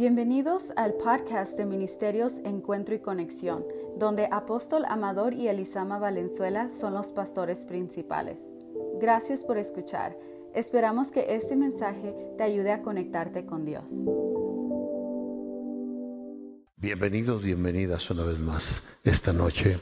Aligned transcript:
Bienvenidos 0.00 0.72
al 0.76 0.94
podcast 0.94 1.58
de 1.58 1.66
Ministerios 1.66 2.32
Encuentro 2.44 2.94
y 2.94 3.00
Conexión, 3.00 3.66
donde 3.98 4.28
Apóstol 4.30 4.86
Amador 4.88 5.34
y 5.34 5.48
Elisama 5.48 5.98
Valenzuela 5.98 6.70
son 6.70 6.94
los 6.94 7.08
pastores 7.08 7.66
principales. 7.66 8.50
Gracias 8.98 9.44
por 9.44 9.58
escuchar. 9.58 10.16
Esperamos 10.54 11.12
que 11.12 11.34
este 11.34 11.54
mensaje 11.54 12.16
te 12.38 12.44
ayude 12.44 12.72
a 12.72 12.80
conectarte 12.80 13.44
con 13.44 13.66
Dios. 13.66 13.90
Bienvenidos, 16.78 17.42
bienvenidas 17.42 18.10
una 18.10 18.24
vez 18.24 18.38
más. 18.38 18.84
Esta 19.04 19.34
noche 19.34 19.80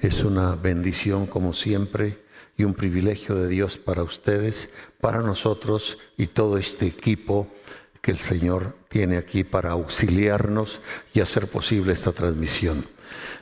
es 0.00 0.24
una 0.24 0.56
bendición 0.56 1.26
como 1.26 1.52
siempre 1.52 2.18
y 2.56 2.64
un 2.64 2.74
privilegio 2.74 3.36
de 3.36 3.46
Dios 3.46 3.78
para 3.78 4.02
ustedes, 4.02 4.70
para 5.00 5.20
nosotros 5.20 5.96
y 6.16 6.26
todo 6.26 6.58
este 6.58 6.86
equipo 6.86 7.46
que 8.00 8.10
el 8.10 8.18
Señor 8.18 8.76
tiene 8.88 9.16
aquí 9.16 9.44
para 9.44 9.72
auxiliarnos 9.72 10.80
y 11.12 11.20
hacer 11.20 11.46
posible 11.46 11.92
esta 11.92 12.12
transmisión. 12.12 12.86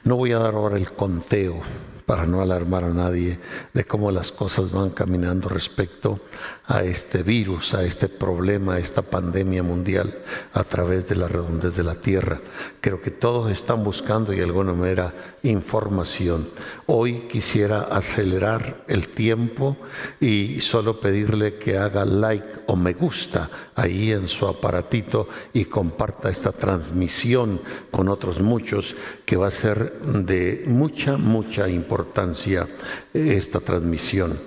No 0.04 0.16
voy 0.16 0.32
a 0.32 0.38
dar 0.38 0.54
ahora 0.54 0.76
el 0.76 0.90
conteo 0.92 1.62
para 2.08 2.24
no 2.24 2.40
alarmar 2.40 2.84
a 2.84 2.94
nadie 2.94 3.38
de 3.74 3.84
cómo 3.84 4.10
las 4.10 4.32
cosas 4.32 4.70
van 4.70 4.88
caminando 4.88 5.50
respecto 5.50 6.18
a 6.66 6.82
este 6.82 7.22
virus, 7.22 7.74
a 7.74 7.84
este 7.84 8.08
problema, 8.08 8.74
a 8.74 8.78
esta 8.78 9.02
pandemia 9.02 9.62
mundial 9.62 10.16
a 10.54 10.64
través 10.64 11.06
de 11.06 11.16
la 11.16 11.28
redondez 11.28 11.76
de 11.76 11.82
la 11.82 11.96
tierra. 11.96 12.40
Creo 12.80 13.02
que 13.02 13.10
todos 13.10 13.52
están 13.52 13.84
buscando 13.84 14.32
y 14.32 14.36
de 14.36 14.44
alguna 14.44 14.72
manera 14.72 15.12
información. 15.42 16.48
Hoy 16.86 17.28
quisiera 17.30 17.80
acelerar 17.80 18.84
el 18.88 19.08
tiempo 19.08 19.76
y 20.18 20.62
solo 20.62 21.00
pedirle 21.00 21.58
que 21.58 21.76
haga 21.76 22.06
like 22.06 22.60
o 22.68 22.76
me 22.76 22.94
gusta 22.94 23.50
ahí 23.74 24.12
en 24.12 24.28
su 24.28 24.46
aparatito 24.46 25.28
y 25.52 25.66
comparta 25.66 26.30
esta 26.30 26.52
transmisión 26.52 27.60
con 27.90 28.08
otros 28.08 28.40
muchos 28.40 28.96
que 29.26 29.36
va 29.36 29.48
a 29.48 29.50
ser 29.50 30.00
de 30.00 30.64
mucha, 30.66 31.18
mucha 31.18 31.68
importancia 31.68 31.97
importancia 31.98 32.68
esta 33.12 33.58
transmisión. 33.58 34.38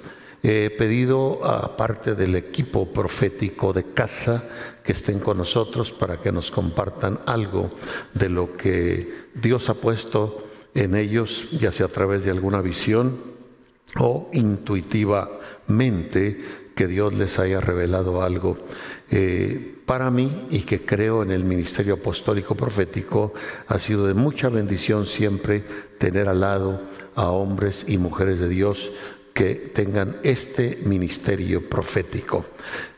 He 0.42 0.72
pedido 0.72 1.46
a 1.46 1.76
parte 1.76 2.16
del 2.16 2.36
equipo 2.36 2.88
profético 2.88 3.74
de 3.74 3.84
casa 3.94 4.42
que 4.84 4.94
estén 4.94 5.20
con 5.20 5.38
nosotros 5.38 5.92
para 5.92 6.18
que 6.18 6.32
nos 6.32 6.50
compartan 6.50 7.20
algo 7.28 7.70
de 8.14 8.30
lo 8.30 8.56
que 8.56 9.28
Dios 9.36 9.70
ha 9.70 9.74
puesto 9.76 10.48
en 10.74 10.96
ellos, 10.96 11.50
ya 11.52 11.74
sea 11.74 11.88
a 11.88 11.90
través 11.90 12.24
de 12.24 12.32
alguna 12.32 12.62
visión 12.62 13.20
o 14.00 14.30
intuitivamente 14.34 16.42
que 16.74 16.88
Dios 16.88 17.14
les 17.14 17.38
haya 17.38 17.60
revelado 17.60 18.24
algo. 18.24 18.58
Eh, 19.12 19.76
para 19.86 20.10
mí 20.10 20.48
y 20.50 20.60
que 20.60 20.86
creo 20.86 21.22
en 21.22 21.32
el 21.32 21.44
ministerio 21.44 21.96
apostólico 21.96 22.56
profético, 22.56 23.34
ha 23.68 23.78
sido 23.78 24.08
de 24.08 24.14
mucha 24.14 24.48
bendición 24.48 25.06
siempre 25.06 25.66
tener 25.98 26.30
al 26.30 26.40
lado 26.40 26.80
a 27.16 27.30
hombres 27.32 27.86
y 27.88 27.98
mujeres 27.98 28.40
de 28.40 28.50
Dios 28.50 28.92
que 29.34 29.56
tengan 29.56 30.18
este 30.24 30.80
ministerio 30.86 31.68
profético. 31.70 32.46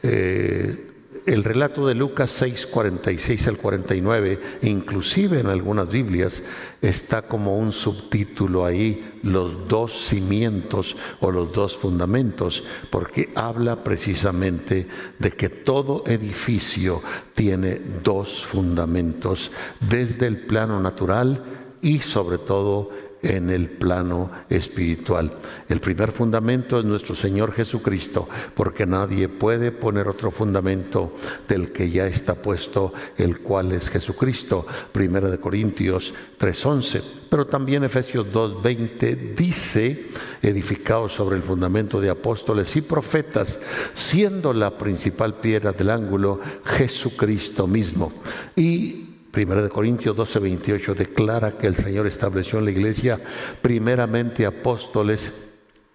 Eh, 0.02 0.90
el 1.26 1.46
relato 1.46 1.88
de 1.88 1.96
Lucas 1.96 2.32
6, 2.32 2.68
46 2.68 3.48
al 3.48 3.58
49, 3.58 4.42
inclusive 4.64 5.40
en 5.40 5.48
algunas 5.48 5.88
Biblias, 5.88 6.44
está 6.82 7.22
como 7.22 7.58
un 7.58 7.72
subtítulo 7.72 8.66
ahí, 8.66 9.20
los 9.24 9.70
dos 9.70 10.06
cimientos 10.06 10.98
o 11.22 11.32
los 11.32 11.54
dos 11.54 11.78
fundamentos, 11.78 12.66
porque 12.90 13.30
habla 13.36 13.84
precisamente 13.86 14.88
de 15.18 15.32
que 15.32 15.48
todo 15.48 16.04
edificio 16.08 17.02
tiene 17.34 17.80
dos 18.04 18.44
fundamentos, 18.46 19.50
desde 19.80 20.28
el 20.28 20.38
plano 20.38 20.82
natural 20.82 21.42
y 21.82 22.00
sobre 22.00 22.38
todo 22.38 22.90
en 23.24 23.50
el 23.50 23.70
plano 23.70 24.30
espiritual. 24.50 25.32
El 25.70 25.80
primer 25.80 26.12
fundamento 26.12 26.78
es 26.78 26.86
nuestro 26.86 27.16
Señor 27.16 27.54
Jesucristo, 27.54 28.28
porque 28.54 28.86
nadie 28.86 29.30
puede 29.30 29.72
poner 29.72 30.08
otro 30.08 30.30
fundamento 30.30 31.16
del 31.48 31.72
que 31.72 31.90
ya 31.90 32.06
está 32.06 32.36
puesto, 32.36 32.94
el 33.18 33.40
cual 33.40 33.72
es 33.72 33.90
Jesucristo. 33.90 34.68
Primera 34.92 35.30
de 35.30 35.40
Corintios 35.40 36.14
3:11. 36.38 37.02
Pero 37.30 37.48
también 37.48 37.84
Efesios 37.84 38.28
2:20 38.32 39.34
dice, 39.36 40.10
edificado 40.42 41.10
sobre 41.10 41.38
el 41.38 41.44
fundamento 41.44 42.00
de 42.02 42.10
apóstoles 42.10 42.76
y 42.76 42.82
profetas, 42.82 43.60
siendo 43.94 44.54
la 44.54 44.78
principal 44.78 45.36
piedra 45.36 45.72
del 45.72 45.90
ángulo 45.90 46.40
Jesucristo 46.66 47.66
mismo. 47.66 48.12
Y 48.56 49.13
Primera 49.34 49.64
de 49.64 49.70
Corintios 49.70 50.16
12, 50.16 50.38
28 50.38 50.94
declara 50.94 51.58
que 51.58 51.66
el 51.66 51.76
Señor 51.76 52.06
estableció 52.06 52.60
en 52.60 52.66
la 52.66 52.72
iglesia 52.72 53.20
primeramente 53.64 54.46
apóstoles 54.46 55.32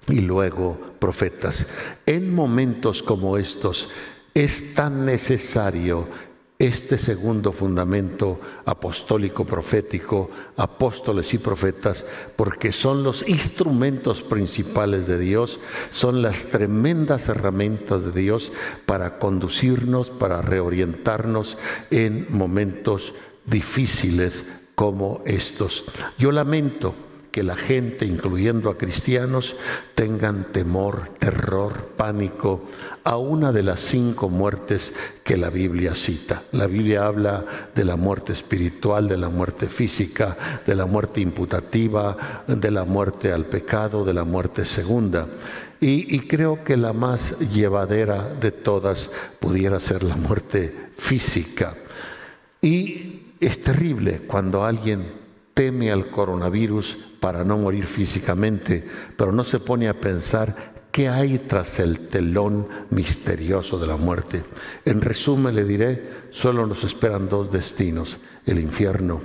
y 0.08 0.22
luego 0.22 0.76
profetas. 0.98 1.68
En 2.04 2.34
momentos 2.34 3.00
como 3.00 3.38
estos 3.38 3.90
es 4.34 4.74
tan 4.74 5.06
necesario 5.06 6.08
este 6.58 6.98
segundo 6.98 7.52
fundamento 7.52 8.40
apostólico 8.64 9.46
profético, 9.46 10.28
apóstoles 10.56 11.32
y 11.32 11.38
profetas, 11.38 12.04
porque 12.34 12.72
son 12.72 13.04
los 13.04 13.26
instrumentos 13.28 14.22
principales 14.22 15.06
de 15.06 15.20
Dios, 15.20 15.60
son 15.92 16.20
las 16.20 16.46
tremendas 16.46 17.28
herramientas 17.28 18.04
de 18.06 18.20
Dios 18.20 18.50
para 18.86 19.20
conducirnos, 19.20 20.10
para 20.10 20.42
reorientarnos 20.42 21.58
en 21.92 22.26
momentos 22.30 23.14
difíciles 23.48 24.44
como 24.74 25.22
estos. 25.24 25.84
Yo 26.18 26.32
lamento 26.32 26.94
que 27.32 27.42
la 27.42 27.56
gente, 27.56 28.06
incluyendo 28.06 28.70
a 28.70 28.78
cristianos, 28.78 29.54
tengan 29.94 30.50
temor, 30.52 31.10
terror, 31.18 31.92
pánico 31.96 32.62
a 33.04 33.16
una 33.16 33.52
de 33.52 33.62
las 33.62 33.80
cinco 33.80 34.28
muertes 34.28 34.92
que 35.22 35.36
la 35.36 35.50
Biblia 35.50 35.94
cita. 35.94 36.42
La 36.52 36.66
Biblia 36.66 37.06
habla 37.06 37.44
de 37.74 37.84
la 37.84 37.96
muerte 37.96 38.32
espiritual, 38.32 39.08
de 39.08 39.18
la 39.18 39.28
muerte 39.28 39.68
física, 39.68 40.36
de 40.66 40.74
la 40.74 40.86
muerte 40.86 41.20
imputativa, 41.20 42.44
de 42.46 42.70
la 42.70 42.84
muerte 42.84 43.32
al 43.32 43.44
pecado, 43.44 44.04
de 44.04 44.14
la 44.14 44.24
muerte 44.24 44.64
segunda. 44.64 45.28
Y, 45.80 46.20
creo 46.26 46.64
que 46.64 46.76
la 46.76 46.92
más 46.92 47.38
llevadera 47.38 48.28
de 48.28 48.50
todas 48.50 49.10
pudiera 49.38 49.78
ser 49.78 50.02
la 50.02 50.16
muerte 50.16 50.74
física. 50.96 51.76
Y 52.60 53.17
es 53.40 53.62
terrible 53.62 54.20
cuando 54.26 54.64
alguien 54.64 55.04
teme 55.54 55.90
al 55.90 56.08
coronavirus 56.08 56.96
para 57.20 57.44
no 57.44 57.58
morir 57.58 57.86
físicamente, 57.86 58.86
pero 59.16 59.32
no 59.32 59.44
se 59.44 59.58
pone 59.58 59.88
a 59.88 60.00
pensar 60.00 60.74
qué 60.92 61.08
hay 61.08 61.38
tras 61.38 61.78
el 61.80 62.08
telón 62.08 62.68
misterioso 62.90 63.78
de 63.78 63.86
la 63.86 63.96
muerte. 63.96 64.44
En 64.84 65.00
resumen 65.00 65.54
le 65.54 65.64
diré, 65.64 66.10
solo 66.30 66.66
nos 66.66 66.84
esperan 66.84 67.28
dos 67.28 67.52
destinos, 67.52 68.18
el 68.46 68.58
infierno 68.58 69.20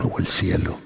o 0.00 0.18
el 0.18 0.26
cielo. 0.26 0.78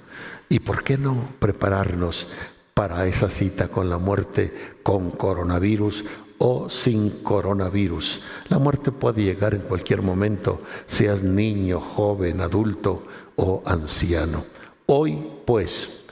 ¿Y 0.48 0.60
por 0.60 0.84
qué 0.84 0.98
no 0.98 1.28
prepararnos 1.38 2.28
para 2.74 3.06
esa 3.06 3.28
cita 3.30 3.68
con 3.68 3.88
la 3.88 3.98
muerte 3.98 4.52
con 4.82 5.10
coronavirus 5.10 6.04
o 6.44 6.68
sin 6.68 7.22
coronavirus. 7.22 8.20
La 8.48 8.58
muerte 8.58 8.90
puede 8.90 9.22
llegar 9.22 9.54
en 9.54 9.60
cualquier 9.60 10.02
momento, 10.02 10.60
seas 10.86 11.22
niño, 11.22 11.78
joven, 11.78 12.40
adulto 12.40 13.04
o 13.36 13.62
anciano. 13.64 14.44
Hoy, 14.86 15.24
pues, 15.46 16.02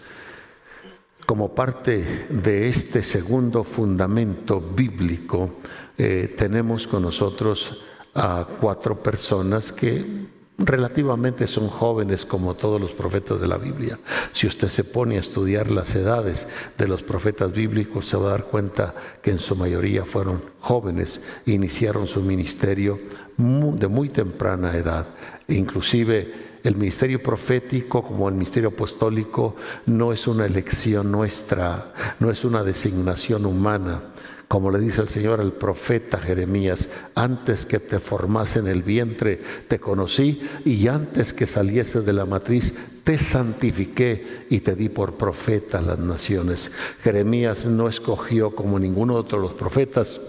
como 1.26 1.52
parte 1.52 2.26
de 2.30 2.68
este 2.68 3.02
segundo 3.02 3.64
fundamento 3.64 4.60
bíblico, 4.60 5.50
eh, 5.98 6.32
tenemos 6.38 6.86
con 6.86 7.02
nosotros 7.02 7.82
a 8.14 8.46
cuatro 8.60 9.02
personas 9.02 9.72
que 9.72 10.28
relativamente 10.60 11.46
son 11.46 11.68
jóvenes 11.68 12.26
como 12.26 12.54
todos 12.54 12.80
los 12.80 12.92
profetas 12.92 13.40
de 13.40 13.48
la 13.48 13.56
Biblia. 13.56 13.98
Si 14.32 14.46
usted 14.46 14.68
se 14.68 14.84
pone 14.84 15.16
a 15.16 15.20
estudiar 15.20 15.70
las 15.70 15.94
edades 15.94 16.48
de 16.76 16.86
los 16.86 17.02
profetas 17.02 17.52
bíblicos, 17.52 18.06
se 18.06 18.16
va 18.16 18.28
a 18.28 18.32
dar 18.32 18.44
cuenta 18.44 18.94
que 19.22 19.30
en 19.30 19.38
su 19.38 19.56
mayoría 19.56 20.04
fueron 20.04 20.42
jóvenes, 20.60 21.20
iniciaron 21.46 22.06
su 22.06 22.20
ministerio 22.20 22.98
de 23.36 23.88
muy 23.88 24.10
temprana 24.10 24.76
edad. 24.76 25.08
Inclusive 25.48 26.50
el 26.62 26.76
ministerio 26.76 27.22
profético 27.22 28.02
como 28.02 28.28
el 28.28 28.34
ministerio 28.34 28.68
apostólico 28.68 29.56
no 29.86 30.12
es 30.12 30.26
una 30.26 30.44
elección 30.44 31.10
nuestra, 31.10 31.94
no 32.18 32.30
es 32.30 32.44
una 32.44 32.62
designación 32.62 33.46
humana 33.46 34.02
como 34.50 34.72
le 34.72 34.80
dice 34.80 35.00
el 35.00 35.08
Señor 35.08 35.40
al 35.40 35.52
profeta 35.52 36.18
Jeremías, 36.18 36.88
antes 37.14 37.66
que 37.66 37.78
te 37.78 38.00
formase 38.00 38.58
en 38.58 38.66
el 38.66 38.82
vientre 38.82 39.40
te 39.68 39.78
conocí 39.78 40.42
y 40.64 40.88
antes 40.88 41.32
que 41.32 41.46
salieses 41.46 42.04
de 42.04 42.12
la 42.12 42.26
matriz 42.26 42.74
te 43.04 43.16
santifiqué 43.16 44.46
y 44.50 44.58
te 44.58 44.74
di 44.74 44.88
por 44.88 45.14
profeta 45.14 45.78
a 45.78 45.82
las 45.82 46.00
naciones. 46.00 46.72
Jeremías 47.04 47.64
no 47.64 47.86
escogió 47.88 48.56
como 48.56 48.80
ninguno 48.80 49.14
otro 49.14 49.38
de 49.38 49.46
los 49.46 49.54
profetas 49.54 50.20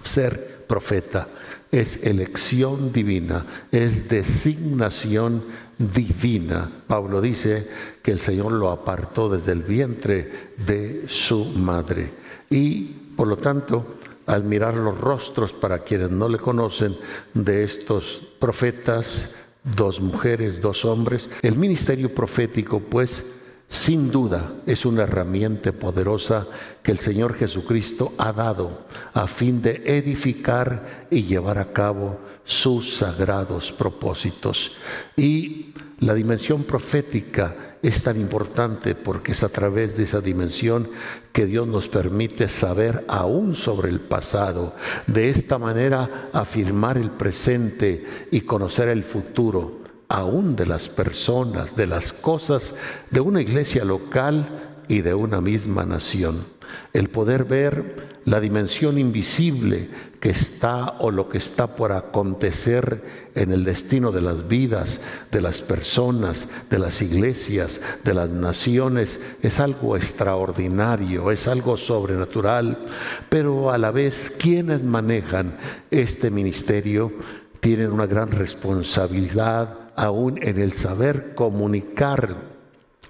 ser 0.00 0.64
profeta. 0.66 1.28
es 1.70 2.04
elección 2.04 2.94
divina, 2.94 3.44
es 3.70 4.08
designación 4.08 5.42
divina. 5.76 6.70
Pablo 6.86 7.20
dice 7.20 7.68
que 8.02 8.12
el 8.12 8.20
Señor 8.20 8.52
lo 8.52 8.70
apartó 8.70 9.28
desde 9.28 9.52
el 9.52 9.60
vientre 9.60 10.48
de 10.66 11.04
su 11.08 11.44
madre. 11.44 12.08
Y 12.48 12.99
por 13.20 13.28
lo 13.28 13.36
tanto, 13.36 13.84
al 14.24 14.44
mirar 14.44 14.76
los 14.76 14.98
rostros, 14.98 15.52
para 15.52 15.80
quienes 15.80 16.10
no 16.10 16.26
le 16.26 16.38
conocen, 16.38 16.96
de 17.34 17.64
estos 17.64 18.22
profetas, 18.38 19.34
dos 19.62 20.00
mujeres, 20.00 20.62
dos 20.62 20.86
hombres, 20.86 21.28
el 21.42 21.58
ministerio 21.58 22.14
profético 22.14 22.80
pues 22.80 23.22
sin 23.68 24.10
duda 24.10 24.54
es 24.64 24.86
una 24.86 25.02
herramienta 25.02 25.70
poderosa 25.70 26.46
que 26.82 26.92
el 26.92 26.98
Señor 26.98 27.34
Jesucristo 27.34 28.14
ha 28.16 28.32
dado 28.32 28.86
a 29.12 29.26
fin 29.26 29.60
de 29.60 29.82
edificar 29.84 31.06
y 31.10 31.24
llevar 31.24 31.58
a 31.58 31.74
cabo 31.74 32.20
sus 32.44 32.96
sagrados 32.96 33.70
propósitos. 33.70 34.72
Y 35.14 35.74
la 35.98 36.14
dimensión 36.14 36.64
profética 36.64 37.69
es 37.82 38.02
tan 38.02 38.20
importante 38.20 38.94
porque 38.94 39.32
es 39.32 39.42
a 39.42 39.48
través 39.48 39.96
de 39.96 40.04
esa 40.04 40.20
dimensión 40.20 40.90
que 41.32 41.46
Dios 41.46 41.66
nos 41.66 41.88
permite 41.88 42.48
saber 42.48 43.04
aún 43.08 43.54
sobre 43.54 43.88
el 43.88 44.00
pasado, 44.00 44.74
de 45.06 45.30
esta 45.30 45.58
manera 45.58 46.28
afirmar 46.32 46.98
el 46.98 47.10
presente 47.10 48.04
y 48.30 48.42
conocer 48.42 48.88
el 48.88 49.04
futuro 49.04 49.80
aún 50.08 50.56
de 50.56 50.66
las 50.66 50.88
personas, 50.88 51.76
de 51.76 51.86
las 51.86 52.12
cosas 52.12 52.74
de 53.10 53.20
una 53.20 53.40
iglesia 53.40 53.84
local 53.84 54.70
y 54.90 55.02
de 55.02 55.14
una 55.14 55.40
misma 55.40 55.84
nación. 55.84 56.44
El 56.92 57.10
poder 57.10 57.44
ver 57.44 58.08
la 58.24 58.40
dimensión 58.40 58.98
invisible 58.98 59.88
que 60.18 60.30
está 60.30 60.96
o 60.98 61.12
lo 61.12 61.28
que 61.28 61.38
está 61.38 61.76
por 61.76 61.92
acontecer 61.92 63.00
en 63.36 63.52
el 63.52 63.62
destino 63.62 64.10
de 64.10 64.20
las 64.20 64.48
vidas, 64.48 65.00
de 65.30 65.42
las 65.42 65.62
personas, 65.62 66.48
de 66.70 66.80
las 66.80 67.02
iglesias, 67.02 67.80
de 68.02 68.14
las 68.14 68.30
naciones, 68.30 69.20
es 69.42 69.60
algo 69.60 69.96
extraordinario, 69.96 71.30
es 71.30 71.46
algo 71.46 71.76
sobrenatural, 71.76 72.84
pero 73.28 73.70
a 73.70 73.78
la 73.78 73.92
vez 73.92 74.32
quienes 74.40 74.82
manejan 74.82 75.56
este 75.92 76.32
ministerio 76.32 77.12
tienen 77.60 77.92
una 77.92 78.06
gran 78.06 78.32
responsabilidad 78.32 79.92
aún 79.94 80.40
en 80.42 80.60
el 80.60 80.72
saber 80.72 81.36
comunicar 81.36 82.49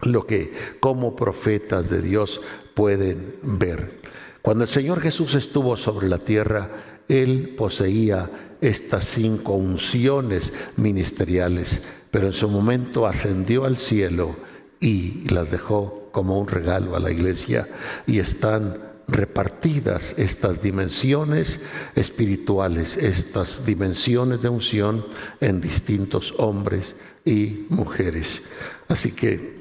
lo 0.03 0.27
que 0.27 0.53
como 0.81 1.17
profetas 1.17 1.91
de 1.91 2.03
Dios 2.03 2.41
pueden 2.75 3.37
ver. 3.43 4.01
Cuando 4.43 4.65
el 4.65 4.71
Señor 4.71 5.01
Jesús 5.01 5.35
estuvo 5.35 5.77
sobre 5.77 6.09
la 6.09 6.19
tierra, 6.19 6.71
Él 7.09 7.55
poseía 7.57 8.31
estas 8.61 9.07
cinco 9.07 9.55
unciones 9.55 10.53
ministeriales, 10.77 11.83
pero 12.11 12.29
en 12.29 12.33
su 12.33 12.49
momento 12.49 13.07
ascendió 13.07 13.65
al 13.65 13.77
cielo 13.77 14.37
y 14.81 15.29
las 15.29 15.51
dejó 15.51 16.09
como 16.13 16.39
un 16.39 16.49
regalo 16.49 16.97
a 16.97 17.01
la 17.01 17.11
iglesia 17.11 17.69
y 18.07 18.19
están 18.19 18.91
repartidas 19.09 20.15
estas 20.19 20.63
dimensiones 20.63 21.61
espirituales, 21.95 22.97
estas 22.97 23.67
dimensiones 23.67 24.41
de 24.41 24.49
unción 24.49 25.07
en 25.41 25.61
distintos 25.61 26.35
hombres 26.39 26.95
y 27.25 27.67
mujeres. 27.69 28.43
Así 28.89 29.13
que 29.13 29.60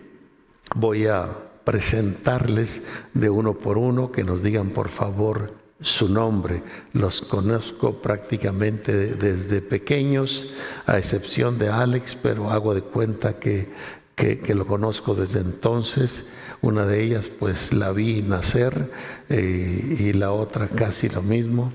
voy 0.76 1.08
a 1.08 1.28
presentarles 1.64 2.84
de 3.14 3.30
uno 3.30 3.54
por 3.54 3.78
uno, 3.78 4.12
que 4.12 4.24
nos 4.24 4.42
digan 4.42 4.70
por 4.70 4.90
favor 4.90 5.54
su 5.82 6.10
nombre. 6.10 6.64
Los 6.94 7.22
conozco 7.22 8.02
prácticamente 8.02 9.16
desde 9.16 9.62
pequeños, 9.62 10.48
a 10.86 10.98
excepción 10.98 11.58
de 11.58 11.70
Alex, 11.70 12.16
pero 12.16 12.50
hago 12.50 12.74
de 12.74 12.82
cuenta 12.82 13.40
que, 13.40 13.70
que, 14.16 14.56
lo 14.56 14.66
conozco 14.66 15.16
desde 15.16 15.40
entonces. 15.40 16.30
Una 16.62 16.86
de 16.86 17.02
ellas 17.04 17.30
pues 17.30 17.72
la 17.72 17.92
vi 17.92 18.22
nacer 18.22 18.92
eh, 19.30 19.98
y 20.00 20.14
la 20.14 20.32
otra 20.32 20.68
casi 20.68 21.08
lo 21.08 21.22
mismo. 21.22 21.72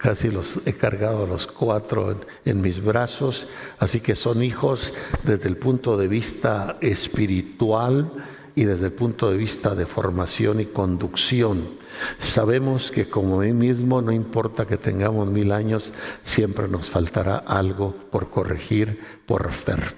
Casi 0.00 0.30
los 0.30 0.66
he 0.66 0.72
cargado 0.72 1.24
a 1.24 1.26
los 1.26 1.46
cuatro 1.46 2.18
en, 2.46 2.62
mis 2.62 2.82
brazos. 2.82 3.46
Así 3.78 4.00
que 4.00 4.16
son 4.16 4.42
hijos 4.42 4.94
desde 5.24 5.50
el 5.50 5.58
punto 5.58 5.98
de 5.98 6.08
vista 6.08 6.78
espiritual 6.80 8.10
y 8.54 8.64
desde 8.64 8.86
el 8.86 8.92
punto 8.92 9.30
de 9.30 9.36
vista 9.36 9.74
de 9.74 9.84
formación 9.84 10.58
y 10.58 10.64
conducción. 10.64 11.72
Sabemos 12.18 12.90
que 12.90 13.10
como 13.10 13.40
mí 13.40 13.52
mismo, 13.52 14.00
no 14.00 14.10
importa 14.10 14.66
que 14.66 14.78
tengamos 14.78 15.28
mil 15.28 15.52
años, 15.52 15.92
siempre 16.22 16.66
nos 16.66 16.88
faltará 16.88 17.36
algo 17.36 17.94
por 18.10 18.30
corregir, 18.30 19.00
por 19.26 19.50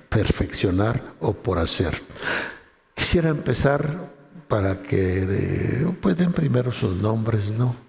perfeccionar 0.09 1.15
o 1.21 1.33
por 1.33 1.61
hacer. 1.61 2.03
Quisiera 2.95 3.29
empezar 3.29 4.11
para 4.49 4.83
que 4.83 5.87
pues 6.01 6.17
den 6.17 6.33
primero 6.33 6.73
sus 6.73 6.97
nombres, 6.97 7.51
¿no? 7.51 7.82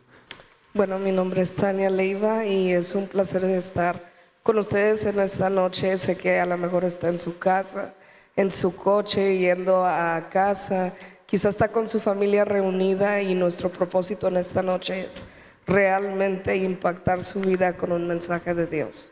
Bueno, 0.75 0.97
mi 0.97 1.11
nombre 1.11 1.43
es 1.43 1.55
Tania 1.55 1.87
Leiva 1.87 2.47
y 2.47 2.73
es 2.73 2.95
un 2.95 3.07
placer 3.07 3.43
estar 3.43 4.11
con 4.41 4.57
ustedes 4.57 5.05
en 5.05 5.19
esta 5.19 5.47
noche. 5.47 5.95
Sé 5.99 6.17
que 6.17 6.39
a 6.39 6.47
lo 6.47 6.57
mejor 6.57 6.83
está 6.83 7.09
en 7.09 7.19
su 7.19 7.37
casa, 7.37 7.93
en 8.35 8.51
su 8.51 8.75
coche, 8.75 9.37
yendo 9.37 9.85
a 9.85 10.29
casa, 10.31 10.91
quizás 11.27 11.53
está 11.53 11.67
con 11.67 11.87
su 11.87 11.99
familia 11.99 12.43
reunida 12.43 13.21
y 13.21 13.35
nuestro 13.35 13.69
propósito 13.69 14.29
en 14.29 14.37
esta 14.37 14.63
noche 14.63 15.05
es 15.05 15.23
realmente 15.67 16.55
impactar 16.55 17.23
su 17.23 17.39
vida 17.41 17.77
con 17.77 17.91
un 17.91 18.07
mensaje 18.07 18.55
de 18.55 18.65
Dios. 18.65 19.11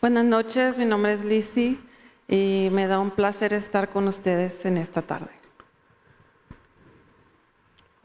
Buenas 0.00 0.24
noches, 0.24 0.78
mi 0.78 0.86
nombre 0.86 1.12
es 1.12 1.24
Lizzie 1.24 1.78
y 2.26 2.70
me 2.72 2.86
da 2.86 2.98
un 2.98 3.10
placer 3.10 3.52
estar 3.52 3.90
con 3.90 4.08
ustedes 4.08 4.64
en 4.64 4.78
esta 4.78 5.02
tarde. 5.02 5.33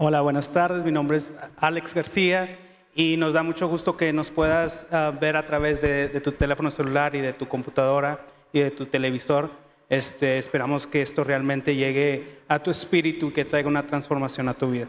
Hola, 0.02 0.22
buenas 0.22 0.50
tardes. 0.54 0.86
Mi 0.86 0.94
nombre 0.94 1.18
es 1.18 1.36
Alex 1.58 1.94
García 1.94 2.58
y 2.96 3.18
nos 3.18 3.34
da 3.34 3.44
mucho 3.44 3.68
gusto 3.68 3.98
que 3.98 4.14
nos 4.14 4.32
puedas 4.32 4.88
ah, 4.94 5.12
ver 5.20 5.36
a 5.36 5.46
través 5.46 5.82
de, 5.82 6.08
tu 6.24 6.32
teléfono 6.32 6.72
celular 6.72 7.18
y 7.18 7.20
de 7.20 7.34
tu 7.34 7.50
computadora 7.50 8.26
y 8.54 8.62
de 8.62 8.72
tu 8.72 8.86
televisor. 8.86 9.52
Este, 9.90 10.38
esperamos 10.38 10.88
que 10.88 11.02
esto 11.02 11.26
realmente 11.26 11.76
llegue 11.76 12.40
a 12.48 12.64
tu 12.64 12.72
espíritu 12.72 13.28
y 13.28 13.34
que 13.34 13.44
traiga 13.44 13.68
una 13.68 13.86
transformación 13.88 14.48
a 14.48 14.54
tu 14.54 14.72
vida. 14.72 14.88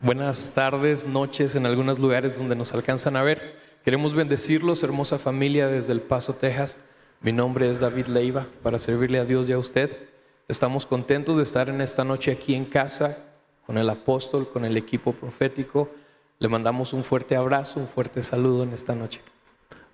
Buenas 0.00 0.52
tardes, 0.54 1.04
noches 1.08 1.56
en 1.56 1.66
algunos 1.66 1.98
lugares 1.98 2.38
donde 2.38 2.54
nos 2.54 2.72
alcanzan 2.72 3.16
a 3.16 3.24
ver. 3.24 3.56
Queremos 3.84 4.14
bendecirlos, 4.14 4.84
hermosa 4.84 5.18
familia 5.18 5.66
desde 5.66 5.92
El 5.92 6.02
Paso, 6.02 6.34
Texas. 6.34 6.78
Mi 7.20 7.32
nombre 7.32 7.68
es 7.68 7.80
David 7.80 8.06
Leiva, 8.06 8.46
para 8.62 8.78
servirle 8.78 9.18
a 9.18 9.24
Dios 9.24 9.48
y 9.48 9.54
a 9.54 9.58
usted. 9.58 10.08
Estamos 10.46 10.86
contentos 10.86 11.36
de 11.36 11.42
estar 11.42 11.68
en 11.68 11.80
esta 11.80 12.04
noche 12.04 12.30
aquí 12.30 12.54
en 12.54 12.64
casa 12.64 13.26
con 13.70 13.78
el 13.78 13.88
apóstol, 13.88 14.48
con 14.48 14.64
el 14.64 14.76
equipo 14.76 15.12
profético. 15.12 15.92
Le 16.40 16.48
mandamos 16.48 16.92
un 16.92 17.04
fuerte 17.04 17.36
abrazo, 17.36 17.78
un 17.78 17.86
fuerte 17.86 18.20
saludo 18.20 18.64
en 18.64 18.72
esta 18.72 18.96
noche. 18.96 19.20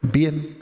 Bien, 0.00 0.60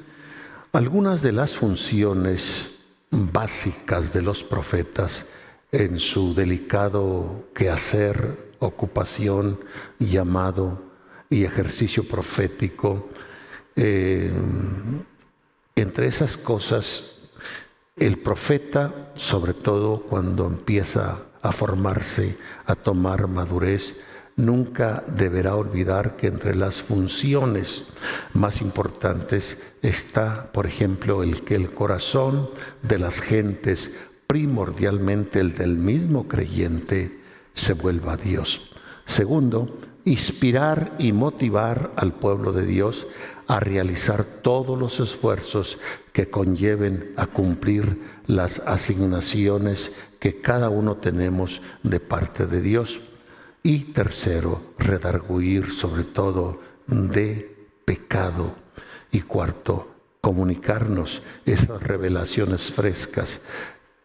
algunas 0.73 1.23
de 1.23 1.31
las 1.31 1.55
funciones 1.55 2.81
básicas 3.13 4.13
de 4.13 4.21
los 4.21 4.43
profetas 4.43 5.29
en 5.71 6.01
su 6.01 6.35
delicado 6.35 7.45
quehacer, 7.55 8.51
ocupación, 8.59 9.61
llamado 10.01 10.83
y 11.31 11.45
ejercicio 11.45 12.03
profético, 12.03 13.11
eh, 13.77 14.33
entre 15.77 16.09
esas 16.09 16.37
cosas, 16.37 17.19
el 17.95 18.19
profeta, 18.19 19.13
sobre 19.15 19.55
todo 19.55 20.03
cuando 20.03 20.49
empieza 20.49 21.17
a 21.45 21.53
formarse, 21.53 22.39
a 22.65 22.75
tomar 22.75 23.29
madurez, 23.29 24.01
nunca 24.35 25.05
deberá 25.07 25.55
olvidar 25.55 26.17
que 26.17 26.27
entre 26.27 26.57
las 26.57 26.83
funciones 26.83 27.85
más 28.33 28.63
importantes 28.63 29.63
está, 29.83 30.51
por 30.53 30.67
ejemplo, 30.67 31.23
el 31.23 31.45
que 31.45 31.55
el 31.55 31.71
corazón 31.71 32.49
de 32.83 32.99
las 32.99 33.21
gentes, 33.21 33.93
primordialmente 34.27 35.41
el 35.41 35.55
del 35.55 35.77
mismo 35.77 36.29
creyente, 36.29 37.21
se 37.53 37.75
vuelva 37.75 38.15
a 38.15 38.17
Dios. 38.17 38.71
Segundo, 39.05 39.79
inspirar 40.07 40.95
y 40.99 41.13
motivar 41.13 41.93
al 41.97 42.15
pueblo 42.15 42.55
de 42.55 42.65
Dios 42.65 43.07
a 43.47 43.61
realizar 43.61 44.25
todos 44.25 44.79
los 44.79 44.99
esfuerzos 44.99 45.79
que 46.15 46.31
conlleven 46.31 47.13
a 47.17 47.27
cumplir 47.27 48.01
las 48.27 48.61
asignaciones 48.61 49.93
que 50.25 50.41
cada 50.41 50.71
uno 50.71 50.97
tenemos 50.97 51.61
de 51.83 52.01
parte 52.01 52.47
de 52.47 52.63
Dios. 52.63 53.03
Y 53.63 53.93
tercero, 53.93 54.73
redarguir 54.79 55.71
sobre 55.71 56.05
todo 56.05 56.63
de 56.87 57.55
pecado. 57.85 58.55
Y 59.11 59.21
cuarto, 59.21 59.95
comunicarnos 60.23 61.21
esas 61.45 61.83
revelaciones 61.83 62.73
frescas 62.73 63.43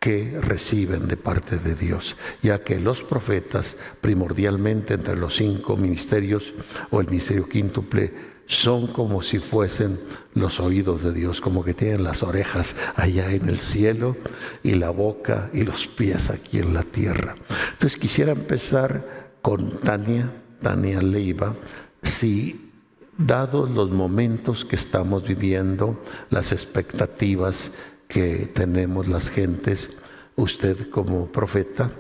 que 0.02 0.38
reciben 0.42 1.08
de 1.08 1.16
parte 1.16 1.56
de 1.58 1.74
Dios, 1.74 2.18
ya 2.44 2.66
que 2.66 2.82
los 2.82 3.02
profetas, 3.02 3.78
primordialmente 4.02 4.96
entre 4.96 5.16
los 5.16 5.38
cinco 5.38 5.78
ministerios 5.78 6.54
o 6.90 7.00
el 7.00 7.08
ministerio 7.08 7.48
quíntuple, 7.48 8.14
son 8.50 8.88
como 8.88 9.22
si 9.22 9.38
fuesen 9.38 10.00
los 10.34 10.60
oídos 10.60 11.04
de 11.04 11.14
Dios, 11.14 11.40
como 11.40 11.64
que 11.64 11.76
tienen 11.76 12.04
las 12.04 12.24
orejas 12.24 12.76
allá 12.96 13.32
en 13.32 13.48
el 13.48 13.60
cielo 13.60 14.18
y 14.64 14.74
la 14.74 14.90
boca 14.90 15.52
y 15.54 15.62
los 15.62 15.86
pies 15.86 16.32
aquí 16.32 16.58
en 16.58 16.74
la 16.74 16.84
tierra. 16.84 17.36
Entonces 17.74 17.98
quisiera 18.00 18.32
empezar 18.32 19.38
con 19.44 19.80
Tania, 19.80 20.34
Tania 20.62 21.00
Leiva, 21.04 21.56
si 22.02 22.72
dados 23.20 23.70
los 23.70 23.92
momentos 23.92 24.66
que 24.66 24.78
estamos 24.78 25.28
viviendo, 25.28 26.04
las 26.32 26.52
expectativas 26.52 27.74
que 28.08 28.48
tenemos 28.48 29.08
las 29.08 29.30
gentes, 29.30 30.00
usted 30.36 30.90
como 30.90 31.28
profeta, 31.28 31.92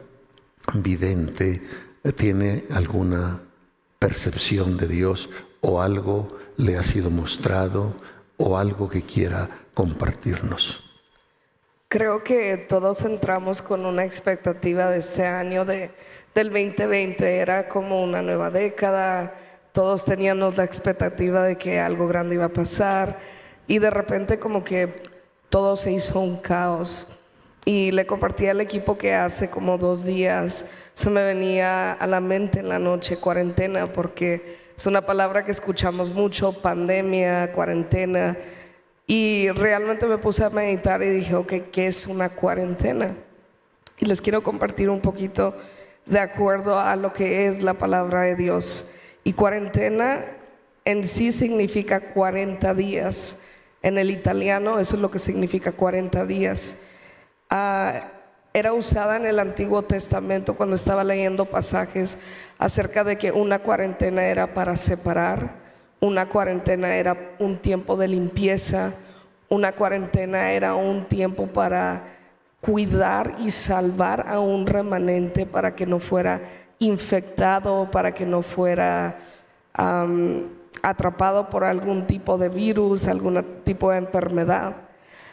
vidente, 0.73 1.61
tiene 2.15 2.65
alguna 2.71 3.39
percepción 3.99 4.77
de 4.77 4.87
Dios 4.87 5.29
o 5.61 5.81
algo 5.81 6.27
le 6.57 6.77
ha 6.77 6.83
sido 6.83 7.09
mostrado 7.09 7.95
o 8.37 8.57
algo 8.57 8.89
que 8.89 9.01
quiera 9.01 9.49
compartirnos? 9.73 10.83
Creo 11.87 12.23
que 12.23 12.57
todos 12.57 13.03
entramos 13.03 13.61
con 13.61 13.85
una 13.85 14.05
expectativa 14.05 14.89
de 14.89 14.99
este 14.99 15.25
año 15.25 15.65
de, 15.65 15.89
del 16.35 16.49
2020. 16.49 17.37
Era 17.37 17.67
como 17.67 18.03
una 18.03 18.21
nueva 18.21 18.51
década. 18.51 19.33
Todos 19.71 20.05
teníamos 20.05 20.55
la 20.55 20.65
expectativa 20.65 21.43
de 21.43 21.57
que 21.57 21.79
algo 21.79 22.07
grande 22.07 22.35
iba 22.35 22.45
a 22.45 22.49
pasar. 22.49 23.17
Y 23.67 23.79
de 23.79 23.89
repente 23.89 24.37
como 24.37 24.63
que 24.63 25.01
todo 25.49 25.75
se 25.75 25.91
hizo 25.91 26.19
un 26.19 26.37
caos. 26.37 27.07
Y 27.65 27.91
le 27.91 28.05
compartí 28.05 28.47
al 28.47 28.61
equipo 28.61 28.97
que 28.97 29.15
hace 29.15 29.49
como 29.49 29.77
dos 29.77 30.05
días 30.05 30.71
se 30.93 31.09
me 31.09 31.23
venía 31.23 31.93
a 31.93 32.07
la 32.07 32.19
mente 32.19 32.59
en 32.59 32.69
la 32.69 32.77
noche 32.77 33.17
cuarentena 33.17 33.87
porque 33.87 34.68
es 34.79 34.85
una 34.85 35.01
palabra 35.01 35.43
que 35.43 35.51
escuchamos 35.51 36.13
mucho, 36.13 36.53
pandemia, 36.53 37.51
cuarentena. 37.51 38.37
Y 39.05 39.49
realmente 39.49 40.07
me 40.07 40.17
puse 40.17 40.45
a 40.45 40.49
meditar 40.49 41.03
y 41.03 41.09
dije, 41.09 41.35
ok, 41.35 41.53
¿qué 41.69 41.87
es 41.87 42.07
una 42.07 42.29
cuarentena? 42.29 43.13
Y 43.97 44.05
les 44.05 44.21
quiero 44.21 44.41
compartir 44.41 44.89
un 44.89 45.01
poquito 45.01 45.53
de 46.05 46.19
acuerdo 46.19 46.79
a 46.79 46.95
lo 46.95 47.11
que 47.11 47.45
es 47.45 47.61
la 47.61 47.73
palabra 47.73 48.21
de 48.21 48.35
Dios. 48.35 48.91
Y 49.25 49.33
cuarentena 49.33 50.23
en 50.85 51.03
sí 51.03 51.33
significa 51.33 51.99
40 51.99 52.73
días. 52.73 53.47
En 53.81 53.97
el 53.97 54.09
italiano 54.09 54.79
eso 54.79 54.95
es 54.95 55.01
lo 55.01 55.11
que 55.11 55.19
significa 55.19 55.73
40 55.73 56.25
días. 56.25 56.83
Ah, 57.49 58.11
era 58.53 58.71
usada 58.71 59.17
en 59.17 59.25
el 59.25 59.39
Antiguo 59.39 59.81
Testamento 59.81 60.55
cuando 60.55 60.77
estaba 60.77 61.03
leyendo 61.03 61.43
pasajes 61.43 62.19
acerca 62.59 63.03
de 63.03 63.17
que 63.17 63.31
una 63.31 63.59
cuarentena 63.59 64.25
era 64.25 64.53
para 64.53 64.75
separar, 64.75 65.55
una 66.01 66.27
cuarentena 66.27 66.95
era 66.95 67.35
un 67.39 67.57
tiempo 67.57 67.95
de 67.95 68.09
limpieza, 68.09 68.93
una 69.47 69.71
cuarentena 69.71 70.51
era 70.51 70.75
un 70.75 71.05
tiempo 71.05 71.47
para 71.47 72.03
cuidar 72.61 73.35
y 73.39 73.49
salvar 73.49 74.27
a 74.27 74.39
un 74.41 74.67
remanente 74.67 75.45
para 75.45 75.73
que 75.73 75.85
no 75.85 75.99
fuera 75.99 76.41
infectado, 76.79 77.89
para 77.89 78.13
que 78.13 78.25
no 78.25 78.41
fuera 78.41 79.17
atrapado 80.81 81.49
por 81.49 81.63
algún 81.63 82.05
tipo 82.05 82.37
de 82.37 82.49
virus, 82.49 83.07
algún 83.07 83.41
tipo 83.63 83.89
de 83.91 83.99
enfermedad. 83.99 84.75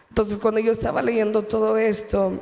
Entonces 0.09 0.39
cuando 0.39 0.61
yo 0.61 0.71
estaba 0.71 1.03
leyendo 1.03 1.43
todo 1.43 1.77
esto, 1.77 2.33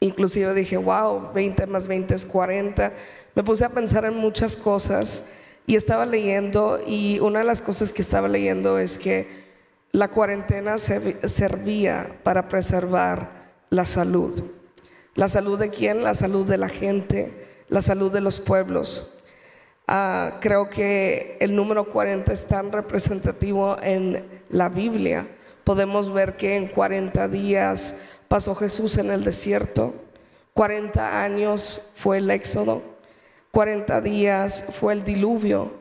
inclusive 0.00 0.54
dije, 0.54 0.76
wow, 0.76 1.32
20 1.32 1.66
más 1.66 1.86
20 1.86 2.14
es 2.14 2.26
40. 2.26 2.92
Me 3.34 3.44
puse 3.44 3.64
a 3.64 3.68
pensar 3.68 4.04
en 4.04 4.16
muchas 4.16 4.56
cosas 4.56 5.32
y 5.66 5.76
estaba 5.76 6.06
leyendo 6.06 6.80
y 6.84 7.20
una 7.20 7.40
de 7.40 7.44
las 7.44 7.62
cosas 7.62 7.92
que 7.92 8.02
estaba 8.02 8.26
leyendo 8.26 8.78
es 8.78 8.98
que 8.98 9.40
la 9.92 10.08
cuarentena 10.08 10.78
servía 10.78 12.18
para 12.22 12.48
preservar 12.48 13.52
la 13.70 13.84
salud. 13.84 14.42
¿La 15.14 15.28
salud 15.28 15.58
de 15.58 15.70
quién? 15.70 16.02
La 16.02 16.14
salud 16.14 16.46
de 16.46 16.58
la 16.58 16.68
gente, 16.68 17.64
la 17.68 17.82
salud 17.82 18.12
de 18.12 18.20
los 18.20 18.38
pueblos. 18.38 19.18
Ah, 19.86 20.38
creo 20.40 20.70
que 20.70 21.36
el 21.40 21.54
número 21.56 21.90
40 21.90 22.32
es 22.32 22.46
tan 22.46 22.70
representativo 22.70 23.76
en 23.82 24.24
la 24.48 24.68
Biblia. 24.68 25.26
Podemos 25.64 26.12
ver 26.12 26.36
que 26.36 26.56
en 26.56 26.68
40 26.68 27.28
días 27.28 28.09
pasó 28.30 28.54
Jesús 28.54 28.96
en 28.96 29.10
el 29.10 29.24
desierto, 29.24 29.92
40 30.54 31.20
años 31.20 31.88
fue 31.96 32.18
el 32.18 32.30
éxodo, 32.30 32.80
40 33.50 34.00
días 34.02 34.76
fue 34.78 34.92
el 34.92 35.04
diluvio 35.04 35.72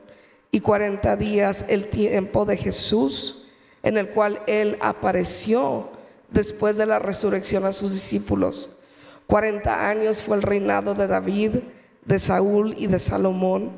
y 0.50 0.62
40 0.62 1.16
días 1.16 1.68
el 1.70 1.86
tiempo 1.92 2.46
de 2.46 2.58
Jesús 2.58 3.46
en 3.84 4.00
el 4.00 4.10
cual 4.10 4.42
Él 4.48 4.80
apareció 4.82 5.92
después 6.32 6.78
de 6.78 6.88
la 6.88 6.98
resurrección 6.98 7.66
a 7.66 7.72
sus 7.72 7.92
discípulos. 7.92 8.72
40 9.28 9.88
años 9.88 10.24
fue 10.24 10.36
el 10.38 10.42
reinado 10.42 10.96
de 10.96 11.06
David, 11.06 11.52
de 12.04 12.18
Saúl 12.18 12.74
y 12.76 12.88
de 12.88 12.98
Salomón. 12.98 13.74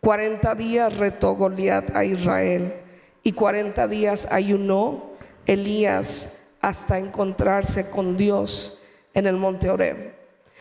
40 0.00 0.52
días 0.56 0.96
retó 0.96 1.36
Goliat 1.36 1.94
a 1.94 2.04
Israel 2.04 2.74
y 3.22 3.34
40 3.34 3.86
días 3.86 4.26
ayunó 4.32 5.12
Elías 5.46 6.45
hasta 6.60 6.98
encontrarse 6.98 7.90
con 7.90 8.16
Dios 8.16 8.82
en 9.14 9.26
el 9.26 9.36
monte 9.36 9.70
Oreb. 9.70 10.14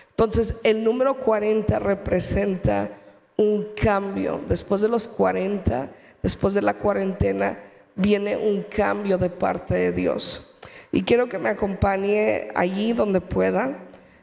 Entonces, 0.09 0.61
el 0.63 0.83
número 0.83 1.17
40 1.19 1.77
representa 1.79 2.89
un 3.37 3.67
cambio. 3.75 4.39
Después 4.47 4.81
de 4.81 4.87
los 4.87 5.07
40, 5.07 5.89
después 6.23 6.53
de 6.53 6.61
la 6.61 6.75
cuarentena, 6.75 7.59
viene 7.95 8.37
un 8.37 8.63
cambio 8.63 9.17
de 9.17 9.29
parte 9.29 9.75
de 9.75 9.91
Dios. 9.91 10.55
Y 10.91 11.03
quiero 11.03 11.27
que 11.27 11.37
me 11.37 11.49
acompañe 11.49 12.49
allí 12.55 12.93
donde 12.93 13.19
pueda, 13.19 13.77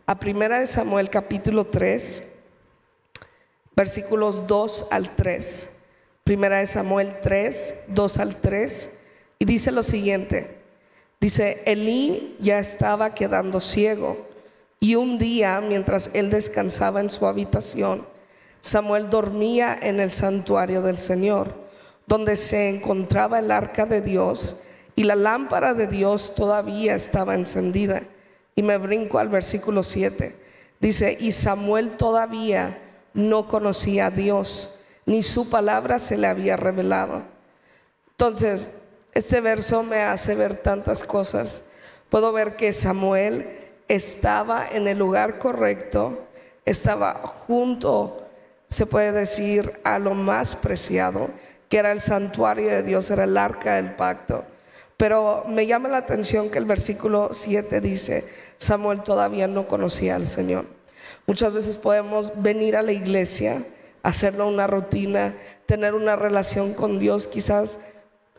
a 0.07 0.19
Primera 0.19 0.59
de 0.59 0.67
Samuel 0.67 1.11
capítulo 1.11 1.67
3, 1.67 2.39
versículos 3.77 4.47
2 4.47 4.89
al 4.91 5.15
3. 5.15 5.81
Primera 6.25 6.59
de 6.59 6.67
Samuel 6.67 7.17
3, 7.23 7.85
2 7.89 8.19
al 8.19 8.37
3, 8.37 9.01
y 9.39 9.45
dice 9.45 9.73
lo 9.73 9.83
siguiente. 9.83 10.62
Dice, 11.23 11.63
Elí 11.67 12.37
ya 12.41 12.59
estaba 12.59 13.15
quedando 13.15 13.61
ciego 13.61 14.27
y 14.81 14.97
un 14.97 15.19
día, 15.19 15.61
mientras 15.61 16.11
él 16.15 16.31
descansaba 16.31 17.01
en 17.01 17.11
su 17.11 17.29
habitación, 17.29 18.05
Samuel 18.61 19.09
dormía 19.09 19.79
en 19.81 20.01
el 20.01 20.11
santuario 20.11 20.83
del 20.83 20.99
Señor, 20.99 21.55
donde 22.09 22.35
se 22.35 22.71
encontraba 22.71 23.39
el 23.39 23.53
arca 23.53 23.87
de 23.87 24.01
Dios 24.01 24.63
y 24.97 25.05
la 25.05 25.15
lámpara 25.15 25.75
de 25.75 25.87
Dios 25.87 26.35
todavía 26.35 26.97
estaba 26.97 27.37
encendida. 27.37 28.03
Y 28.57 28.65
me 28.65 28.77
brinco 28.77 29.21
al 29.21 29.29
versículo 29.29 29.85
7. 29.85 30.35
Dice, 30.81 31.17
y 31.21 31.31
Samuel 31.31 31.93
todavía 31.93 32.83
no 33.15 33.47
conocía 33.47 34.07
a 34.07 34.11
Dios, 34.11 34.81
ni 35.07 35.23
su 35.23 35.49
palabra 35.49 36.01
se 36.01 36.19
le 36.19 36.27
había 36.27 36.57
revelado. 36.57 37.23
Entonces, 38.11 38.82
este 39.15 39.41
verso 39.41 39.83
me 39.83 40.03
hace 40.03 40.35
ver 40.35 40.57
tantas 40.57 41.05
cosas. 41.05 41.65
Puedo 42.09 42.33
ver 42.33 42.57
que 42.57 42.73
Samuel 42.73 43.47
estaba 43.89 44.67
en 44.71 44.89
el 44.89 44.99
lugar 44.99 45.39
correcto, 45.39 46.29
estaba 46.65 47.15
junto, 47.27 48.27
se 48.69 48.87
puede 48.87 49.13
decir, 49.13 49.71
a 49.85 49.99
lo 49.99 50.15
más 50.15 50.57
preciado, 50.57 51.29
que 51.69 51.79
era 51.79 51.93
el 51.93 52.01
santuario 52.01 52.69
de 52.69 52.83
Dios, 52.83 53.11
era 53.11 53.25
el 53.25 53.37
arca 53.37 53.75
del 53.75 53.95
pacto. 53.95 54.45
Pero 54.97 55.45
me 55.47 55.67
llama 55.67 55.89
la 55.89 55.99
atención 55.99 56.51
que 56.51 56.59
el 56.59 56.65
versículo 56.65 57.31
7 57.33 57.81
dice, 57.81 58.25
Samuel 58.57 59.03
todavía 59.03 59.47
no 59.47 59.69
conocía 59.69 60.17
al 60.17 60.27
Señor. 60.27 60.65
Muchas 61.27 61.53
veces 61.53 61.77
podemos 61.77 62.33
venir 62.43 62.77
a 62.77 62.83
la 62.83 62.93
iglesia, 62.93 63.63
hacerlo 64.03 64.49
una 64.49 64.67
rutina, 64.67 65.35
tener 65.67 65.95
una 65.95 66.17
relación 66.17 66.73
con 66.73 66.99
Dios, 66.99 67.27
quizás 67.27 67.92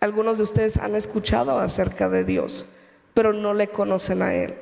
algunos 0.04 0.38
de 0.38 0.44
ustedes 0.44 0.76
han 0.76 0.96
escuchado 0.96 1.60
acerca 1.60 2.10
de 2.10 2.26
Dios, 2.26 2.66
pero 3.14 3.32
no 3.32 3.54
le 3.54 3.70
conocen 3.70 4.22
a 4.22 4.34
Él. 4.34 4.54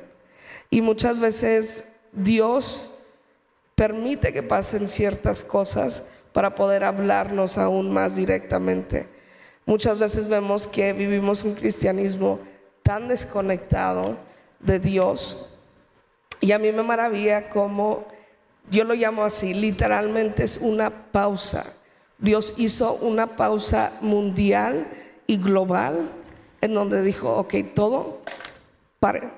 Y 0.70 0.82
muchas 0.82 1.18
veces 1.18 1.96
Dios 2.12 2.98
permite 3.74 4.32
que 4.32 4.44
pasen 4.44 4.86
ciertas 4.86 5.42
cosas 5.42 6.10
para 6.32 6.54
poder 6.54 6.84
hablarnos 6.84 7.58
aún 7.58 7.92
más 7.92 8.14
directamente. 8.14 9.08
Muchas 9.66 9.98
veces 9.98 10.28
vemos 10.28 10.68
que 10.68 10.92
vivimos 10.92 11.42
un 11.42 11.56
cristianismo 11.56 12.38
tan 12.84 13.08
desconectado 13.08 14.18
de 14.60 14.78
Dios. 14.78 15.54
Y 16.40 16.52
a 16.52 16.58
mí 16.60 16.70
me 16.70 16.84
maravilla 16.84 17.48
cómo, 17.48 18.06
yo 18.70 18.84
lo 18.84 18.94
llamo 18.94 19.24
así, 19.24 19.54
literalmente 19.54 20.44
es 20.44 20.58
una 20.58 20.90
pausa. 20.90 21.64
Dios 22.18 22.54
hizo 22.58 22.94
una 22.94 23.26
pausa 23.26 23.90
mundial 24.02 24.86
y 25.32 25.38
global 25.38 26.10
en 26.60 26.74
donde 26.74 27.02
dijo, 27.02 27.34
ok, 27.36 27.54
todo, 27.74 28.20
pare. 29.00 29.30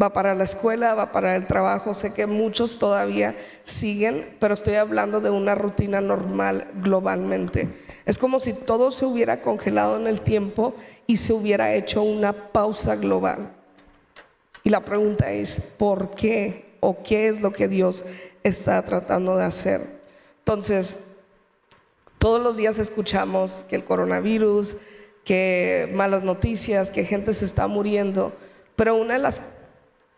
va 0.00 0.12
para 0.12 0.34
la 0.36 0.44
escuela, 0.44 0.94
va 0.94 1.10
para 1.10 1.34
el 1.34 1.46
trabajo. 1.46 1.92
Sé 1.92 2.14
que 2.14 2.26
muchos 2.26 2.78
todavía 2.78 3.34
siguen, 3.64 4.24
pero 4.38 4.54
estoy 4.54 4.74
hablando 4.74 5.20
de 5.20 5.30
una 5.30 5.56
rutina 5.56 6.00
normal 6.00 6.68
globalmente. 6.76 7.68
Es 8.04 8.16
como 8.16 8.38
si 8.38 8.52
todo 8.52 8.92
se 8.92 9.06
hubiera 9.06 9.42
congelado 9.42 9.96
en 9.96 10.06
el 10.06 10.20
tiempo 10.20 10.74
y 11.08 11.16
se 11.16 11.32
hubiera 11.32 11.74
hecho 11.74 12.02
una 12.02 12.32
pausa 12.32 12.94
global. 12.94 13.50
Y 14.62 14.70
la 14.70 14.84
pregunta 14.84 15.32
es, 15.32 15.74
¿por 15.76 16.10
qué? 16.10 16.76
¿O 16.78 17.02
qué 17.02 17.26
es 17.26 17.40
lo 17.40 17.52
que 17.52 17.66
Dios 17.66 18.04
está 18.44 18.80
tratando 18.82 19.36
de 19.36 19.44
hacer? 19.44 19.80
Entonces, 20.38 21.15
todos 22.26 22.42
los 22.42 22.56
días 22.56 22.80
escuchamos 22.80 23.64
que 23.68 23.76
el 23.76 23.84
coronavirus, 23.84 24.78
que 25.24 25.88
malas 25.94 26.24
noticias, 26.24 26.90
que 26.90 27.04
gente 27.04 27.32
se 27.32 27.44
está 27.44 27.68
muriendo, 27.68 28.32
pero 28.74 28.96
una 28.96 29.14
de 29.14 29.20
las 29.20 29.40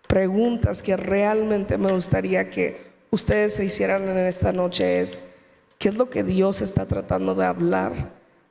preguntas 0.06 0.82
que 0.82 0.96
realmente 0.96 1.76
me 1.76 1.92
gustaría 1.92 2.48
que 2.48 2.80
ustedes 3.10 3.52
se 3.52 3.66
hicieran 3.66 4.08
en 4.08 4.16
esta 4.16 4.54
noche 4.54 5.02
es, 5.02 5.34
¿qué 5.76 5.90
es 5.90 5.96
lo 5.96 6.08
que 6.08 6.24
Dios 6.24 6.62
está 6.62 6.86
tratando 6.86 7.34
de 7.34 7.44
hablar 7.44 7.92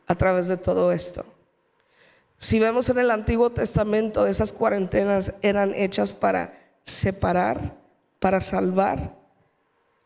a 0.05 0.13
través 0.13 0.47
de 0.47 0.57
todo 0.57 0.91
esto? 0.91 1.25
Si 2.37 2.59
vemos 2.59 2.89
en 2.89 2.99
el 2.99 3.09
Antiguo 3.09 3.49
Testamento, 3.49 4.27
esas 4.27 4.51
cuarentenas 4.51 5.33
eran 5.41 5.73
hechas 5.73 6.13
para 6.13 6.53
separar, 6.83 7.75
para 8.19 8.39
salvar 8.39 9.17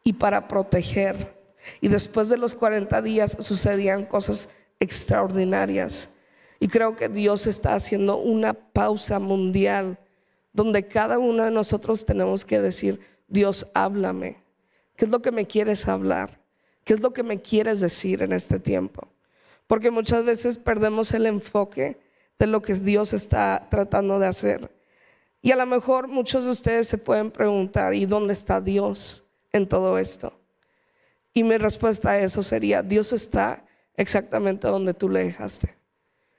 y 0.06 0.14
para 0.14 0.48
proteger. 0.48 1.41
Y 1.80 1.88
después 1.88 2.30
de 2.30 2.38
los 2.38 2.56
40 2.56 3.02
días 3.02 3.38
sucedían 3.40 4.06
cosas 4.06 4.58
extraordinarias. 4.80 6.18
Y 6.60 6.68
creo 6.68 6.96
que 6.96 7.10
Dios 7.10 7.48
está 7.48 7.74
haciendo 7.74 8.18
una 8.18 8.54
pausa 8.54 9.20
mundial 9.20 9.98
donde 10.54 10.88
cada 10.88 11.18
uno 11.18 11.44
de 11.44 11.52
nosotros 11.52 12.06
tenemos 12.06 12.46
que 12.46 12.60
decir, 12.60 13.00
Dios, 13.28 13.68
háblame. 13.74 14.38
¿Qué 14.96 15.06
es 15.06 15.12
lo 15.12 15.22
que 15.22 15.32
me 15.32 15.48
quieres 15.48 15.88
hablar? 15.88 16.42
¿Qué 16.84 16.94
es 16.94 17.00
lo 17.00 17.14
que 17.14 17.24
me 17.24 17.42
quieres 17.42 17.80
decir 17.80 18.22
en 18.22 18.34
este 18.34 18.60
tiempo? 18.60 19.08
Porque 19.68 19.92
muchas 19.92 20.26
veces 20.26 20.58
perdemos 20.58 21.14
el 21.14 21.26
enfoque 21.26 22.00
de 22.38 22.48
lo 22.48 22.62
que 22.62 22.74
Dios 22.74 23.14
está 23.14 23.68
tratando 23.70 24.20
de 24.20 24.28
hacer. 24.28 24.70
Y 25.42 25.52
a 25.52 25.56
lo 25.56 25.66
mejor 25.66 26.08
muchos 26.08 26.46
de 26.46 26.52
ustedes 26.52 26.88
se 26.88 26.98
pueden 26.98 27.32
preguntar, 27.32 27.94
¿y 27.94 28.06
dónde 28.06 28.34
está 28.34 28.62
Dios 28.62 29.24
en 29.52 29.68
todo 29.68 29.98
esto? 29.98 30.41
Y 31.34 31.44
mi 31.44 31.58
respuesta 31.58 32.12
a 32.12 32.20
eso 32.20 32.44
sería, 32.44 32.84
Dios 32.84 33.14
está 33.14 33.66
exactamente 33.96 34.68
donde 34.68 34.94
tú 34.94 35.10
le 35.10 35.24
dejaste. 35.24 35.76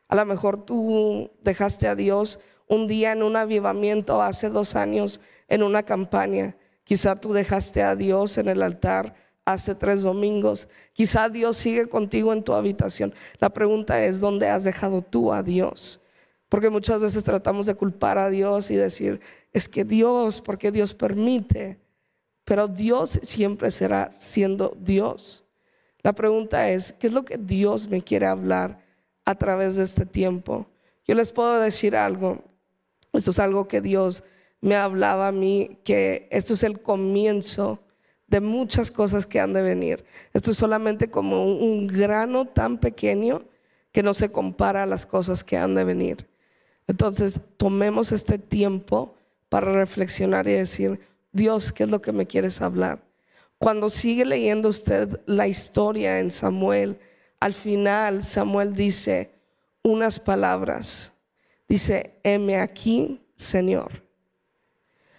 A 0.08 0.16
lo 0.16 0.26
mejor 0.26 0.64
tú 0.64 1.30
dejaste 1.42 1.88
a 1.88 1.94
Dios 1.94 2.38
un 2.68 2.86
día 2.86 3.12
en 3.12 3.22
un 3.22 3.36
avivamiento 3.36 4.20
hace 4.22 4.50
dos 4.50 4.76
años 4.76 5.20
en 5.48 5.62
una 5.62 5.82
campaña. 5.82 6.56
Quizá 6.84 7.20
tú 7.20 7.32
dejaste 7.32 7.82
a 7.82 7.96
Dios 7.96 8.36
en 8.38 8.48
el 8.48 8.62
altar 8.62 9.14
hace 9.44 9.74
tres 9.74 10.02
domingos. 10.02 10.68
Quizá 10.92 11.28
Dios 11.28 11.56
sigue 11.56 11.88
contigo 11.88 12.32
en 12.32 12.42
tu 12.42 12.54
habitación. 12.54 13.14
La 13.38 13.50
pregunta 13.50 14.04
es, 14.04 14.20
¿dónde 14.20 14.48
has 14.48 14.64
dejado 14.64 15.02
tú 15.02 15.32
a 15.32 15.42
Dios? 15.42 16.00
Porque 16.48 16.70
muchas 16.70 17.00
veces 17.00 17.24
tratamos 17.24 17.66
de 17.66 17.74
culpar 17.74 18.18
a 18.18 18.28
Dios 18.28 18.70
y 18.70 18.76
decir, 18.76 19.20
es 19.52 19.68
que 19.68 19.84
Dios, 19.84 20.40
porque 20.40 20.70
Dios 20.70 20.94
permite. 20.94 21.81
Pero 22.44 22.68
Dios 22.68 23.20
siempre 23.22 23.70
será 23.70 24.10
siendo 24.10 24.76
Dios. 24.80 25.44
La 26.02 26.12
pregunta 26.12 26.68
es, 26.70 26.92
¿qué 26.92 27.06
es 27.06 27.12
lo 27.12 27.24
que 27.24 27.38
Dios 27.38 27.88
me 27.88 28.02
quiere 28.02 28.26
hablar 28.26 28.80
a 29.24 29.34
través 29.34 29.76
de 29.76 29.84
este 29.84 30.04
tiempo? 30.04 30.66
Yo 31.06 31.14
les 31.14 31.30
puedo 31.32 31.60
decir 31.60 31.96
algo. 31.96 32.42
Esto 33.12 33.30
es 33.30 33.38
algo 33.38 33.68
que 33.68 33.80
Dios 33.80 34.24
me 34.60 34.76
hablaba 34.76 35.28
a 35.28 35.32
mí, 35.32 35.78
que 35.84 36.28
esto 36.30 36.54
es 36.54 36.62
el 36.62 36.80
comienzo 36.80 37.80
de 38.28 38.40
muchas 38.40 38.90
cosas 38.90 39.26
que 39.26 39.40
han 39.40 39.52
de 39.52 39.62
venir. 39.62 40.04
Esto 40.32 40.52
es 40.52 40.56
solamente 40.56 41.10
como 41.10 41.44
un, 41.44 41.86
grano 41.86 42.46
tan 42.46 42.78
pequeño 42.78 43.42
que 43.92 44.02
no 44.02 44.14
se 44.14 44.32
compara 44.32 44.84
a 44.84 44.86
las 44.86 45.04
cosas 45.04 45.44
que 45.44 45.58
han 45.58 45.74
de 45.74 45.84
venir. 45.84 46.26
Entonces, 46.86 47.40
tomemos 47.58 48.10
este 48.10 48.38
tiempo 48.38 49.14
para 49.48 49.72
reflexionar 49.72 50.48
y 50.48 50.52
decir, 50.52 50.98
Dios, 51.32 51.72
¿qué 51.72 51.84
es 51.84 51.90
lo 51.90 52.02
que 52.02 52.12
me 52.12 52.26
quieres 52.26 52.60
hablar? 52.62 53.02
Cuando 53.58 53.90
sigue 53.90 54.24
leyendo 54.24 54.68
usted 54.68 55.20
la 55.26 55.48
historia 55.48 56.20
en 56.20 56.30
Samuel, 56.30 57.00
al 57.40 57.54
final 57.54 58.22
Samuel 58.22 58.74
dice 58.74 59.34
unas 59.82 60.20
palabras 60.20 61.12
Dice, 61.72 62.20
heme 62.22 62.60
aquí, 62.60 63.26
Señor. 63.34 64.06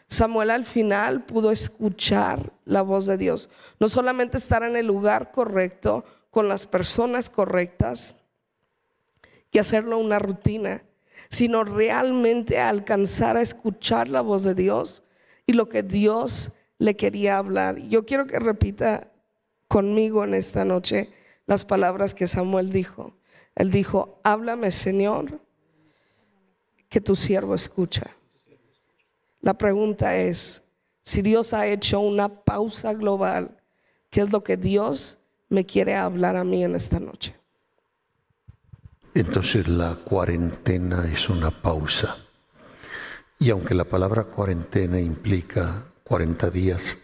Samuel 0.07 0.51
al 0.51 0.65
final 0.65 1.25
pudo 1.25 1.49
escuchar 1.49 2.53
la 2.65 2.83
voz 2.83 3.07
de 3.07 3.17
Dios. 3.17 3.49
No 3.79 3.89
solamente 3.89 4.37
estar 4.37 4.61
en 4.61 4.75
el 4.75 4.85
lugar 4.85 5.31
correcto, 5.31 6.05
con 6.29 6.47
las 6.47 6.67
personas 6.67 7.29
correctas 7.29 8.23
y 9.51 9.57
hacerlo 9.57 9.97
una 9.97 10.19
rutina, 10.19 10.83
sino 11.29 11.63
realmente 11.63 12.59
alcanzar 12.59 13.37
a 13.37 13.41
escuchar 13.41 14.07
la 14.07 14.21
voz 14.21 14.43
de 14.43 14.55
Dios 14.55 15.02
y 15.45 15.53
lo 15.53 15.69
que 15.69 15.83
Dios 15.83 16.51
le 16.77 16.95
quería 16.95 17.37
hablar. 17.37 17.77
Yo 17.77 18.05
quiero 18.05 18.27
que 18.27 18.39
repita 18.39 19.11
conmigo 19.67 20.23
en 20.23 20.33
esta 20.33 20.65
noche 20.65 21.09
las 21.45 21.65
palabras 21.65 22.13
que 22.13 22.27
Samuel 22.27 22.71
dijo. 22.71 23.17
Él 23.55 23.71
dijo, 23.71 24.19
háblame 24.23 24.71
Señor, 24.71 25.39
que 26.89 27.01
tu 27.01 27.15
siervo 27.15 27.55
escucha. 27.55 28.15
La 29.41 29.55
pregunta 29.55 30.15
es, 30.15 30.71
si 31.03 31.21
Dios 31.21 31.53
ha 31.53 31.67
hecho 31.67 31.99
una 31.99 32.43
pausa 32.43 32.93
global, 32.93 33.57
¿qué 34.09 34.21
es 34.21 34.31
lo 34.31 34.43
que 34.43 34.57
Dios 34.57 35.19
me 35.49 35.65
quiere 35.65 35.95
hablar 35.95 36.37
a 36.37 36.43
mí 36.43 36.63
en 36.63 36.75
esta 36.75 36.99
noche? 36.99 37.35
Entonces 39.13 39.67
la 39.67 39.95
cuarentena 39.95 41.07
es 41.11 41.29
una 41.29 41.51
pausa. 41.51 42.22
Y 43.43 43.49
aunque 43.49 43.75
la 43.75 43.83
palabra 43.83 44.23
cuarentena 44.23 45.01
implica 45.01 45.83
40 46.05 46.49
días, 46.49 46.95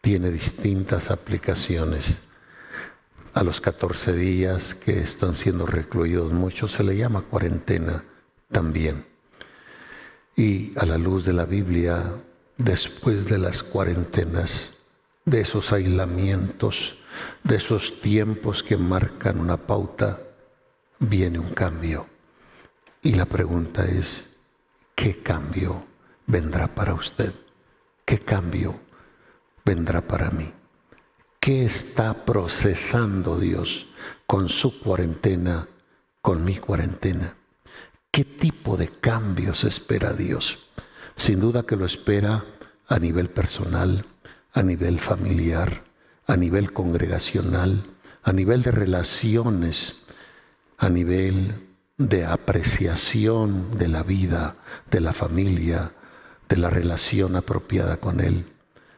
tiene 0.00 0.30
distintas 0.30 1.10
aplicaciones. 1.10 2.22
A 3.34 3.42
los 3.42 3.60
14 3.60 4.14
días 4.14 4.74
que 4.74 4.98
están 5.00 5.34
siendo 5.34 5.66
recluidos 5.66 6.32
muchos 6.32 6.72
se 6.72 6.84
le 6.84 6.96
llama 6.96 7.20
cuarentena 7.20 8.02
también. 8.50 9.04
Y 10.36 10.72
a 10.78 10.86
la 10.86 10.96
luz 10.96 11.26
de 11.26 11.34
la 11.34 11.44
Biblia, 11.44 12.14
después 12.56 13.26
de 13.26 13.36
las 13.36 13.62
cuarentenas, 13.62 14.72
de 15.26 15.42
esos 15.42 15.74
aislamientos, 15.74 16.96
de 17.44 17.56
esos 17.56 18.00
tiempos 18.00 18.62
que 18.62 18.78
marcan 18.78 19.38
una 19.38 19.58
pauta, 19.58 20.18
viene 20.98 21.38
un 21.38 21.52
cambio. 21.52 22.06
Y 23.02 23.16
la 23.16 23.26
pregunta 23.26 23.84
es, 23.84 24.27
¿qué 24.98 25.22
cambio 25.22 25.86
vendrá 26.26 26.66
para 26.74 26.92
usted? 26.92 27.32
¿Qué 28.04 28.18
cambio 28.18 28.80
vendrá 29.64 30.00
para 30.00 30.30
mí? 30.30 30.50
¿Qué 31.38 31.64
está 31.64 32.12
procesando 32.24 33.38
Dios 33.38 33.86
con 34.26 34.48
su 34.48 34.80
cuarentena, 34.80 35.68
con 36.20 36.44
mi 36.44 36.56
cuarentena? 36.56 37.36
¿Qué 38.10 38.24
tipo 38.24 38.76
de 38.76 38.88
cambios 38.88 39.62
espera 39.62 40.14
Dios? 40.14 40.66
Sin 41.14 41.38
duda 41.38 41.62
que 41.62 41.76
lo 41.76 41.86
espera 41.86 42.44
a 42.88 42.98
nivel 42.98 43.30
personal, 43.30 44.04
a 44.52 44.64
nivel 44.64 44.98
familiar, 44.98 45.84
a 46.26 46.36
nivel 46.36 46.72
congregacional, 46.72 47.84
a 48.24 48.32
nivel 48.32 48.62
de 48.62 48.72
relaciones, 48.72 50.02
a 50.76 50.88
nivel 50.88 51.67
de 51.98 52.24
apreciación 52.24 53.76
de 53.76 53.88
la 53.88 54.04
vida, 54.04 54.56
de 54.90 55.00
la 55.00 55.12
familia, 55.12 55.92
de 56.48 56.56
la 56.56 56.70
relación 56.70 57.34
apropiada 57.34 57.98
con 57.98 58.20
Él, 58.20 58.46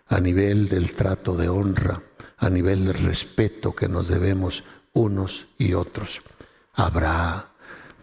a 0.07 0.21
nivel 0.21 0.69
del 0.69 0.93
trato 0.93 1.35
de 1.35 1.49
honra, 1.49 2.03
a 2.37 2.51
nivel 2.51 2.85
del 2.85 2.95
respeto 2.95 3.75
que 3.75 3.89
nos 3.89 4.09
debemos 4.09 4.65
unos 4.93 5.47
y 5.57 5.73
otros. 5.73 6.21
Habrá 6.75 7.53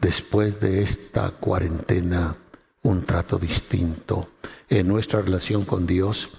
después 0.01 0.59
de 0.59 0.81
esta 0.81 1.29
cuarentena 1.31 2.35
un 2.81 3.03
trato 3.03 3.37
distinto 3.37 4.31
en 4.67 4.87
nuestra 4.87 5.21
relación 5.21 5.65
con 5.65 5.85
Dios 5.85 6.29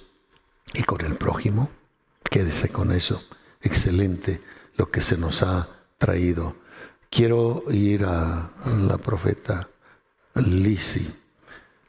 y 0.74 0.82
con 0.82 1.04
el 1.04 1.14
prójimo. 1.14 1.70
Quédese 2.28 2.70
con 2.70 2.90
eso. 2.92 3.22
Excelente 3.60 4.40
lo 4.76 4.90
que 4.90 5.00
se 5.00 5.16
nos 5.16 5.42
ha 5.42 5.68
traído. 5.98 6.56
Quiero 7.10 7.64
ir 7.70 8.04
a 8.04 8.50
la 8.86 8.98
profeta 8.98 9.68
Lisi, 10.34 11.08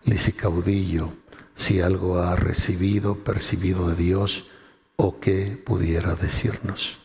Lisi 0.06 0.32
Caudillo, 0.32 1.14
si 1.56 1.82
algo 1.82 2.20
ha 2.20 2.36
recibido, 2.36 3.16
percibido 3.16 3.90
de 3.90 3.96
Dios 3.96 4.46
o 4.96 5.20
qué 5.20 5.62
pudiera 5.64 6.16
decirnos. 6.16 7.00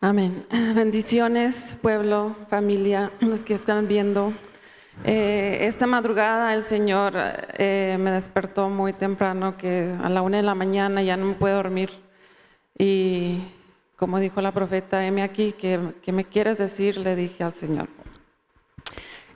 Amén. 0.00 0.46
Bendiciones, 0.74 1.78
pueblo, 1.80 2.36
familia, 2.48 3.12
los 3.20 3.42
que 3.44 3.54
están 3.54 3.88
viendo 3.88 4.32
Eh, 5.04 5.58
esta 5.66 5.86
madrugada 5.86 6.54
el 6.54 6.62
Señor 6.62 7.14
eh, 7.58 7.96
me 8.00 8.10
despertó 8.10 8.68
muy 8.70 8.92
temprano, 8.92 9.56
que 9.56 9.94
a 10.02 10.08
la 10.08 10.22
una 10.22 10.38
de 10.38 10.42
la 10.42 10.54
mañana 10.54 11.02
ya 11.02 11.16
no 11.16 11.26
me 11.26 11.34
puedo 11.34 11.56
dormir. 11.56 11.90
Y 12.78 13.40
como 13.96 14.20
dijo 14.20 14.40
la 14.42 14.52
profeta, 14.52 15.06
heme 15.06 15.22
aquí, 15.22 15.52
¿qué, 15.52 15.94
qué 16.02 16.12
me 16.12 16.24
quieres 16.24 16.58
decir? 16.58 16.98
Le 16.98 17.16
dije 17.16 17.42
al 17.42 17.54
Señor. 17.54 17.88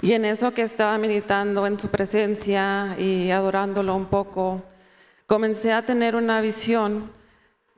Y 0.02 0.12
en 0.12 0.24
eso 0.24 0.52
que 0.52 0.62
estaba 0.62 0.96
meditando 0.98 1.66
en 1.66 1.78
su 1.78 1.88
presencia 1.88 2.96
y 2.98 3.30
adorándolo 3.30 3.94
un 3.94 4.06
poco, 4.06 4.62
comencé 5.26 5.72
a 5.72 5.84
tener 5.84 6.16
una 6.16 6.40
visión 6.40 7.10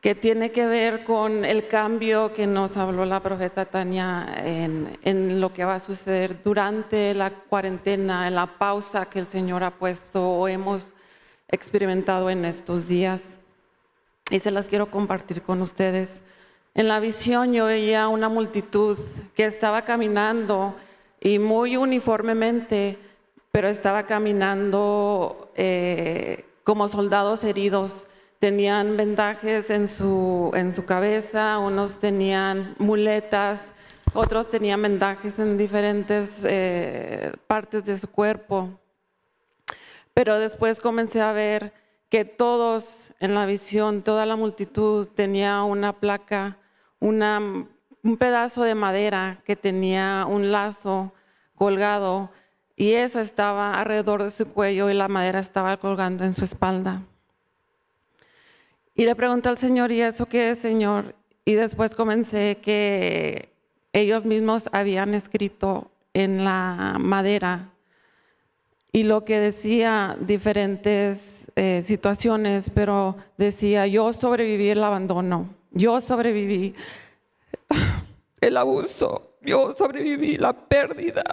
que 0.01 0.17
tiene 0.17 0.51
que 0.51 0.67
ver 0.67 1.05
con 1.05 1.45
el 1.45 1.69
cambio 1.69 2.33
que 2.33 2.47
nos 2.47 2.77
habló 2.77 3.05
la 3.05 3.21
profeta 3.21 3.67
Tania 3.67 4.35
en, 4.37 4.99
en, 5.03 5.41
lo 5.41 5.53
que 5.53 5.65
va 5.65 5.77
a 5.77 5.81
suceder 5.81 6.43
durante 6.43 7.15
la 7.15 7.31
cuarentena, 7.31 8.27
en 8.27 8.35
la 8.35 8.59
pausa 8.59 9.07
que 9.07 9.21
el 9.21 9.27
Señor 9.29 9.63
ha 9.63 9.71
puesto 9.71 10.29
o 10.29 10.49
hemos 10.49 10.89
experimentado 11.49 12.31
en 12.31 12.45
estos 12.45 12.89
días. 12.89 13.39
Y 14.31 14.41
se 14.41 14.51
las 14.51 14.67
quiero 14.67 14.91
compartir 14.91 15.43
con 15.43 15.63
ustedes. 15.63 16.23
En 16.75 16.89
la 16.89 17.01
visión 17.01 17.53
yo 17.53 17.67
veía 17.67 18.09
una 18.09 18.29
multitud 18.29 18.99
que 19.35 19.45
estaba 19.45 19.83
caminando 19.83 20.75
y 21.21 21.39
muy 21.39 21.77
uniformemente, 21.77 22.99
pero 23.51 23.69
estaba 23.69 24.05
caminando 24.05 25.53
eh, 25.55 26.45
como 26.65 26.89
soldados 26.89 27.45
heridos 27.45 28.07
tenían 28.39 28.97
vendajes 28.97 29.71
en 29.71 29.87
su, 29.87 30.51
en 30.55 30.73
su 30.73 30.85
cabeza, 30.85 31.59
unos 31.59 32.01
tenían 32.01 32.75
muletas, 32.79 33.73
otros 34.15 34.49
tenían 34.51 34.83
vendajes 34.83 35.39
en 35.39 35.57
diferentes 35.57 36.41
eh, 36.43 37.33
partes 37.47 37.85
de 37.85 37.97
su 37.97 38.11
cuerpo. 38.11 38.71
Pero 40.13 40.41
después 40.41 40.81
comencé 40.81 41.21
a 41.21 41.33
ver 41.33 41.73
que 42.09 42.25
todos 42.25 43.13
en 43.21 43.35
la 43.35 43.47
visión, 43.47 44.03
toda 44.03 44.27
la 44.27 44.35
multitud 44.35 45.07
tenía 45.07 45.63
una 45.63 45.93
placa, 45.93 46.59
una, 47.03 47.41
un 47.41 48.17
pedazo 48.17 48.63
de 48.63 48.77
madera 48.77 49.43
que 49.45 49.57
tenía 49.57 50.25
un 50.29 50.53
lazo 50.53 51.13
colgado 51.57 52.31
y 52.77 52.93
eso 52.93 53.21
estaba 53.21 53.79
alrededor 53.79 54.23
de 54.23 54.31
su 54.31 54.49
cuello 54.49 54.89
y 54.89 54.95
la 54.95 55.09
madera 55.09 55.41
estaba 55.41 55.77
colgando 55.77 56.25
en 56.25 56.33
su 56.33 56.45
espalda. 56.45 57.03
Y 58.95 59.05
le 59.05 59.17
pregunté 59.17 59.49
al 59.49 59.59
Señor, 59.59 59.91
¿y 59.91 60.01
eso 60.01 60.27
qué 60.27 60.51
es, 60.51 60.59
Señor? 60.59 61.15
Y 61.45 61.55
después 61.55 61.97
comencé 61.97 62.59
que 62.63 63.53
ellos 63.93 64.25
mismos 64.25 64.69
habían 64.73 65.13
escrito 65.15 65.91
en 66.15 66.45
la 66.45 66.97
madera 67.01 67.73
y 68.93 69.03
lo 69.03 69.25
que 69.25 69.41
decía 69.41 70.17
diferentes 70.21 71.51
eh, 71.57 71.83
situaciones, 71.83 72.71
pero 72.71 73.17
decía, 73.39 73.87
yo 73.87 74.13
sobreviví 74.13 74.69
el 74.69 74.85
abandono, 74.85 75.49
yo 75.73 76.01
sobreviví 76.01 76.75
el 78.41 78.57
abuso, 78.57 79.37
yo 79.41 79.73
sobreviví 79.73 80.37
la 80.37 80.53
pérdida, 80.53 81.25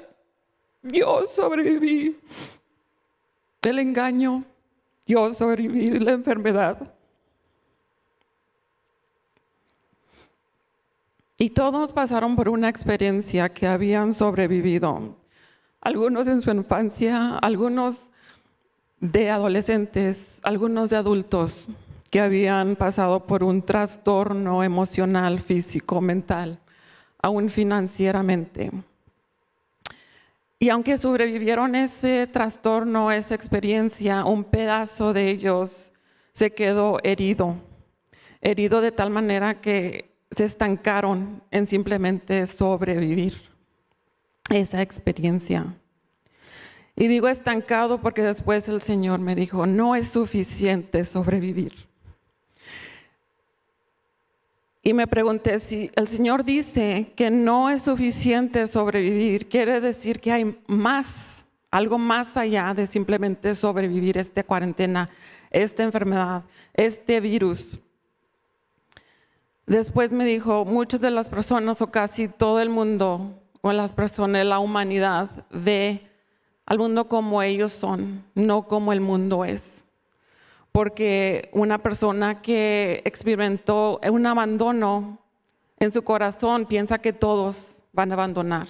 yo 0.81 1.25
sobreviví 1.25 2.17
el 3.61 3.79
engaño, 3.79 4.43
yo 5.05 5.33
sobreviví 5.33 5.99
la 5.99 6.11
enfermedad. 6.11 6.93
Y 11.37 11.51
todos 11.51 11.91
pasaron 11.91 12.35
por 12.35 12.49
una 12.49 12.67
experiencia 12.67 13.49
que 13.49 13.65
habían 13.65 14.13
sobrevivido. 14.13 15.15
Algunos 15.79 16.27
en 16.27 16.41
su 16.41 16.51
infancia, 16.51 17.37
algunos 17.37 18.09
de 18.99 19.29
adolescentes, 19.29 20.39
algunos 20.43 20.89
de 20.89 20.97
adultos 20.97 21.69
que 22.09 22.21
habían 22.21 22.75
pasado 22.75 23.25
por 23.25 23.43
un 23.43 23.61
trastorno 23.61 24.63
emocional, 24.63 25.39
físico, 25.39 26.01
mental, 26.01 26.59
aún 27.21 27.49
financieramente. 27.49 28.71
Y 30.57 30.69
aunque 30.69 30.97
sobrevivieron 30.97 31.75
ese 31.75 32.27
trastorno, 32.27 33.11
esa 33.11 33.35
experiencia, 33.35 34.25
un 34.25 34.43
pedazo 34.43 35.13
de 35.13 35.29
ellos 35.29 35.93
se 36.33 36.51
quedó 36.51 36.97
herido, 37.03 37.55
herido 38.41 38.81
de 38.81 38.91
tal 38.91 39.09
manera 39.09 39.61
que 39.61 40.15
se 40.31 40.45
estancaron 40.45 41.43
en 41.51 41.65
simplemente 41.67 42.45
sobrevivir 42.45 43.41
esa 44.49 44.81
experiencia. 44.81 45.75
Y 46.95 47.07
digo 47.07 47.29
estancado 47.29 48.01
porque 48.01 48.21
después 48.21 48.67
el 48.67 48.81
Señor 48.81 49.19
me 49.19 49.35
dijo, 49.35 49.65
no 49.65 49.95
es 49.95 50.09
suficiente 50.09 51.05
sobrevivir. 51.05 51.88
Y 54.81 54.93
me 54.93 55.07
pregunté 55.07 55.59
si 55.59 55.91
el 55.95 56.07
Señor 56.07 56.45
dice 56.45 57.11
que 57.15 57.29
no 57.29 57.69
es 57.69 57.81
suficiente 57.81 58.65
sobrevivir, 58.67 59.49
quiere 59.49 59.81
decir 59.81 60.21
que 60.21 60.31
hay 60.31 60.57
más, 60.67 61.45
algo 61.69 61.97
más 61.97 62.37
allá 62.37 62.73
de 62.73 62.87
simplemente 62.87 63.55
sobrevivir 63.55 64.17
esta 64.17 64.43
cuarentena, 64.43 65.09
esta 65.51 65.83
enfermedad, 65.83 66.43
este 66.73 67.19
virus. 67.19 67.77
Después 69.65 70.11
me 70.11 70.23
dijo, 70.23 70.63
muchas 70.63 71.01
de 71.01 71.11
las 71.11 71.27
personas 71.27 71.81
o 71.81 71.91
casi 71.91 72.29
todo 72.29 72.61
el 72.61 72.69
mundo 72.69 73.39
o 73.61 73.73
las 73.73 73.91
personas, 73.91 74.45
la 74.45 74.59
humanidad 74.59 75.45
ve 75.51 76.09
al 76.65 76.79
mundo 76.79 77.07
como 77.09 77.41
ellos 77.41 77.73
son, 77.73 78.23
no 78.33 78.67
como 78.67 78.93
el 78.93 79.01
mundo 79.01 79.43
es. 79.43 79.85
Porque 80.71 81.49
una 81.53 81.79
persona 81.79 82.41
que 82.41 83.01
experimentó 83.05 83.99
un 84.09 84.25
abandono 84.25 85.19
en 85.79 85.91
su 85.91 86.03
corazón 86.03 86.65
piensa 86.65 86.99
que 86.99 87.13
todos 87.13 87.83
van 87.93 88.11
a 88.11 88.15
abandonar. 88.15 88.67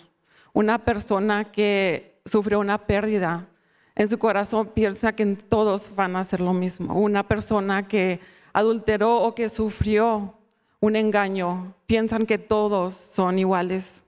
Una 0.54 0.86
persona 0.86 1.52
que 1.52 2.22
sufrió 2.26 2.60
una 2.60 2.78
pérdida 2.78 3.48
en 3.96 4.08
su 4.08 4.18
corazón 4.18 4.68
piensa 4.68 5.14
que 5.14 5.26
todos 5.36 5.94
van 5.96 6.16
a 6.16 6.22
hacer 6.22 6.40
lo 6.40 6.54
mismo. 6.54 6.94
Una 6.94 7.28
persona 7.28 7.88
que 7.88 8.20
adulteró 8.54 9.22
o 9.22 9.36
que 9.36 9.50
sufrió 9.50 10.36
un 10.80 10.96
engaño, 10.96 11.76
piensan 11.86 12.26
que 12.26 12.38
todos 12.38 12.96
son 12.96 13.38
iguales. 13.38 14.06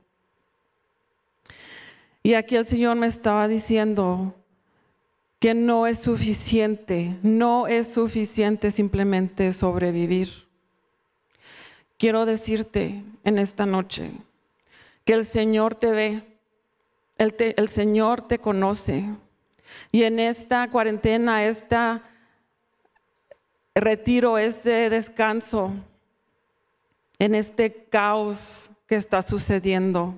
Y 2.23 2.35
aquí 2.35 2.55
el 2.55 2.65
Señor 2.65 2.95
me 2.95 3.07
estaba 3.07 3.47
diciendo 3.47 4.33
que 5.41 5.55
no 5.55 5.87
es 5.87 5.97
suficiente, 5.97 7.17
no 7.23 7.65
es 7.65 7.91
suficiente 7.91 8.69
simplemente 8.69 9.51
sobrevivir. 9.53 10.47
Quiero 11.97 12.27
decirte 12.27 13.03
en 13.23 13.39
esta 13.39 13.65
noche 13.65 14.11
que 15.03 15.13
el 15.13 15.25
Señor 15.25 15.73
te 15.73 15.91
ve, 15.91 16.23
el, 17.17 17.69
Señor 17.69 18.27
te 18.27 18.37
conoce. 18.37 19.03
Y 19.91 20.03
en 20.03 20.19
esta 20.19 20.69
cuarentena, 20.69 21.43
este 21.43 22.01
retiro, 23.73 24.37
este 24.37 24.91
descanso, 24.91 25.71
en 27.17 27.33
este 27.33 27.85
caos 27.89 28.69
que 28.85 28.95
está 28.95 29.23
sucediendo. 29.23 30.13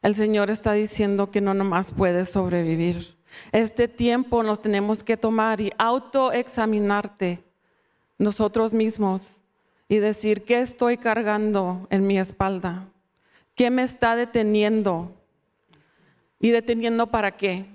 El 0.00 0.14
Señor 0.14 0.48
está 0.48 0.72
diciendo 0.72 1.30
que 1.30 1.42
no 1.42 1.52
nomás 1.52 1.92
puedes 1.92 2.30
sobrevivir. 2.30 3.17
Este 3.52 3.88
tiempo 3.88 4.42
nos 4.42 4.60
tenemos 4.60 5.02
que 5.04 5.16
tomar 5.16 5.60
y 5.60 5.72
autoexaminarte 5.78 7.42
nosotros 8.18 8.72
mismos 8.72 9.40
y 9.88 9.98
decir, 9.98 10.44
¿qué 10.44 10.60
estoy 10.60 10.96
cargando 10.96 11.86
en 11.90 12.06
mi 12.06 12.18
espalda? 12.18 12.88
¿Qué 13.54 13.70
me 13.70 13.82
está 13.82 14.16
deteniendo? 14.16 15.14
¿Y 16.40 16.50
deteniendo 16.50 17.06
para 17.06 17.36
qué? 17.36 17.66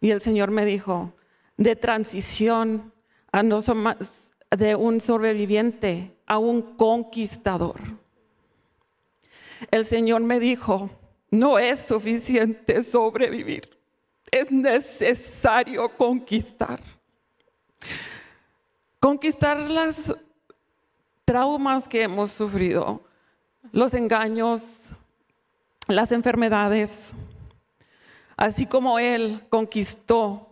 Y 0.00 0.10
el 0.10 0.20
Señor 0.20 0.50
me 0.50 0.64
dijo, 0.64 1.12
de 1.56 1.76
transición 1.76 2.92
a 3.30 3.42
no 3.42 3.62
de 4.50 4.74
un 4.74 5.00
sobreviviente 5.00 6.16
a 6.26 6.38
un 6.38 6.62
conquistador. 6.76 7.80
El 9.70 9.84
Señor 9.84 10.22
me 10.22 10.40
dijo, 10.40 10.90
no 11.30 11.58
es 11.58 11.80
suficiente 11.80 12.82
sobrevivir, 12.82 13.78
es 14.32 14.50
necesario 14.50 15.88
conquistar. 15.90 16.82
Conquistar 18.98 19.58
las 19.58 20.14
traumas 21.24 21.88
que 21.88 22.02
hemos 22.02 22.32
sufrido, 22.32 23.04
los 23.70 23.94
engaños, 23.94 24.90
las 25.86 26.12
enfermedades, 26.12 27.12
así 28.36 28.66
como 28.66 28.98
Él 28.98 29.44
conquistó 29.50 30.48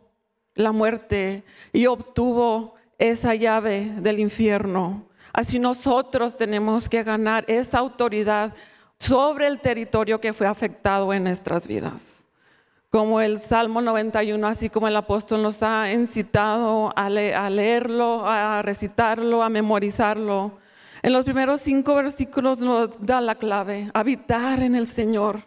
la 0.54 0.72
muerte 0.72 1.42
y 1.72 1.86
obtuvo 1.86 2.74
esa 2.98 3.34
llave 3.34 3.92
del 4.00 4.20
infierno. 4.20 5.08
Así 5.32 5.58
nosotros 5.58 6.36
tenemos 6.36 6.88
que 6.88 7.02
ganar 7.02 7.44
esa 7.48 7.78
autoridad 7.78 8.54
sobre 8.98 9.46
el 9.46 9.60
territorio 9.60 10.20
que 10.20 10.34
fue 10.34 10.46
afectado 10.46 11.14
en 11.14 11.24
nuestras 11.24 11.66
vidas. 11.66 12.19
Como 12.90 13.20
el 13.20 13.38
Salmo 13.38 13.80
91, 13.80 14.46
así 14.48 14.68
como 14.68 14.88
el 14.88 14.96
apóstol 14.96 15.42
nos 15.42 15.62
ha 15.62 15.92
incitado 15.92 16.92
a, 16.96 17.08
leerlo, 17.08 18.28
a 18.28 18.62
recitarlo, 18.62 19.44
a 19.44 19.48
memorizarlo. 19.48 20.58
En 21.02 21.12
los 21.12 21.24
primeros 21.24 21.60
cinco 21.60 21.94
versículos 21.94 22.58
nos 22.58 23.00
da 23.00 23.20
la 23.20 23.36
clave, 23.36 23.90
habitar 23.94 24.60
en 24.60 24.74
el 24.74 24.88
Señor, 24.88 25.44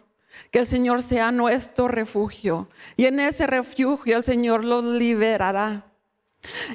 que 0.50 0.60
el 0.60 0.66
Señor 0.66 1.02
sea 1.02 1.30
nuestro 1.32 1.86
refugio. 1.86 2.70
Y 2.96 3.04
en 3.04 3.20
ese 3.20 3.46
refugio 3.46 4.16
el 4.16 4.24
Señor 4.24 4.64
los 4.64 4.82
liberará. 4.82 5.84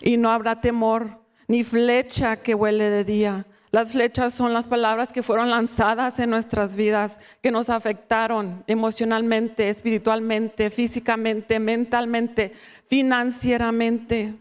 Y 0.02 0.18
no 0.18 0.30
habrá 0.30 0.62
temor 0.62 1.20
ni 1.48 1.64
flecha 1.64 2.38
que 2.38 2.54
huele 2.54 2.92
de 2.92 3.04
día, 3.04 3.48
las 3.72 3.92
flechas 3.92 4.34
son 4.34 4.54
las 4.54 4.66
palabras 4.66 5.14
que 5.14 5.22
fueron 5.22 5.52
lanzadas 5.52 6.20
en 6.20 6.32
nuestras 6.32 6.76
vidas, 6.76 7.18
que 7.42 7.52
nos 7.52 7.70
afectaron 7.70 8.64
emocionalmente, 8.66 9.70
espiritualmente, 9.70 10.72
físicamente, 10.72 11.60
mentalmente, 11.60 12.52
financieramente. 12.88 14.34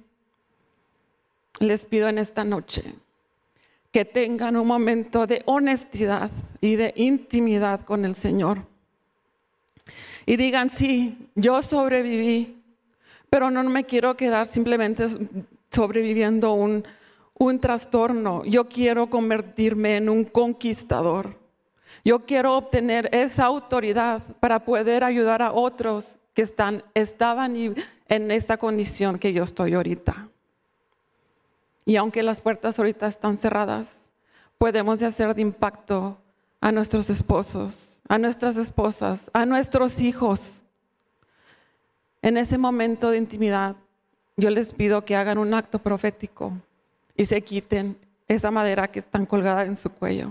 Les 1.61 1.85
pido 1.85 2.09
en 2.09 2.19
esta 2.19 2.45
noche 2.45 2.95
que 3.93 4.05
tengan 4.05 4.57
un 4.57 4.67
momento 4.67 5.27
de 5.27 5.43
honestidad 5.45 6.31
y 6.61 6.77
de 6.77 6.93
intimidad 6.97 7.83
con 7.83 8.05
el 8.05 8.15
Señor. 8.15 8.67
Y 10.25 10.37
digan, 10.37 10.71
sí, 10.71 11.31
yo 11.35 11.63
sobreviví, 11.63 12.63
pero 13.29 13.51
no 13.51 13.63
me 13.65 13.85
quiero 13.85 14.17
quedar 14.17 14.47
simplemente 14.47 15.07
sobreviviendo 15.71 16.53
un 16.53 16.85
un 17.39 17.61
trastorno. 17.61 18.45
Yo 18.45 18.69
quiero 18.69 19.09
convertirme 19.09 19.97
en 19.97 20.09
un 20.09 20.25
conquistador. 20.25 21.39
Yo 22.05 22.27
quiero 22.27 22.57
obtener 22.57 23.09
esa 23.13 23.47
autoridad 23.47 24.23
para 24.41 24.65
poder 24.65 25.05
ayudar 25.05 25.43
a 25.43 25.53
otros 25.53 26.19
que 26.35 26.43
están, 26.43 26.85
estaban 26.95 27.75
en 28.09 28.31
esta 28.31 28.57
condición 28.57 29.19
que 29.19 29.33
yo 29.33 29.45
estoy 29.45 29.75
ahorita. 29.75 30.29
Y 31.85 31.97
aunque 31.97 32.23
las 32.23 32.41
puertas 32.41 32.79
ahorita 32.79 33.07
están 33.07 33.39
cerradas, 33.39 34.11
podemos 34.59 35.03
hacer 35.03 35.35
de 35.35 35.43
impacto 35.43 36.19
a 36.61 36.73
nuestros 36.73 37.09
esposos, 37.11 38.01
a 38.09 38.19
nuestras 38.19 38.57
esposas, 38.57 39.31
a 39.33 39.47
nuestros 39.47 40.01
hijos. 40.01 40.63
En 42.21 42.37
ese 42.37 42.59
momento 42.59 43.11
de 43.11 43.19
intimidad, 43.19 43.77
yo 44.37 44.51
les 44.51 44.73
pido 44.73 45.05
que 45.05 45.17
hagan 45.17 45.39
un 45.39 45.55
acto 45.55 45.79
profético 45.79 46.53
y 47.19 47.27
se 47.27 47.43
quiten 47.43 47.99
esa 48.29 48.51
madera 48.53 48.89
que 48.89 49.01
están 49.01 49.27
colgada 49.27 49.65
en 49.65 49.77
su 49.77 49.91
cuello. 49.91 50.31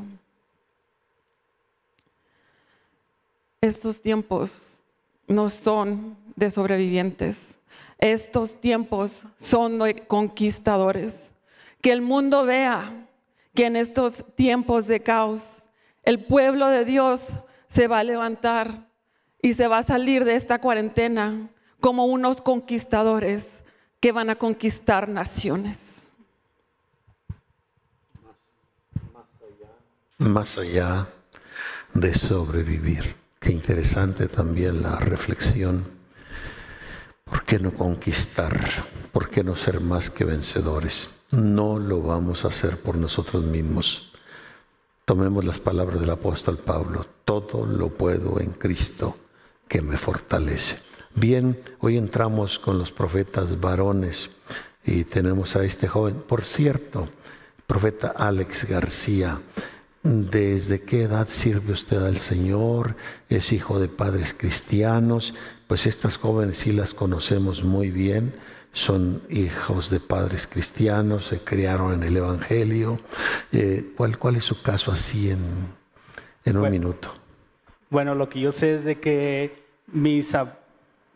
Estos 3.59 4.01
tiempos 4.01 4.83
no 5.27 5.49
son 5.49 6.15
de 6.37 6.49
sobrevivientes. 6.49 7.59
Estos 7.99 8.61
tiempos 8.61 9.27
son 9.35 9.79
de 9.79 9.95
conquistadores. 10.07 11.33
Que 11.81 11.91
el 11.91 12.01
mundo 12.01 12.45
vea 12.45 13.09
que 13.53 13.65
en 13.65 13.75
estos 13.75 14.23
tiempos 14.35 14.87
de 14.87 15.03
caos 15.03 15.69
el 16.03 16.23
pueblo 16.23 16.69
de 16.69 16.85
Dios 16.85 17.33
se 17.67 17.89
va 17.89 17.99
a 17.99 18.05
levantar 18.05 18.87
y 19.41 19.53
se 19.53 19.67
va 19.67 19.79
a 19.79 19.83
salir 19.83 20.23
de 20.23 20.35
esta 20.35 20.61
cuarentena 20.61 21.49
como 21.81 22.05
unos 22.05 22.41
conquistadores 22.41 23.65
que 23.99 24.13
van 24.13 24.29
a 24.29 24.37
conquistar 24.37 25.09
naciones. 25.09 25.96
Más 30.17 30.57
allá 30.57 31.07
de 31.93 32.13
sobrevivir. 32.13 33.15
Qué 33.39 33.51
interesante 33.51 34.27
también 34.27 34.81
la 34.81 34.97
reflexión. 34.97 35.85
¿Por 37.23 37.43
qué 37.43 37.59
no 37.59 37.73
conquistar? 37.73 38.59
¿Por 39.11 39.29
qué 39.29 39.43
no 39.43 39.55
ser 39.55 39.79
más 39.79 40.09
que 40.09 40.25
vencedores? 40.25 41.09
No 41.31 41.77
lo 41.77 42.01
vamos 42.01 42.45
a 42.45 42.47
hacer 42.47 42.79
por 42.79 42.97
nosotros 42.97 43.45
mismos. 43.45 44.11
Tomemos 45.05 45.45
las 45.45 45.59
palabras 45.59 45.99
del 45.99 46.09
apóstol 46.09 46.57
Pablo. 46.57 47.05
Todo 47.23 47.65
lo 47.65 47.89
puedo 47.89 48.39
en 48.39 48.51
Cristo 48.51 49.17
que 49.67 49.81
me 49.81 49.97
fortalece. 49.97 50.79
Bien, 51.13 51.61
hoy 51.79 51.97
entramos 51.97 52.59
con 52.59 52.77
los 52.77 52.91
profetas 52.91 53.59
varones 53.59 54.29
y 54.85 55.03
tenemos 55.03 55.55
a 55.55 55.63
este 55.63 55.87
joven. 55.87 56.23
Por 56.27 56.43
cierto, 56.43 57.09
profeta 57.65 58.13
Alex 58.15 58.67
García 58.69 59.39
¿Desde 60.03 60.83
qué 60.83 61.03
edad 61.03 61.27
sirve 61.29 61.73
usted 61.73 62.05
al 62.05 62.17
Señor? 62.17 62.95
¿Es 63.29 63.51
hijo 63.51 63.79
de 63.79 63.87
padres 63.89 64.33
cristianos? 64.33 65.33
Pues 65.67 65.85
estas 65.85 66.17
jóvenes 66.17 66.59
sí 66.59 66.71
las 66.71 66.93
conocemos 66.93 67.63
muy 67.63 67.91
bien. 67.91 68.33
Son 68.71 69.21
hijos 69.29 69.89
de 69.89 69.99
padres 69.99 70.47
cristianos, 70.47 71.25
se 71.27 71.39
criaron 71.39 71.93
en 71.93 72.03
el 72.03 72.15
Evangelio. 72.17 72.99
Eh, 73.51 73.91
¿cuál, 73.97 74.17
¿Cuál 74.17 74.35
es 74.35 74.43
su 74.43 74.61
caso 74.61 74.91
así 74.91 75.31
en, 75.31 75.41
en 76.45 76.57
un 76.57 76.69
minuto? 76.69 77.11
Bueno, 77.89 78.15
lo 78.15 78.29
que 78.29 78.39
yo 78.39 78.51
sé 78.51 78.75
es 78.75 78.85
de 78.85 78.99
que 78.99 79.63
mis, 79.87 80.35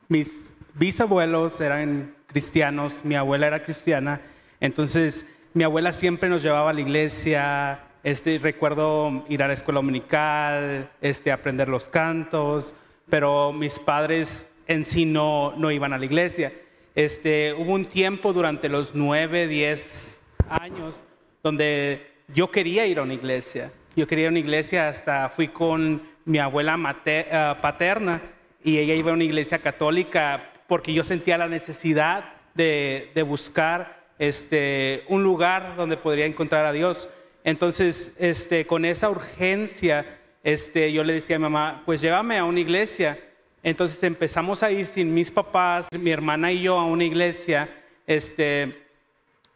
mis 0.08 0.54
bisabuelos 0.74 1.60
eran 1.62 2.16
cristianos, 2.28 3.04
mi 3.04 3.16
abuela 3.16 3.48
era 3.48 3.64
cristiana, 3.64 4.22
entonces 4.60 5.26
mi 5.54 5.64
abuela 5.64 5.92
siempre 5.92 6.30
nos 6.30 6.42
llevaba 6.42 6.70
a 6.70 6.74
la 6.74 6.82
iglesia, 6.82 7.91
este, 8.04 8.40
recuerdo 8.40 9.26
ir 9.30 9.44
a 9.44 9.48
la 9.48 9.54
escuela 9.54 9.80
dominical, 9.80 10.90
este, 11.02 11.32
aprender 11.32 11.70
los 11.70 11.90
cantos, 11.90 12.74
pero 13.10 13.54
mis 13.54 13.78
padres 13.80 14.56
en 14.68 14.86
sí 14.86 15.06
no, 15.06 15.54
iban 15.72 15.94
a 15.94 15.98
la 15.98 16.06
iglesia. 16.06 16.54
Este, 16.96 17.54
hubo 17.54 17.74
un 17.74 17.86
tiempo 17.86 18.34
durante 18.34 18.70
los 18.70 18.96
nueve, 18.96 19.48
diez 19.48 20.20
años 20.50 21.04
donde 21.44 22.08
yo 22.34 22.52
quería 22.52 22.86
ir 22.86 23.00
a 23.00 23.04
una 23.04 23.14
iglesia. 23.14 23.72
Yo 23.96 24.08
quería 24.08 24.24
ir 24.24 24.28
a 24.30 24.32
una 24.32 24.40
iglesia, 24.40 24.90
hasta 24.90 25.30
fui 25.30 25.48
con 25.48 26.02
mi 26.26 26.40
abuela 26.40 26.78
eh, 27.06 27.56
paterna 27.62 28.22
y 28.64 28.78
ella 28.78 28.94
iba 28.94 29.12
a 29.12 29.14
una 29.14 29.24
iglesia 29.24 29.60
católica 29.60 30.52
porque 30.68 30.94
yo 30.94 31.04
sentía 31.04 31.38
la 31.38 31.48
necesidad 31.48 32.34
de, 32.54 33.12
de 33.14 33.24
buscar 33.24 34.02
este, 34.20 35.04
un 35.08 35.24
lugar 35.24 35.76
donde 35.76 35.98
podría 35.98 36.26
encontrar 36.26 36.66
a 36.66 36.72
Dios. 36.72 37.10
Entonces, 37.44 38.16
este, 38.20 38.66
con 38.66 38.86
esa 38.86 39.10
urgencia, 39.10 40.20
este, 40.44 40.92
yo 40.92 41.04
le 41.04 41.14
decía 41.14 41.36
a 41.36 41.40
mi 41.40 41.44
mamá, 41.44 41.84
pues 41.86 42.02
llévame 42.02 42.38
a 42.38 42.44
una 42.44 42.60
iglesia. 42.60 43.18
Entonces 43.64 44.02
empezamos 44.04 44.64
a 44.64 44.72
ir 44.72 44.88
sin 44.88 45.14
mis 45.14 45.32
papás, 45.32 45.88
mi 45.92 46.12
hermana 46.12 46.52
y 46.52 46.62
yo 46.64 46.80
a 46.80 46.86
una 46.86 47.04
iglesia. 47.04 47.70
Este, 48.08 48.86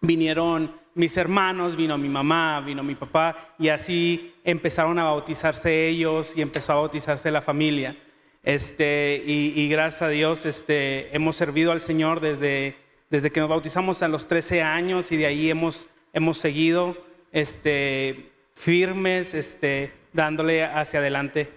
vinieron 0.01 0.75
mis 0.93 1.17
hermanos, 1.17 1.75
vino 1.75 1.97
mi 1.97 2.07
mamá, 2.07 2.61
vino 2.61 2.81
mi 2.81 2.95
papá, 2.95 3.53
y 3.59 3.67
así 3.67 4.33
empezaron 4.43 4.97
a 4.97 5.03
bautizarse 5.03 5.87
ellos 5.87 6.33
y 6.37 6.41
empezó 6.41 6.71
a 6.71 6.75
bautizarse 6.75 7.29
la 7.31 7.41
familia. 7.41 7.97
Y, 8.45 9.67
gracias 9.69 10.01
a 10.03 10.09
Dios 10.09 10.45
hemos 10.67 11.35
servido 11.35 11.71
al 11.71 11.81
Señor 11.81 12.21
desde, 12.21 12.75
que 13.09 13.39
nos 13.39 13.49
bautizamos 13.49 14.03
a 14.03 14.07
los 14.07 14.27
13 14.27 14.61
años 14.61 15.11
y 15.11 15.17
de 15.17 15.25
ahí 15.25 15.49
hemos 15.49 16.37
seguido 16.37 16.95
este, 17.35 18.31
firmes, 18.55 19.33
este, 19.33 19.91
dándole 20.13 20.63
hacia 20.63 20.99
adelante 20.99 21.49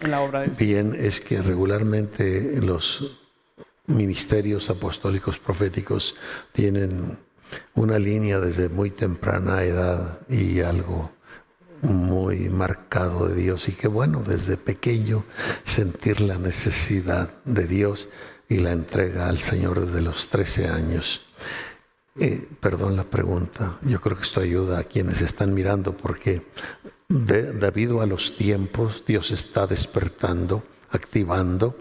en 0.00 0.12
la 0.12 0.20
obra 0.20 0.40
de 0.40 0.46
Dios. 0.46 0.58
Bien, 0.58 0.96
es 0.96 1.20
que 1.20 1.42
regularmente 1.42 2.60
los 2.62 3.18
ministerios 3.86 4.70
apostólicos 4.70 5.40
proféticos 5.40 6.14
tienen 6.52 7.18
una 7.74 7.98
línea 7.98 8.38
desde 8.38 8.68
muy 8.68 8.90
temprana 8.90 9.64
edad 9.64 10.20
y 10.28 10.60
algo 10.60 11.10
muy 11.82 12.48
marcado 12.48 13.26
de 13.26 13.34
Dios 13.34 13.68
y 13.68 13.72
que 13.72 13.88
bueno, 13.88 14.22
desde 14.22 14.56
pequeño 14.56 15.24
sentir 15.64 16.20
la 16.20 16.38
necesidad 16.38 17.32
de 17.44 17.66
Dios 17.66 18.08
y 18.48 18.58
la 18.58 18.70
entrega 18.70 19.28
al 19.28 19.40
Señor 19.40 19.84
desde 19.86 20.02
los 20.02 20.28
13 20.28 20.68
años. 20.68 21.29
Eh, 22.22 22.46
perdón 22.60 22.96
la 22.96 23.04
pregunta, 23.04 23.78
yo 23.80 23.98
creo 24.02 24.14
que 24.14 24.24
esto 24.24 24.40
ayuda 24.40 24.80
a 24.80 24.84
quienes 24.84 25.22
están 25.22 25.54
mirando 25.54 25.96
porque 25.96 26.42
debido 27.08 28.02
a 28.02 28.06
los 28.06 28.36
tiempos 28.36 29.04
Dios 29.06 29.30
está 29.30 29.66
despertando, 29.66 30.62
activando, 30.90 31.74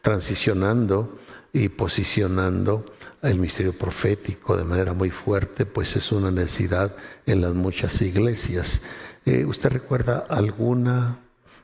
transicionando 0.00 1.18
y 1.52 1.68
posicionando 1.68 2.86
el 3.20 3.38
misterio 3.38 3.74
profético 3.76 4.56
de 4.56 4.64
manera 4.64 4.94
muy 4.94 5.10
fuerte, 5.10 5.66
pues 5.66 5.94
es 5.94 6.10
una 6.10 6.30
necesidad 6.30 6.96
en 7.26 7.42
las 7.42 7.52
muchas 7.52 8.00
iglesias. 8.00 8.80
Eh, 9.26 9.44
¿Usted 9.44 9.72
recuerda 9.72 10.24
alguna 10.26 11.18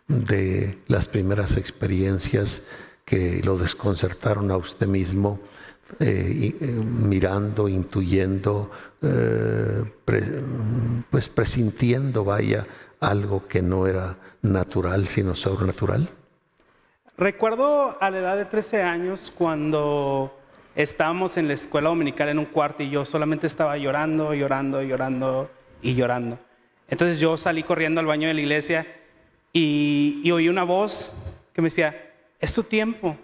de 0.07 0.79
las 0.87 1.07
primeras 1.07 1.57
experiencias 1.57 2.61
que 3.07 3.41
lo 3.43 3.57
desconcertaron 3.57 4.51
a 4.51 4.59
usted 4.59 4.87
mismo? 4.87 5.41
Eh, 6.01 6.55
eh, 6.61 6.66
mirando, 6.66 7.66
intuyendo, 7.66 8.70
eh, 9.01 9.83
pues 11.11 11.29
presintiendo, 11.31 12.24
vaya, 12.24 12.66
algo 13.01 13.46
que 13.48 13.62
no 13.62 13.87
era 13.87 14.18
natural, 14.42 15.07
sino 15.07 15.35
sobrenatural? 15.35 16.11
Recuerdo 17.16 17.96
a 18.01 18.11
la 18.11 18.18
edad 18.18 18.37
de 18.37 18.44
13 18.44 18.83
años 18.83 19.33
cuando 19.35 20.38
estábamos 20.77 21.37
en 21.38 21.48
la 21.48 21.55
escuela 21.55 21.88
dominical 21.88 22.29
en 22.29 22.38
un 22.38 22.46
cuarto 22.46 22.83
y 22.83 22.90
yo 22.90 23.05
solamente 23.05 23.46
estaba 23.46 23.77
llorando, 23.79 24.35
llorando, 24.35 24.83
llorando 24.83 25.51
y 25.81 25.94
llorando. 25.94 26.38
Entonces 26.87 27.18
yo 27.18 27.37
salí 27.37 27.62
corriendo 27.62 28.01
al 28.01 28.07
baño 28.07 28.29
de 28.29 28.35
la 28.35 28.40
iglesia 28.40 28.87
y, 29.53 30.20
y 30.22 30.31
oí 30.31 30.48
una 30.48 30.64
voz 30.64 31.12
que 31.53 31.62
me 31.62 31.66
decía, 31.66 32.12
es 32.38 32.55
tu 32.55 32.62
tiempo. 32.62 33.16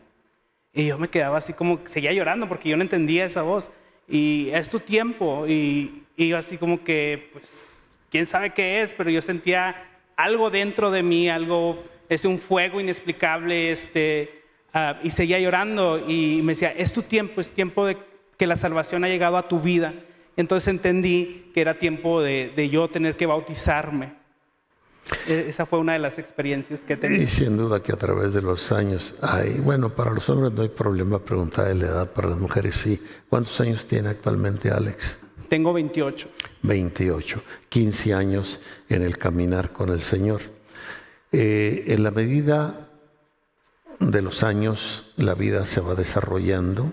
Y 0.75 0.87
yo 0.87 0.99
me 0.99 1.09
quedaba 1.09 1.39
así 1.39 1.53
como, 1.53 1.81
seguía 1.85 2.13
llorando 2.13 2.49
porque 2.49 2.69
yo 2.69 2.77
no 2.77 2.83
entendía 2.83 3.25
esa 3.25 3.43
voz. 3.43 3.71
Y 4.09 4.51
es 4.53 4.69
tu 4.69 4.81
tiempo. 4.81 5.47
Y, 5.47 6.05
y 6.17 6.29
yo 6.29 6.37
así 6.37 6.59
como 6.59 6.83
que, 6.83 7.31
pues, 7.33 7.81
quién 8.11 8.27
sabe 8.27 8.51
qué 8.51 8.83
es, 8.83 8.95
pero 8.95 9.11
yo 9.11 9.23
sentía 9.23 9.77
algo 10.17 10.51
dentro 10.51 10.91
de 10.91 11.03
mí, 11.03 11.29
algo, 11.29 11.83
es 12.09 12.25
un 12.25 12.39
fuego 12.39 12.81
inexplicable, 12.81 13.71
este, 13.73 14.43
ah, 14.73 14.99
y 15.03 15.11
seguía 15.11 15.41
llorando 15.41 16.05
y 16.09 16.41
me 16.43 16.53
decía, 16.53 16.73
es 16.77 16.93
tu 16.93 17.03
tiempo, 17.03 17.41
es 17.41 17.51
tiempo 17.51 17.87
de 17.87 17.97
que 18.37 18.47
la 18.47 18.57
salvación 18.57 19.05
ha 19.05 19.09
llegado 19.09 19.37
a 19.37 19.49
tu 19.49 19.61
vida. 19.61 19.93
Entonces 20.37 20.69
entendí 20.69 21.51
que 21.55 21.61
era 21.61 21.79
tiempo 21.79 22.23
de, 22.23 22.53
de 22.55 22.69
yo 22.69 22.89
tener 22.89 23.17
que 23.17 23.27
bautizarme. 23.27 24.13
E, 25.27 25.47
esa 25.49 25.67
fue 25.67 25.79
una 25.79 25.93
de 25.93 25.99
las 25.99 26.19
experiencias 26.19 26.85
que 26.85 26.97
tenía. 26.97 27.23
Y 27.23 27.29
sin 27.29 27.57
duda 27.57 27.83
que 27.83 27.93
a 27.93 27.97
través 27.97 28.33
de 28.33 28.43
los 28.43 28.73
años 28.73 29.17
hay, 29.21 29.61
bueno, 29.61 29.91
para 29.91 30.11
los 30.11 30.29
hombres 30.29 30.53
no 30.53 30.63
hay 30.63 30.69
problema 30.69 31.19
preguntar 31.19 31.69
de 31.69 31.75
la 31.75 31.87
edad, 31.87 32.11
para 32.13 32.29
las 32.29 32.39
mujeres 32.39 32.75
sí. 32.77 33.01
¿Cuántos 33.29 33.61
años 33.61 33.87
tiene 33.87 34.09
actualmente 34.09 34.71
Alex? 34.71 35.21
Tengo 35.49 35.73
28. 35.73 36.29
28, 36.63 37.43
15 37.69 38.15
años 38.15 38.61
en 38.89 39.03
el 39.03 39.19
caminar 39.19 39.73
con 39.73 39.91
el 39.91 40.01
Señor. 40.01 40.41
Eh, 41.33 41.85
en 41.89 42.03
la 42.03 42.11
medida 42.11 42.89
de 44.01 44.23
los 44.23 44.43
años, 44.43 45.13
la 45.17 45.35
vida 45.35 45.67
se 45.67 45.81
va 45.81 45.95
desarrollando 45.95 46.93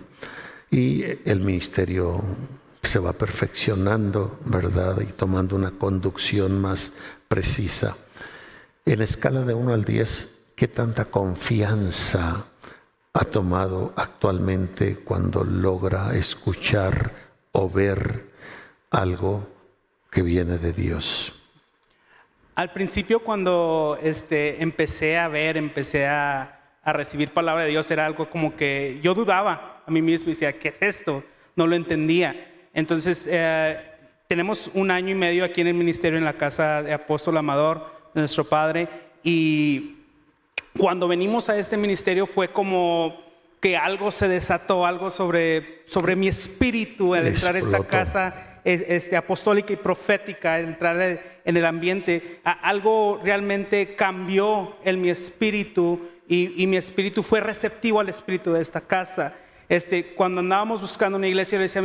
y 0.70 1.04
el 1.26 1.40
ministerio 1.40 2.22
se 2.84 3.00
va 3.00 3.14
perfeccionando, 3.14 4.38
¿verdad? 4.46 5.00
Y 5.02 5.12
tomando 5.14 5.56
una 5.56 5.72
conducción 5.72 6.60
más 6.60 6.92
precisa. 7.32 7.96
En 8.86 9.02
escala 9.02 9.44
de 9.44 9.54
1 9.54 9.74
al 9.74 9.86
10, 9.86 10.40
¿qué 10.54 10.68
tanta 10.68 11.06
confianza 11.06 12.46
ha 13.14 13.24
tomado 13.24 13.94
actualmente 13.96 14.98
cuando 14.98 15.46
logra 15.46 16.14
escuchar 16.18 17.14
o 17.54 17.70
ver 17.70 18.26
algo 18.90 19.48
que 20.12 20.24
viene 20.24 20.58
de 20.58 20.74
Dios? 20.74 21.32
Al 22.56 22.74
principio 22.74 23.22
cuando 23.22 23.98
este, 24.04 24.62
empecé 24.62 25.18
a 25.18 25.30
ver, 25.30 25.56
empecé 25.56 26.08
a, 26.08 26.60
a, 26.84 26.92
recibir 26.92 27.30
palabra 27.30 27.64
de 27.64 27.70
Dios, 27.70 27.90
era 27.92 28.06
algo 28.06 28.30
como 28.30 28.58
que 28.58 29.00
yo 29.02 29.14
dudaba 29.14 29.84
a 29.88 29.90
mí 29.90 30.02
mismo 30.02 30.32
y 30.32 30.34
decía, 30.34 30.52
¿qué 30.52 30.68
es 30.68 30.82
esto? 30.82 31.24
No 31.56 31.66
lo 31.66 31.78
entendía. 31.78 32.68
Entonces, 32.74 33.26
eh, 33.32 33.91
tenemos 34.32 34.72
un 34.76 34.92
año 34.92 35.10
y 35.10 35.16
medio 35.16 35.44
aquí 35.44 35.60
en 35.60 35.68
el 35.68 35.74
ministerio 35.74 36.18
en 36.18 36.24
la 36.24 36.38
casa 36.38 36.82
de 36.82 36.94
Apóstol 36.94 37.36
Amador, 37.36 37.86
de 38.14 38.22
nuestro 38.22 38.46
Padre, 38.46 38.88
y 39.26 39.98
cuando 40.80 41.10
venimos 41.10 41.50
a 41.50 41.58
este 41.58 41.76
ministerio 41.76 42.26
fue 42.26 42.48
como 42.48 43.22
que 43.60 43.76
algo 43.76 44.10
se 44.10 44.30
desató, 44.30 44.86
algo 44.86 45.12
sobre, 45.12 45.82
sobre 45.86 46.16
mi 46.16 46.30
espíritu 46.30 47.14
al 47.14 47.28
entrar 47.28 47.58
a 47.58 47.60
esta 47.60 47.84
casa 47.84 48.62
este, 48.64 49.18
apostólica 49.18 49.74
y 49.74 49.76
profética, 49.76 50.62
entrar 50.62 51.42
en 51.44 51.58
el 51.58 51.66
ambiente, 51.66 52.40
algo 52.46 53.20
realmente 53.22 53.96
cambió 53.98 54.78
en 54.86 55.02
mi 55.02 55.10
espíritu 55.10 56.08
y, 56.30 56.66
mi 56.68 56.78
espíritu 56.78 57.22
fue 57.22 57.42
receptivo 57.42 58.00
al 58.00 58.08
espíritu 58.08 58.54
de 58.54 58.62
esta 58.62 58.80
casa. 58.80 59.36
Este, 59.72 60.04
cuando 60.04 60.42
andábamos 60.42 60.82
buscando 60.82 61.18
una 61.18 61.30
iglesia, 61.30 61.58
le 61.58 61.64
decía 61.64 61.82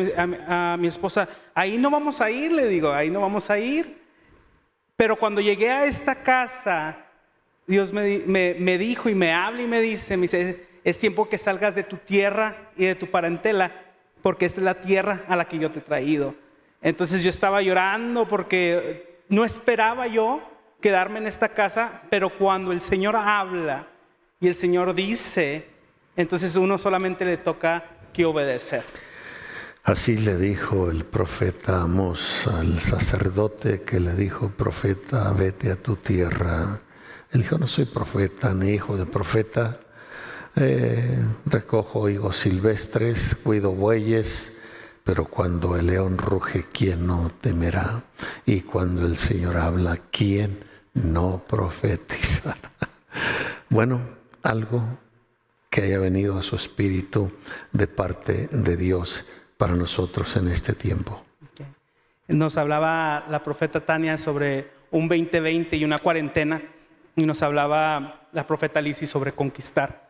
a 0.48 0.76
mi, 0.76 0.88
esposa, 0.88 1.28
ahí 1.54 1.78
no 1.78 1.88
vamos 1.88 2.20
a 2.20 2.28
ir, 2.28 2.50
le 2.50 2.66
digo, 2.66 2.92
ahí 2.92 3.10
no 3.10 3.20
vamos 3.20 3.48
a 3.48 3.60
ir. 3.60 4.02
Pero 4.96 5.16
cuando 5.16 5.40
llegué 5.40 5.70
a 5.70 5.84
esta 5.84 6.16
casa, 6.16 6.98
Dios 7.64 7.92
me, 7.92 8.24
me, 8.26 8.76
dijo 8.76 9.08
y 9.08 9.14
me 9.14 9.32
habla 9.32 9.62
y 9.62 9.68
me 9.68 9.80
dice, 9.80 10.16
me 10.16 10.22
dice, 10.22 10.66
es 10.82 10.98
tiempo 10.98 11.28
que 11.28 11.38
salgas 11.38 11.76
de 11.76 11.84
tu 11.84 11.96
tierra 11.96 12.56
y 12.76 12.86
de 12.86 12.96
tu 12.96 13.08
parentela, 13.08 13.70
porque 14.20 14.46
esta 14.46 14.60
es 14.60 14.64
la 14.64 14.80
tierra 14.80 15.22
a 15.28 15.36
la 15.36 15.44
que 15.44 15.60
yo 15.60 15.70
te 15.70 15.78
he 15.78 15.82
traído. 15.82 16.34
Entonces 16.82 17.22
yo 17.22 17.30
estaba 17.30 17.62
llorando 17.62 18.26
porque 18.26 19.20
no 19.28 19.44
esperaba 19.44 20.08
yo 20.08 20.42
quedarme 20.80 21.20
en 21.20 21.28
esta 21.28 21.50
casa, 21.50 22.02
pero 22.10 22.30
cuando 22.30 22.72
el 22.72 22.80
Señor 22.80 23.14
habla 23.14 23.86
y 24.40 24.48
el 24.48 24.56
Señor 24.56 24.92
dice, 24.92 25.75
entonces 26.16 26.56
uno 26.56 26.78
solamente 26.78 27.24
le 27.24 27.36
toca 27.36 27.84
que 28.12 28.24
obedecer. 28.24 28.82
Así 29.84 30.16
le 30.16 30.36
dijo 30.36 30.90
el 30.90 31.04
profeta 31.04 31.82
Amos 31.82 32.48
al 32.48 32.80
sacerdote 32.80 33.82
que 33.82 34.00
le 34.00 34.14
dijo, 34.14 34.48
profeta, 34.48 35.30
vete 35.32 35.70
a 35.70 35.76
tu 35.76 35.94
tierra. 35.94 36.80
Él 37.30 37.42
dijo, 37.42 37.56
no 37.56 37.68
soy 37.68 37.84
profeta 37.84 38.52
ni 38.52 38.70
hijo 38.70 38.96
de 38.96 39.06
profeta, 39.06 39.78
eh, 40.56 41.24
recojo 41.44 42.08
higos 42.08 42.36
silvestres, 42.36 43.36
cuido 43.44 43.72
bueyes, 43.72 44.58
pero 45.04 45.26
cuando 45.26 45.76
el 45.76 45.86
león 45.86 46.18
ruge, 46.18 46.66
¿quién 46.72 47.06
no 47.06 47.30
temerá? 47.40 48.02
Y 48.44 48.62
cuando 48.62 49.06
el 49.06 49.16
Señor 49.16 49.56
habla, 49.56 49.98
¿quién 50.10 50.64
no 50.94 51.44
profetizará? 51.46 52.56
bueno, 53.70 54.00
algo 54.42 54.82
que 55.76 55.82
haya 55.82 55.98
venido 55.98 56.38
a 56.38 56.42
su 56.42 56.56
espíritu 56.56 57.30
de 57.70 57.86
parte 57.86 58.48
de 58.50 58.78
Dios 58.78 59.26
para 59.58 59.74
nosotros 59.74 60.34
en 60.36 60.48
este 60.48 60.72
tiempo. 60.72 61.22
Nos 62.28 62.56
hablaba 62.56 63.26
la 63.28 63.42
profeta 63.42 63.84
Tania 63.84 64.16
sobre 64.16 64.70
un 64.90 65.06
2020 65.06 65.76
y 65.76 65.84
una 65.84 65.98
cuarentena, 65.98 66.62
y 67.14 67.26
nos 67.26 67.42
hablaba 67.42 68.26
la 68.32 68.46
profeta 68.46 68.80
Lisi 68.80 69.06
sobre 69.06 69.32
conquistar 69.32 70.08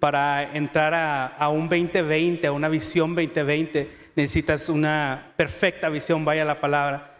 para 0.00 0.52
entrar 0.52 0.94
a, 1.38 1.48
un 1.48 1.68
2020, 1.68 2.44
a 2.48 2.50
una 2.50 2.68
visión 2.68 3.14
2020, 3.14 3.88
necesitas 4.16 4.68
una 4.68 5.32
perfecta 5.36 5.90
visión, 5.90 6.24
vaya 6.24 6.44
la 6.44 6.60
palabra. 6.60 7.18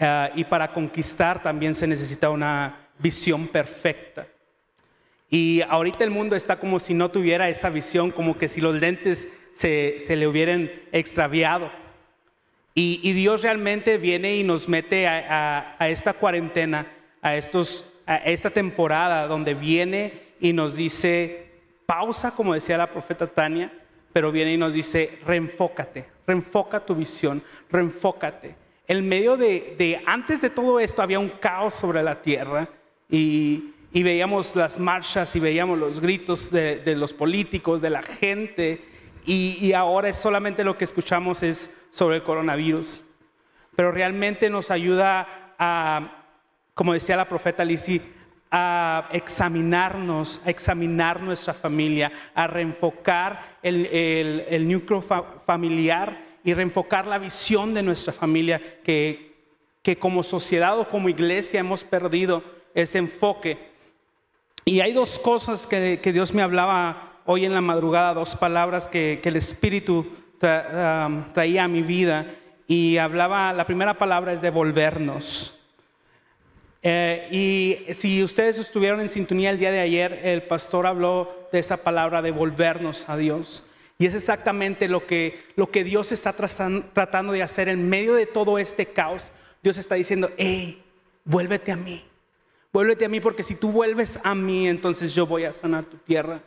Ah, 0.00 0.30
y 0.34 0.44
para 0.44 0.72
conquistar 0.72 1.42
también 1.42 1.74
se 1.74 1.86
necesita 1.86 2.30
una 2.30 2.88
visión 2.98 3.46
perfecta. 3.48 4.26
Y 5.34 5.62
ahorita 5.62 6.04
el 6.04 6.12
mundo 6.12 6.36
está 6.36 6.60
como 6.60 6.78
si 6.78 6.94
no 6.94 7.08
tuviera 7.10 7.48
esa 7.48 7.68
visión, 7.68 8.12
como 8.12 8.38
que 8.38 8.48
si 8.48 8.60
los 8.60 8.76
lentes 8.76 9.26
se, 9.52 9.98
le 10.08 10.28
hubieran 10.28 10.70
extraviado. 10.92 11.72
Y, 12.72 13.12
Dios 13.14 13.42
realmente 13.42 13.98
viene 13.98 14.36
y 14.36 14.44
nos 14.44 14.68
mete 14.68 15.08
a, 15.08 15.74
a 15.76 15.88
esta 15.88 16.12
cuarentena, 16.12 16.86
a, 17.20 17.34
estos, 17.34 17.94
a 18.06 18.14
esta 18.18 18.50
temporada 18.50 19.26
donde 19.26 19.54
viene 19.54 20.12
y 20.38 20.52
nos 20.52 20.76
dice, 20.76 21.48
pausa, 21.84 22.30
como 22.30 22.54
decía 22.54 22.78
la 22.78 22.86
profeta 22.86 23.26
Tania, 23.26 23.72
pero 24.12 24.30
viene 24.30 24.52
y 24.52 24.56
nos 24.56 24.72
dice, 24.72 25.18
reenfócate, 25.26 26.04
reenfoca 26.28 26.78
tu 26.86 26.94
visión, 26.94 27.42
reenfócate. 27.72 28.54
En 28.86 29.08
medio 29.08 29.36
de, 29.36 30.00
antes 30.06 30.42
de 30.42 30.50
todo 30.50 30.78
esto 30.78 31.02
había 31.02 31.18
un 31.18 31.30
caos 31.40 31.74
sobre 31.74 32.04
la 32.04 32.22
tierra 32.22 32.68
y, 33.10 33.73
veíamos 34.02 34.56
las 34.56 34.78
marchas 34.78 35.36
y 35.36 35.40
veíamos 35.40 35.78
los 35.78 36.00
gritos 36.00 36.50
de, 36.50 36.82
los 36.96 37.14
políticos, 37.14 37.80
de 37.80 37.90
la 37.90 38.02
gente, 38.02 38.82
y, 39.24 39.56
y, 39.60 39.72
ahora 39.72 40.10
es 40.10 40.16
solamente 40.16 40.64
lo 40.64 40.76
que 40.76 40.84
escuchamos 40.84 41.42
es 41.42 41.86
sobre 41.90 42.16
el 42.16 42.22
coronavirus. 42.22 43.02
Pero 43.74 43.90
realmente 43.90 44.50
nos 44.50 44.70
ayuda 44.70 45.54
a, 45.58 46.24
como 46.74 46.92
decía 46.92 47.16
la 47.16 47.28
profeta 47.28 47.64
Lisi, 47.64 48.02
a 48.50 49.08
examinarnos, 49.12 50.40
a 50.44 50.50
examinar 50.50 51.20
nuestra 51.20 51.52
familia, 51.52 52.12
a 52.34 52.46
reenfocar 52.46 53.58
el, 53.62 53.86
el, 53.86 54.68
núcleo 54.68 55.02
familiar 55.02 56.24
y 56.44 56.54
reenfocar 56.54 57.06
la 57.06 57.18
visión 57.18 57.74
de 57.74 57.82
nuestra 57.82 58.12
familia 58.12 58.60
que, 58.84 59.34
que 59.82 59.98
como 59.98 60.22
sociedad 60.22 60.78
o 60.78 60.88
como 60.88 61.08
iglesia 61.08 61.58
hemos 61.58 61.82
perdido 61.82 62.44
ese 62.74 62.98
enfoque. 62.98 63.73
Y 64.64 64.80
hay 64.80 64.92
dos 64.92 65.18
cosas 65.18 65.66
que, 65.66 65.98
Dios 66.12 66.32
me 66.32 66.42
hablaba 66.42 67.20
hoy 67.26 67.44
en 67.44 67.52
la 67.52 67.60
madrugada, 67.60 68.14
dos 68.14 68.36
palabras 68.36 68.88
que, 68.88 69.20
el 69.22 69.36
Espíritu 69.36 70.06
traía 70.38 71.64
a 71.64 71.68
mi 71.68 71.82
vida. 71.82 72.34
Y 72.66 72.96
hablaba, 72.96 73.52
la 73.52 73.66
primera 73.66 73.94
palabra 73.94 74.32
es 74.32 74.40
devolvernos. 74.40 75.58
Eh, 76.82 77.28
y 77.30 77.94
si 77.94 78.22
ustedes 78.22 78.58
estuvieron 78.58 79.00
en 79.00 79.08
sintonía 79.08 79.50
el 79.50 79.58
día 79.58 79.70
de 79.70 79.80
ayer, 79.80 80.20
el 80.24 80.42
pastor 80.42 80.86
habló 80.86 81.34
de 81.50 81.58
esa 81.58 81.78
palabra 81.78 82.22
de 82.22 82.30
volvernos 82.30 83.08
a 83.08 83.16
Dios. 83.16 83.64
Y 83.98 84.06
es 84.06 84.14
exactamente 84.14 84.88
lo 84.88 85.06
que, 85.06 85.42
lo 85.56 85.70
que 85.70 85.84
Dios 85.84 86.10
está 86.12 86.32
tratando 86.32 87.32
de 87.32 87.42
hacer 87.42 87.68
en 87.68 87.88
medio 87.88 88.14
de 88.14 88.26
todo 88.26 88.58
este 88.58 88.86
caos. 88.86 89.30
Dios 89.62 89.78
está 89.78 89.94
diciendo, 89.94 90.30
hey, 90.36 90.82
vuélvete 91.24 91.72
a 91.72 91.76
mí, 91.76 92.04
Vuélvete 92.74 93.04
a 93.04 93.08
mí 93.08 93.20
porque 93.20 93.44
si 93.44 93.54
tú 93.54 93.70
vuelves 93.70 94.18
a 94.24 94.34
mí, 94.34 94.66
entonces 94.66 95.14
yo 95.14 95.28
voy 95.28 95.44
a 95.44 95.52
sanar 95.52 95.84
tu 95.84 95.96
tierra. 95.98 96.42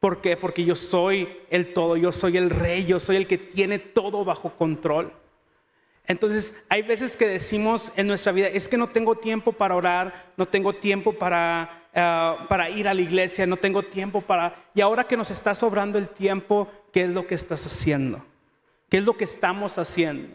¿Por 0.00 0.22
qué? 0.22 0.34
Porque 0.34 0.64
yo 0.64 0.74
soy 0.74 1.28
el 1.50 1.74
todo, 1.74 1.98
yo 1.98 2.12
soy 2.12 2.38
el 2.38 2.48
rey, 2.48 2.86
yo 2.86 2.98
soy 2.98 3.16
el 3.16 3.26
que 3.26 3.36
tiene 3.36 3.78
todo 3.78 4.24
bajo 4.24 4.56
control. 4.56 5.12
Entonces, 6.06 6.54
hay 6.70 6.80
veces 6.80 7.14
que 7.14 7.28
decimos 7.28 7.92
en 7.96 8.06
nuestra 8.06 8.32
vida, 8.32 8.48
es 8.48 8.70
que 8.70 8.78
no 8.78 8.88
tengo 8.88 9.16
tiempo 9.16 9.52
para 9.52 9.76
orar, 9.76 10.32
no 10.38 10.48
tengo 10.48 10.72
tiempo 10.76 11.12
para, 11.12 11.84
eh, 11.92 12.36
para 12.48 12.70
ir 12.70 12.88
a 12.88 12.94
la 12.94 13.02
iglesia, 13.02 13.46
no 13.46 13.58
tengo 13.58 13.82
tiempo 13.82 14.22
para... 14.22 14.54
Y 14.74 14.80
ahora 14.80 15.04
que 15.04 15.18
nos 15.18 15.30
está 15.30 15.54
sobrando 15.54 15.98
el 15.98 16.08
tiempo, 16.08 16.68
¿qué 16.90 17.02
es 17.02 17.10
lo 17.10 17.26
que 17.26 17.34
estás 17.34 17.66
haciendo? 17.66 18.24
¿Qué 18.88 18.96
es 18.96 19.04
lo 19.04 19.14
que 19.14 19.24
estamos 19.24 19.76
haciendo? 19.76 20.34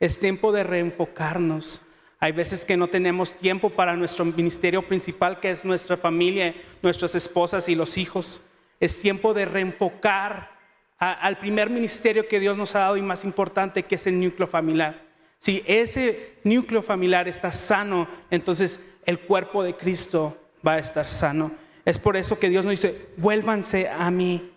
Es 0.00 0.20
tiempo 0.20 0.52
de 0.52 0.64
reenfocarnos. 0.64 1.80
Hay 2.22 2.32
veces 2.32 2.66
que 2.66 2.76
no 2.76 2.88
tenemos 2.88 3.32
tiempo 3.32 3.70
para 3.70 3.96
nuestro 3.96 4.26
ministerio 4.26 4.86
principal, 4.86 5.40
que 5.40 5.50
es 5.50 5.64
nuestra 5.64 5.96
familia, 5.96 6.54
nuestras 6.82 7.14
esposas 7.14 7.66
y 7.70 7.74
los 7.74 7.96
hijos. 7.96 8.42
Es 8.78 9.00
tiempo 9.00 9.32
de 9.32 9.46
reenfocar 9.46 10.50
al 10.98 11.38
primer 11.38 11.70
ministerio 11.70 12.28
que 12.28 12.38
Dios 12.38 12.58
nos 12.58 12.74
ha 12.74 12.80
dado 12.80 12.98
y 12.98 13.02
más 13.02 13.24
importante, 13.24 13.84
que 13.84 13.94
es 13.94 14.06
el 14.06 14.20
núcleo 14.20 14.46
familiar. 14.46 15.02
Si 15.38 15.64
ese 15.66 16.34
núcleo 16.44 16.82
familiar 16.82 17.26
está 17.26 17.50
sano, 17.52 18.06
entonces 18.30 18.92
el 19.06 19.20
cuerpo 19.20 19.62
de 19.62 19.74
Cristo 19.74 20.36
va 20.66 20.74
a 20.74 20.78
estar 20.78 21.08
sano. 21.08 21.52
Es 21.86 21.98
por 21.98 22.18
eso 22.18 22.38
que 22.38 22.50
Dios 22.50 22.66
nos 22.66 22.72
dice, 22.72 23.08
vuélvanse 23.16 23.88
a 23.88 24.10
mí. 24.10 24.52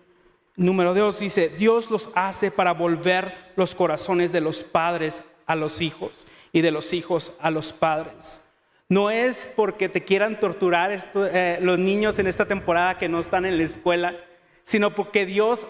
Número 0.57 0.93
dos 0.93 1.19
dice, 1.19 1.47
Dios 1.47 1.89
los 1.89 2.09
hace 2.13 2.51
para 2.51 2.73
volver 2.73 3.53
los 3.55 3.73
corazones 3.73 4.33
de 4.33 4.41
los 4.41 4.63
padres 4.63 5.23
a 5.45 5.55
los 5.55 5.81
hijos 5.81 6.27
y 6.51 6.61
de 6.61 6.71
los 6.71 6.93
hijos 6.93 7.33
a 7.39 7.51
los 7.51 7.73
padres. 7.73 8.41
No 8.89 9.09
es 9.09 9.51
porque 9.55 9.89
te 9.89 10.03
quieran 10.03 10.39
torturar 10.39 10.91
eh, 11.15 11.57
los 11.61 11.79
niños 11.79 12.19
en 12.19 12.27
esta 12.27 12.45
temporada 12.45 12.97
que 12.97 13.09
no 13.09 13.19
están 13.19 13.45
en 13.45 13.57
la 13.57 13.63
escuela, 13.63 14.15
sino 14.63 14.91
porque 14.91 15.25
Dios 15.25 15.65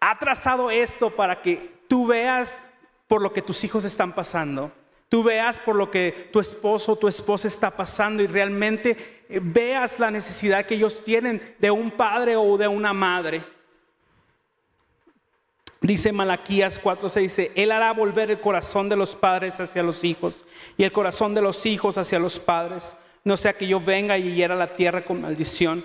ha 0.00 0.18
trazado 0.18 0.70
esto 0.70 1.10
para 1.10 1.42
que 1.42 1.70
tú 1.88 2.06
veas 2.06 2.60
por 3.08 3.20
lo 3.20 3.32
que 3.32 3.42
tus 3.42 3.62
hijos 3.64 3.84
están 3.84 4.12
pasando. 4.12 4.72
Tú 5.08 5.22
veas 5.22 5.60
por 5.60 5.76
lo 5.76 5.90
que 5.90 6.30
tu 6.32 6.40
esposo 6.40 6.92
o 6.92 6.96
tu 6.96 7.06
esposa 7.06 7.46
está 7.46 7.70
pasando 7.70 8.22
y 8.22 8.26
realmente 8.26 9.24
eh, 9.28 9.40
veas 9.42 9.98
la 9.98 10.10
necesidad 10.10 10.66
que 10.66 10.74
ellos 10.74 11.04
tienen 11.04 11.40
de 11.58 11.70
un 11.70 11.90
padre 11.90 12.36
o 12.36 12.56
de 12.56 12.68
una 12.68 12.92
madre. 12.92 13.44
Dice 15.86 16.10
Malaquías 16.10 16.82
4:6, 16.82 17.20
dice, 17.20 17.52
Él 17.54 17.70
hará 17.70 17.92
volver 17.92 18.32
el 18.32 18.40
corazón 18.40 18.88
de 18.88 18.96
los 18.96 19.14
padres 19.14 19.60
hacia 19.60 19.84
los 19.84 20.02
hijos 20.02 20.44
y 20.76 20.82
el 20.82 20.90
corazón 20.90 21.32
de 21.32 21.42
los 21.42 21.64
hijos 21.64 21.96
hacia 21.96 22.18
los 22.18 22.40
padres, 22.40 22.96
no 23.22 23.36
sea 23.36 23.52
que 23.52 23.68
yo 23.68 23.80
venga 23.80 24.18
y 24.18 24.34
hiera 24.34 24.56
la 24.56 24.72
tierra 24.72 25.04
con 25.04 25.20
maldición. 25.20 25.84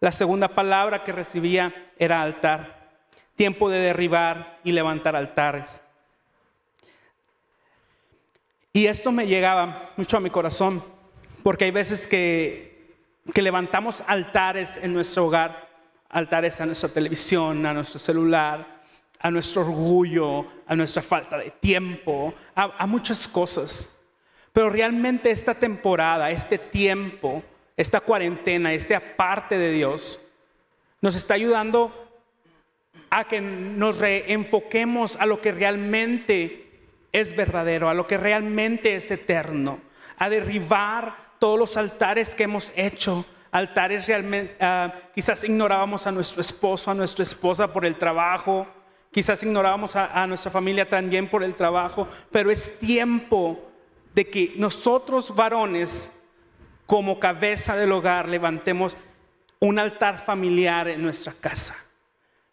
La 0.00 0.10
segunda 0.10 0.48
palabra 0.48 1.04
que 1.04 1.12
recibía 1.12 1.92
era 1.96 2.22
altar, 2.22 2.90
tiempo 3.36 3.70
de 3.70 3.78
derribar 3.78 4.56
y 4.64 4.72
levantar 4.72 5.14
altares. 5.14 5.80
Y 8.72 8.86
esto 8.86 9.12
me 9.12 9.28
llegaba 9.28 9.92
mucho 9.96 10.16
a 10.16 10.20
mi 10.20 10.30
corazón, 10.30 10.82
porque 11.44 11.66
hay 11.66 11.70
veces 11.70 12.08
que, 12.08 12.96
que 13.32 13.42
levantamos 13.42 14.02
altares 14.08 14.76
en 14.76 14.92
nuestro 14.92 15.26
hogar, 15.26 15.68
altares 16.08 16.60
a 16.60 16.66
nuestra 16.66 16.88
televisión, 16.88 17.64
a 17.64 17.72
nuestro 17.72 18.00
celular, 18.00 18.73
a 19.24 19.30
nuestro 19.30 19.62
orgullo, 19.62 20.46
a 20.66 20.76
nuestra 20.76 21.00
falta 21.00 21.38
de 21.38 21.50
tiempo, 21.50 22.34
a, 22.54 22.86
muchas 22.86 23.26
cosas. 23.26 24.04
Pero 24.52 24.68
realmente 24.68 25.30
esta 25.30 25.54
temporada, 25.54 26.30
este 26.30 26.58
tiempo, 26.58 27.42
esta 27.74 28.02
cuarentena, 28.02 28.74
este 28.74 28.94
aparte 28.94 29.56
de 29.56 29.72
Dios, 29.72 30.20
nos 31.00 31.16
está 31.16 31.32
ayudando 31.32 31.90
a 33.08 33.24
que 33.24 33.40
nos 33.40 33.96
reenfoquemos 33.96 35.16
a 35.16 35.24
lo 35.24 35.40
que 35.40 35.52
realmente 35.52 36.68
es 37.10 37.34
verdadero, 37.34 37.88
a 37.88 37.94
lo 37.94 38.06
que 38.06 38.18
realmente 38.18 38.94
es 38.94 39.10
eterno, 39.10 39.80
a 40.18 40.28
derribar 40.28 41.16
todos 41.38 41.58
los 41.58 41.78
altares 41.78 42.34
que 42.34 42.42
hemos 42.42 42.74
hecho, 42.76 43.24
altares 43.52 44.06
realmente, 44.06 44.54
ah, 44.60 44.92
quizás 45.14 45.44
ignorábamos 45.44 46.06
a 46.06 46.12
nuestro 46.12 46.42
esposo, 46.42 46.90
a 46.90 46.94
nuestra 46.94 47.22
esposa 47.22 47.72
por 47.72 47.86
el 47.86 47.96
trabajo, 47.96 48.66
Quizás 49.14 49.44
ignorábamos 49.44 49.94
a, 49.94 50.26
nuestra 50.26 50.50
familia 50.50 50.90
también 50.90 51.30
por 51.30 51.44
el 51.44 51.54
trabajo, 51.54 52.08
pero 52.32 52.50
es 52.50 52.80
tiempo 52.80 53.62
de 54.12 54.28
que 54.28 54.54
nosotros 54.56 55.36
varones, 55.36 56.20
como 56.84 57.20
cabeza 57.20 57.76
del 57.76 57.92
hogar, 57.92 58.28
levantemos 58.28 58.96
un 59.60 59.78
altar 59.78 60.18
familiar 60.18 60.88
en 60.88 61.00
nuestra 61.00 61.32
casa. 61.32 61.76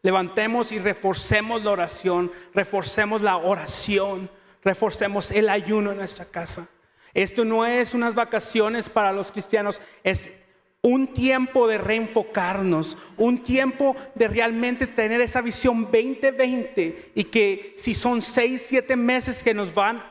Levantemos 0.04 0.72
y 0.72 0.78
reforcemos 0.78 1.64
la 1.64 1.72
oración, 1.72 2.32
reforcemos 2.54 3.24
la 3.24 3.38
oración, 3.38 4.30
reforcemos 4.64 5.32
el 5.32 5.50
ayuno 5.50 5.94
en 5.94 5.98
nuestra 5.98 6.26
casa. 6.26 6.70
Esto 7.16 7.44
no 7.44 7.66
es 7.66 7.96
unas 7.96 8.14
vacaciones 8.14 8.88
para 8.88 9.12
los 9.14 9.32
cristianos, 9.32 9.82
es 10.04 10.44
un 10.84 11.14
tiempo 11.14 11.68
de 11.68 11.78
reenfocarnos, 11.78 12.98
un 13.18 13.44
tiempo 13.44 13.96
de 14.16 14.28
realmente 14.28 14.88
tener 14.88 15.22
esa 15.22 15.42
visión 15.42 15.84
2020 15.84 17.12
y 17.14 17.24
que 17.26 17.74
si 17.78 17.94
son 17.94 18.22
seis, 18.22 18.66
siete 18.68 18.96
meses 18.96 19.44
que 19.44 19.54
nos 19.54 19.74
van 19.74 20.04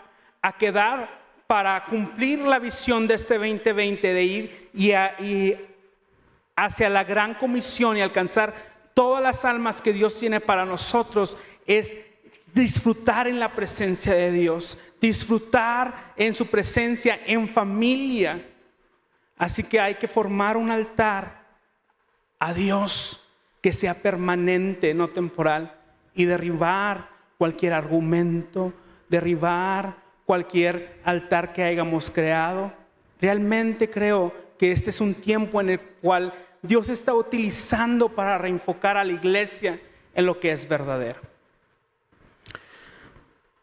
a 0.42 0.56
quedar 0.56 1.20
para 1.48 1.84
cumplir 1.86 2.38
la 2.40 2.60
visión 2.60 3.08
de 3.08 3.14
este 3.14 3.34
2020, 3.34 4.14
de 4.14 4.24
ir 4.24 4.70
y 4.72 5.54
hacia 6.54 6.88
la 6.88 7.02
gran 7.02 7.34
comisión 7.34 7.96
y 7.96 8.00
alcanzar 8.00 8.54
todas 8.94 9.20
las 9.20 9.44
almas 9.44 9.82
que 9.82 9.92
Dios 9.92 10.16
tiene 10.16 10.38
para 10.38 10.64
nosotros, 10.64 11.36
es 11.66 11.96
disfrutar 12.54 13.26
en 13.26 13.40
la 13.40 13.52
presencia 13.54 14.14
de 14.14 14.30
Dios, 14.30 14.78
disfrutar 15.00 16.12
en 16.16 16.32
su 16.32 16.46
presencia 16.46 17.18
en 17.26 17.48
familia 17.48 18.46
Así 19.40 19.64
que 19.64 19.80
hay 19.80 19.94
que 19.94 20.06
formar 20.06 20.58
un 20.58 20.70
altar 20.70 21.46
a 22.38 22.52
Dios 22.52 23.26
que 23.62 23.72
sea 23.72 23.94
permanente, 23.94 24.92
no 24.92 25.08
temporal, 25.08 25.80
y 26.14 26.26
derribar 26.26 27.08
cualquier 27.38 27.72
argumento, 27.72 28.74
derribar 29.08 29.96
cualquier 30.26 31.00
altar 31.04 31.54
que 31.54 31.62
hayamos 31.62 32.10
creado. 32.10 32.70
Realmente 33.18 33.88
creo 33.88 34.34
que 34.58 34.72
este 34.72 34.90
es 34.90 35.00
un 35.00 35.14
tiempo 35.14 35.58
en 35.62 35.70
el 35.70 35.80
cual 35.80 36.34
Dios 36.60 36.90
está 36.90 37.14
utilizando 37.14 38.10
para 38.10 38.36
reenfocar 38.36 38.98
a 38.98 39.04
la 39.04 39.12
iglesia 39.12 39.80
en 40.14 40.26
lo 40.26 40.38
que 40.38 40.52
es 40.52 40.68
verdadero. 40.68 41.18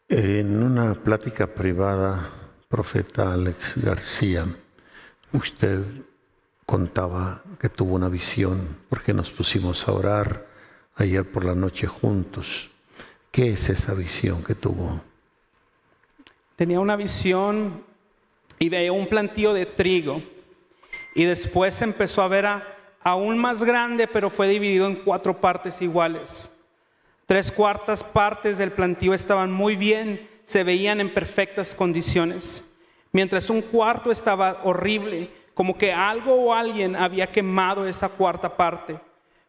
En 0.08 0.60
una 0.60 0.94
plática 0.94 1.46
privada, 1.46 2.30
profeta 2.68 3.32
Alex 3.32 3.74
García, 3.76 4.44
Usted 5.32 5.84
contaba 6.64 7.42
que 7.60 7.68
tuvo 7.68 7.96
una 7.96 8.08
visión 8.08 8.78
porque 8.88 9.12
nos 9.12 9.30
pusimos 9.30 9.86
a 9.86 9.92
orar 9.92 10.46
ayer 10.96 11.30
por 11.30 11.44
la 11.44 11.54
noche 11.54 11.86
juntos. 11.86 12.70
¿Qué 13.30 13.52
es 13.52 13.68
esa 13.68 13.92
visión 13.92 14.42
que 14.42 14.54
tuvo? 14.54 15.02
Tenía 16.56 16.80
una 16.80 16.96
visión 16.96 17.84
y 18.58 18.70
veía 18.70 18.90
un 18.90 19.06
plantío 19.06 19.52
de 19.52 19.66
trigo 19.66 20.22
y 21.14 21.24
después 21.24 21.80
empezó 21.82 22.22
a 22.22 22.28
ver 22.28 22.46
aún 23.02 23.36
más 23.38 23.62
grande, 23.62 24.08
pero 24.08 24.30
fue 24.30 24.48
dividido 24.48 24.86
en 24.86 24.96
cuatro 24.96 25.38
partes 25.38 25.82
iguales. 25.82 26.54
Tres 27.26 27.52
cuartas 27.52 28.02
partes 28.02 28.56
del 28.56 28.72
plantío 28.72 29.12
estaban 29.12 29.52
muy 29.52 29.76
bien, 29.76 30.26
se 30.44 30.64
veían 30.64 31.00
en 31.00 31.12
perfectas 31.12 31.74
condiciones 31.74 32.67
mientras 33.12 33.50
un 33.50 33.62
cuarto 33.62 34.10
estaba 34.10 34.60
horrible, 34.64 35.30
como 35.54 35.76
que 35.76 35.92
algo 35.92 36.34
o 36.34 36.54
alguien 36.54 36.94
había 36.94 37.32
quemado 37.32 37.86
esa 37.86 38.08
cuarta 38.08 38.56
parte, 38.56 39.00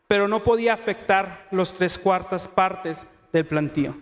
pero 0.07 0.27
no 0.27 0.43
podía 0.43 0.73
afectar 0.73 1.47
los 1.51 1.73
tres 1.73 1.97
cuartas 1.97 2.47
partes 2.47 3.05
del 3.31 3.45
plantío. 3.45 3.95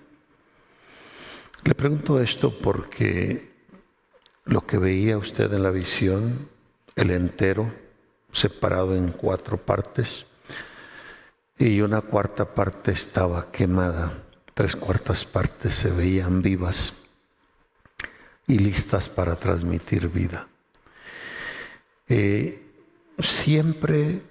Le 1.64 1.76
pregunto 1.76 2.22
esto 2.22 2.58
porque 2.58 3.52
lo 4.46 4.66
que 4.66 4.78
veía 4.78 5.18
usted 5.18 5.52
en 5.52 5.64
la 5.64 5.72
visión, 5.72 6.50
el 6.96 7.12
entero, 7.12 7.74
separado 8.32 8.96
en 8.96 9.12
cuatro 9.12 9.58
partes, 9.58 10.26
y 11.60 11.82
una 11.82 12.02
cuarta 12.02 12.54
parte 12.54 12.92
estaba 12.92 13.52
quemada, 13.52 14.24
tres 14.54 14.76
cuartas 14.76 15.26
partes 15.26 15.76
se 15.76 15.90
veían 15.90 16.42
vivas 16.42 17.07
y 18.48 18.60
listas 18.60 19.10
para 19.10 19.36
transmitir 19.36 20.10
vida. 20.10 20.48
Eh, 22.08 22.66
siempre 23.20 24.22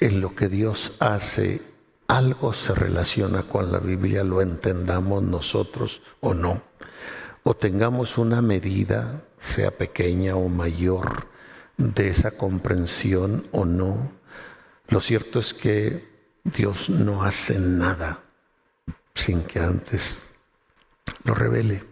en 0.00 0.20
lo 0.22 0.34
que 0.34 0.48
Dios 0.48 0.94
hace, 0.98 1.60
algo 2.08 2.54
se 2.54 2.74
relaciona 2.74 3.42
con 3.42 3.70
la 3.70 3.78
Biblia, 3.78 4.24
lo 4.24 4.40
entendamos 4.40 5.22
nosotros 5.22 6.02
o 6.20 6.34
no, 6.34 6.62
o 7.42 7.54
tengamos 7.54 8.18
una 8.18 8.42
medida, 8.42 9.22
sea 9.38 9.70
pequeña 9.70 10.34
o 10.36 10.48
mayor, 10.48 11.28
de 11.76 12.08
esa 12.08 12.32
comprensión 12.32 13.46
o 13.52 13.64
no. 13.64 14.12
Lo 14.88 15.00
cierto 15.00 15.38
es 15.38 15.54
que 15.54 16.08
Dios 16.44 16.90
no 16.90 17.22
hace 17.22 17.58
nada 17.58 18.20
sin 19.14 19.42
que 19.42 19.60
antes 19.60 20.24
lo 21.24 21.34
revele. 21.34 21.89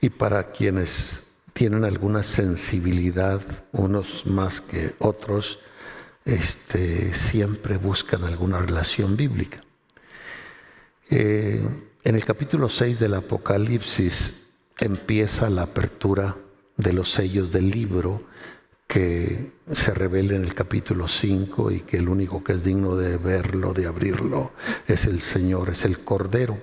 Y 0.00 0.10
para 0.10 0.50
quienes 0.50 1.32
tienen 1.52 1.84
alguna 1.84 2.22
sensibilidad, 2.22 3.40
unos 3.72 4.26
más 4.26 4.60
que 4.60 4.94
otros, 4.98 5.58
este, 6.24 7.14
siempre 7.14 7.78
buscan 7.78 8.24
alguna 8.24 8.58
relación 8.58 9.16
bíblica. 9.16 9.62
Eh, 11.08 11.62
en 12.04 12.14
el 12.14 12.24
capítulo 12.24 12.68
6 12.68 12.98
del 12.98 13.14
Apocalipsis 13.14 14.42
empieza 14.80 15.48
la 15.48 15.62
apertura 15.62 16.36
de 16.76 16.92
los 16.92 17.12
sellos 17.12 17.52
del 17.52 17.70
libro 17.70 18.24
que 18.86 19.52
se 19.72 19.94
revela 19.94 20.36
en 20.36 20.44
el 20.44 20.54
capítulo 20.54 21.08
5 21.08 21.70
y 21.72 21.80
que 21.80 21.96
el 21.96 22.08
único 22.08 22.44
que 22.44 22.52
es 22.52 22.64
digno 22.64 22.96
de 22.96 23.16
verlo, 23.16 23.72
de 23.72 23.86
abrirlo, 23.86 24.52
es 24.86 25.06
el 25.06 25.20
Señor, 25.20 25.70
es 25.70 25.84
el 25.84 26.00
Cordero. 26.00 26.58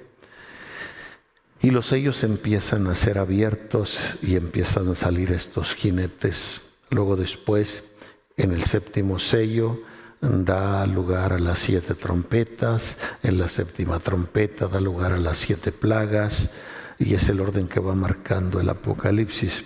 Y 1.64 1.72
los 1.72 1.88
sellos 1.88 2.26
empiezan 2.26 2.88
a 2.88 2.94
ser 2.94 3.18
abiertos 3.18 3.98
y 4.22 4.36
empiezan 4.36 4.90
a 4.90 4.96
salir 4.96 5.32
estos 5.32 5.76
jinetes. 5.76 6.64
Luego 6.90 7.16
después, 7.16 7.94
en 8.36 8.52
el 8.52 8.64
séptimo 8.64 9.18
sello, 9.18 9.80
da 10.20 10.86
lugar 10.86 11.32
a 11.32 11.40
las 11.40 11.60
siete 11.60 11.96
trompetas, 11.96 12.98
en 13.24 13.38
la 13.38 13.48
séptima 13.48 14.00
trompeta 14.00 14.68
da 14.68 14.82
lugar 14.82 15.14
a 15.14 15.18
las 15.18 15.38
siete 15.38 15.72
plagas, 15.72 16.52
y 17.00 17.14
es 17.14 17.30
el 17.30 17.40
orden 17.40 17.70
que 17.70 17.80
va 17.80 17.96
marcando 17.96 18.60
el 18.60 18.68
Apocalipsis. 18.68 19.64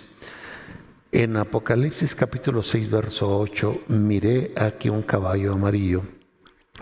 En 1.10 1.36
Apocalipsis 1.36 2.14
capítulo 2.14 2.62
6, 2.62 2.90
verso 2.92 3.36
8, 3.40 3.80
miré 3.88 4.52
aquí 4.54 4.88
un 4.88 5.02
caballo 5.02 5.52
amarillo 5.52 6.02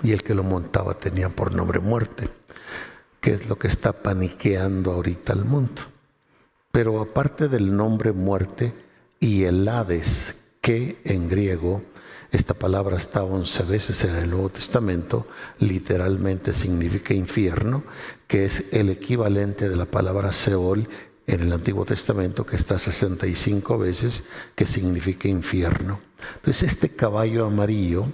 y 0.03 0.13
el 0.13 0.23
que 0.23 0.35
lo 0.35 0.43
montaba 0.43 0.93
tenía 0.93 1.31
por 1.31 1.55
nombre 1.55 1.81
muerte, 1.81 2.29
que 3.27 3.33
es 3.33 3.49
lo 3.49 3.59
que 3.59 3.67
está 3.67 3.93
paniqueando 3.93 4.93
ahorita 4.93 5.33
al 5.33 5.45
mundo. 5.45 5.83
Pero 6.71 7.01
aparte 7.01 7.49
del 7.49 7.77
nombre 7.77 8.13
muerte 8.13 8.73
y 9.19 9.43
el 9.43 9.67
Hades, 9.67 10.37
que 10.61 11.01
en 11.03 11.29
griego 11.29 11.83
esta 12.31 12.55
palabra 12.55 12.97
está 12.97 13.25
once 13.25 13.65
veces 13.65 14.05
en 14.05 14.15
el 14.15 14.31
Nuevo 14.31 14.51
Testamento, 14.51 15.27
literalmente 15.59 16.53
significa 16.53 17.15
infierno, 17.15 17.83
que 18.29 18.45
es 18.45 18.73
el 18.73 18.91
equivalente 18.91 19.69
de 19.69 19.75
la 19.75 19.87
palabra 19.87 20.31
Seol 20.31 20.89
en 21.27 21.41
el 21.41 21.53
Antiguo 21.53 21.85
Testamento, 21.85 22.47
que 22.47 22.55
está 22.55 22.79
65 22.79 23.77
veces, 23.77 24.23
que 24.55 24.67
significa 24.67 25.27
infierno. 25.27 26.01
Entonces 26.37 26.63
este 26.63 26.91
caballo 26.91 27.45
amarillo, 27.45 28.07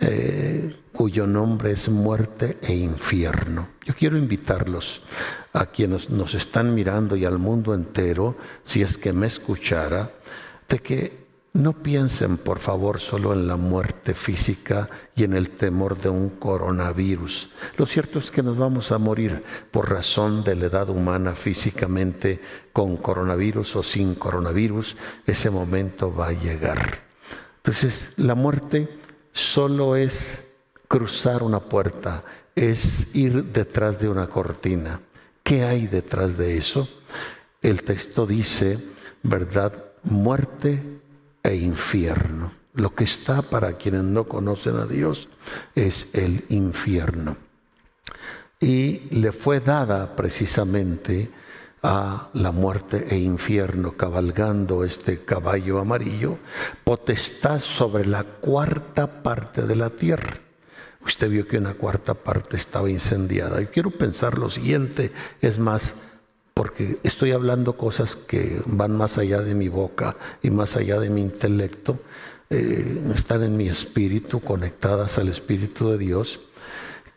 eh, 0.00 0.74
cuyo 0.98 1.28
nombre 1.28 1.70
es 1.70 1.88
muerte 1.88 2.58
e 2.60 2.74
infierno. 2.74 3.68
Yo 3.84 3.94
quiero 3.94 4.18
invitarlos 4.18 5.00
a 5.52 5.66
quienes 5.66 6.10
nos 6.10 6.34
están 6.34 6.74
mirando 6.74 7.14
y 7.14 7.24
al 7.24 7.38
mundo 7.38 7.72
entero, 7.72 8.36
si 8.64 8.82
es 8.82 8.98
que 8.98 9.12
me 9.12 9.28
escuchara, 9.28 10.10
de 10.68 10.80
que 10.80 11.28
no 11.52 11.72
piensen, 11.72 12.36
por 12.36 12.58
favor, 12.58 12.98
solo 12.98 13.32
en 13.32 13.46
la 13.46 13.56
muerte 13.56 14.12
física 14.12 14.90
y 15.14 15.22
en 15.22 15.34
el 15.34 15.50
temor 15.50 16.00
de 16.00 16.08
un 16.08 16.30
coronavirus. 16.30 17.50
Lo 17.76 17.86
cierto 17.86 18.18
es 18.18 18.32
que 18.32 18.42
nos 18.42 18.58
vamos 18.58 18.90
a 18.90 18.98
morir 18.98 19.44
por 19.70 19.88
razón 19.88 20.42
de 20.42 20.56
la 20.56 20.66
edad 20.66 20.88
humana 20.88 21.36
físicamente, 21.36 22.40
con 22.72 22.96
coronavirus 22.96 23.76
o 23.76 23.82
sin 23.84 24.16
coronavirus. 24.16 24.96
Ese 25.24 25.48
momento 25.48 26.12
va 26.12 26.30
a 26.30 26.32
llegar. 26.32 26.98
Entonces, 27.58 28.14
la 28.16 28.34
muerte 28.34 28.98
solo 29.32 29.94
es 29.94 30.47
cruzar 30.88 31.42
una 31.42 31.60
puerta, 31.60 32.24
es 32.54 33.14
ir 33.14 33.44
detrás 33.44 34.00
de 34.00 34.08
una 34.08 34.26
cortina. 34.26 35.00
¿Qué 35.42 35.64
hay 35.64 35.86
detrás 35.86 36.36
de 36.36 36.58
eso? 36.58 36.88
El 37.62 37.82
texto 37.82 38.26
dice, 38.26 38.78
¿verdad? 39.22 39.84
Muerte 40.02 40.82
e 41.42 41.56
infierno. 41.56 42.52
Lo 42.74 42.94
que 42.94 43.04
está 43.04 43.42
para 43.42 43.74
quienes 43.74 44.04
no 44.04 44.24
conocen 44.24 44.76
a 44.76 44.86
Dios 44.86 45.28
es 45.74 46.08
el 46.14 46.44
infierno. 46.48 47.36
Y 48.60 49.02
le 49.10 49.32
fue 49.32 49.60
dada 49.60 50.16
precisamente 50.16 51.30
a 51.82 52.28
la 52.34 52.50
muerte 52.50 53.06
e 53.10 53.18
infierno, 53.18 53.92
cabalgando 53.92 54.84
este 54.84 55.24
caballo 55.24 55.78
amarillo, 55.78 56.38
potestad 56.82 57.60
sobre 57.60 58.04
la 58.04 58.24
cuarta 58.24 59.22
parte 59.22 59.62
de 59.62 59.76
la 59.76 59.90
tierra. 59.90 60.47
Usted 61.08 61.30
vio 61.30 61.48
que 61.48 61.56
una 61.56 61.72
cuarta 61.72 62.12
parte 62.12 62.58
estaba 62.58 62.90
incendiada. 62.90 63.62
Yo 63.62 63.70
quiero 63.70 63.90
pensar 63.90 64.36
lo 64.36 64.50
siguiente, 64.50 65.10
es 65.40 65.58
más, 65.58 65.94
porque 66.52 66.98
estoy 67.02 67.32
hablando 67.32 67.78
cosas 67.78 68.14
que 68.14 68.60
van 68.66 68.94
más 68.94 69.16
allá 69.16 69.40
de 69.40 69.54
mi 69.54 69.68
boca 69.68 70.18
y 70.42 70.50
más 70.50 70.76
allá 70.76 71.00
de 71.00 71.08
mi 71.08 71.22
intelecto, 71.22 71.98
eh, 72.50 73.00
están 73.14 73.42
en 73.42 73.56
mi 73.56 73.70
espíritu, 73.70 74.40
conectadas 74.40 75.16
al 75.16 75.28
Espíritu 75.28 75.88
de 75.88 75.96
Dios, 75.96 76.40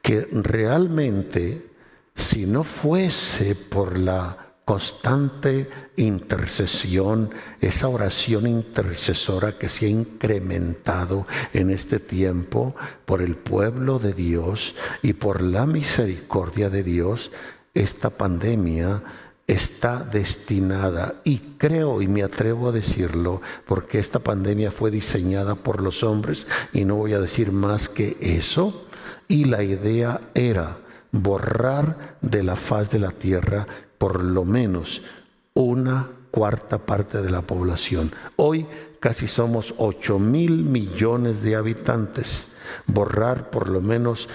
que 0.02 0.26
realmente 0.32 1.70
si 2.16 2.46
no 2.46 2.64
fuese 2.64 3.56
por 3.56 4.00
la 4.00 4.51
constante 4.72 5.70
intercesión, 5.98 7.30
esa 7.60 7.90
oración 7.90 8.48
intercesora 8.48 9.58
que 9.58 9.68
se 9.68 9.88
ha 9.88 9.90
incrementado 9.90 11.28
en 11.52 11.72
este 11.72 12.00
tiempo 12.00 12.74
por 13.04 13.22
el 13.22 13.36
pueblo 13.36 14.00
de 14.00 14.14
Dios 14.14 14.74
y 15.02 15.12
por 15.12 15.42
la 15.42 15.66
misericordia 15.66 16.70
de 16.70 16.84
Dios, 16.84 17.32
esta 17.74 18.12
pandemia 18.12 19.04
está 19.46 20.06
destinada, 20.06 21.16
y 21.26 21.40
creo 21.58 22.02
y 22.02 22.08
me 22.08 22.24
atrevo 22.24 22.70
a 22.70 22.72
decirlo, 22.72 23.42
porque 23.68 24.00
esta 24.00 24.20
pandemia 24.20 24.72
fue 24.72 24.90
diseñada 24.90 25.56
por 25.56 25.82
los 25.82 26.02
hombres, 26.02 26.48
y 26.72 26.86
no 26.86 26.96
voy 26.96 27.12
a 27.12 27.20
decir 27.20 27.52
más 27.52 27.90
que 27.90 28.16
eso, 28.22 28.88
y 29.28 29.44
la 29.44 29.64
idea 29.64 30.22
era 30.34 30.78
borrar 31.12 32.16
de 32.22 32.42
la 32.42 32.56
faz 32.56 32.90
de 32.90 33.00
la 33.00 33.12
tierra 33.12 33.68
por 34.02 34.24
lo 34.24 34.46
menos 34.46 35.04
una 35.54 36.10
cuarta 36.32 36.80
parte 36.80 37.22
de 37.22 37.30
la 37.30 37.44
población. 37.44 38.12
Hoy 38.36 38.66
casi 39.00 39.28
somos 39.28 39.76
8 39.78 40.18
mil 40.18 40.64
millones 40.64 41.44
de 41.44 41.56
habitantes. 41.56 42.54
Borrar 42.88 43.52
por 43.52 43.70
lo 43.70 43.80
menos 43.80 44.28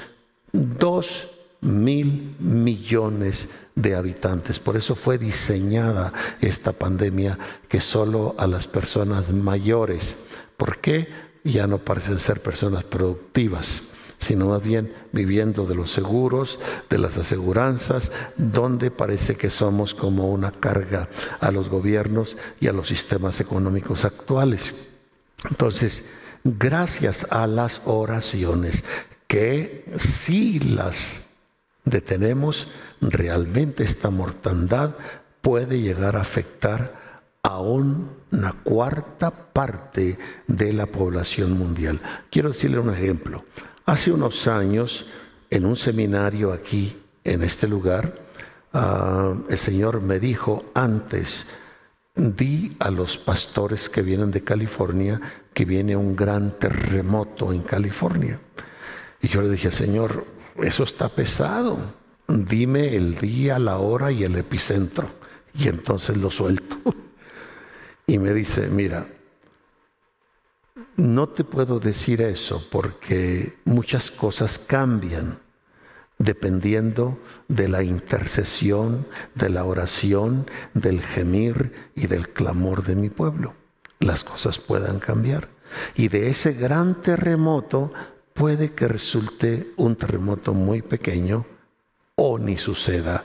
dos 0.52 1.26
mil 1.62 2.36
millones 2.38 3.48
de 3.74 3.96
habitantes. 3.96 4.60
Por 4.60 4.76
eso 4.76 4.94
fue 4.94 5.18
diseñada 5.18 6.12
esta 6.40 6.70
pandemia 6.70 7.36
que 7.68 7.80
solo 7.80 8.36
a 8.38 8.46
las 8.46 8.68
personas 8.68 9.32
mayores, 9.32 10.26
¿por 10.56 10.78
qué? 10.78 11.08
Ya 11.42 11.66
no 11.66 11.78
parecen 11.78 12.18
ser 12.18 12.40
personas 12.40 12.84
productivas, 12.84 13.82
sino 14.16 14.46
más 14.46 14.62
bien 14.62 14.92
viviendo 15.12 15.66
de 15.66 15.74
los 15.74 15.90
seguros, 15.90 16.58
de 16.88 16.98
las 16.98 17.18
aseguranzas, 17.18 18.12
donde 18.36 18.90
parece 18.90 19.36
que 19.36 19.50
somos 19.50 19.94
como 19.94 20.30
una 20.30 20.52
carga 20.52 21.08
a 21.40 21.50
los 21.50 21.68
gobiernos 21.68 22.36
y 22.60 22.68
a 22.68 22.72
los 22.72 22.88
sistemas 22.88 23.40
económicos 23.40 24.04
actuales. 24.04 24.74
Entonces, 25.50 26.06
gracias 26.44 27.26
a 27.30 27.46
las 27.46 27.82
oraciones 27.84 28.84
que 29.26 29.84
sí 29.98 30.60
las 30.60 31.26
detenemos, 31.84 32.68
realmente 33.00 33.84
esta 33.84 34.10
mortandad 34.10 34.96
puede 35.40 35.80
llegar 35.80 36.16
a 36.16 36.20
afectar 36.20 37.06
a 37.42 37.60
una 37.60 38.52
cuarta 38.64 39.30
parte 39.30 40.18
de 40.48 40.72
la 40.72 40.86
población 40.86 41.52
mundial. 41.52 42.00
Quiero 42.30 42.48
decirle 42.48 42.80
un 42.80 42.92
ejemplo. 42.92 43.44
Hace 43.86 44.10
unos 44.10 44.48
años, 44.48 45.06
en 45.48 45.64
un 45.64 45.76
seminario 45.76 46.52
aquí, 46.52 47.00
en 47.22 47.44
este 47.44 47.68
lugar, 47.68 48.16
ah, 48.72 49.32
el 49.48 49.58
Señor 49.58 50.00
me 50.00 50.18
dijo 50.18 50.64
antes, 50.74 51.50
di 52.16 52.76
a 52.80 52.90
los 52.90 53.16
pastores 53.16 53.88
que 53.88 54.02
vienen 54.02 54.32
de 54.32 54.42
California 54.42 55.20
que 55.54 55.64
viene 55.64 55.94
un 55.94 56.16
gran 56.16 56.58
terremoto 56.58 57.52
en 57.52 57.62
California. 57.62 58.40
Y 59.22 59.28
yo 59.28 59.40
le 59.40 59.48
dije, 59.48 59.70
Señor, 59.70 60.26
eso 60.60 60.82
está 60.82 61.08
pesado. 61.08 61.78
Dime 62.26 62.96
el 62.96 63.14
día, 63.14 63.60
la 63.60 63.78
hora 63.78 64.10
y 64.10 64.24
el 64.24 64.34
epicentro. 64.34 65.08
Y 65.54 65.68
entonces 65.68 66.16
lo 66.16 66.30
suelto. 66.30 66.76
Y 68.08 68.18
me 68.18 68.32
dice, 68.32 68.68
mira, 68.68 69.04
no 70.96 71.28
te 71.28 71.44
puedo 71.44 71.78
decir 71.78 72.22
eso 72.22 72.66
porque 72.70 73.58
muchas 73.64 74.10
cosas 74.10 74.58
cambian 74.58 75.40
dependiendo 76.18 77.18
de 77.48 77.68
la 77.68 77.82
intercesión, 77.82 79.06
de 79.34 79.50
la 79.50 79.64
oración, 79.64 80.50
del 80.72 81.02
gemir 81.02 81.90
y 81.94 82.06
del 82.06 82.30
clamor 82.30 82.84
de 82.84 82.96
mi 82.96 83.10
pueblo. 83.10 83.54
Las 84.00 84.24
cosas 84.24 84.58
puedan 84.58 84.98
cambiar. 84.98 85.48
Y 85.94 86.08
de 86.08 86.28
ese 86.28 86.52
gran 86.52 87.02
terremoto 87.02 87.92
puede 88.32 88.72
que 88.72 88.88
resulte 88.88 89.72
un 89.76 89.96
terremoto 89.96 90.54
muy 90.54 90.82
pequeño 90.82 91.46
o 92.14 92.38
ni 92.38 92.56
suceda, 92.56 93.24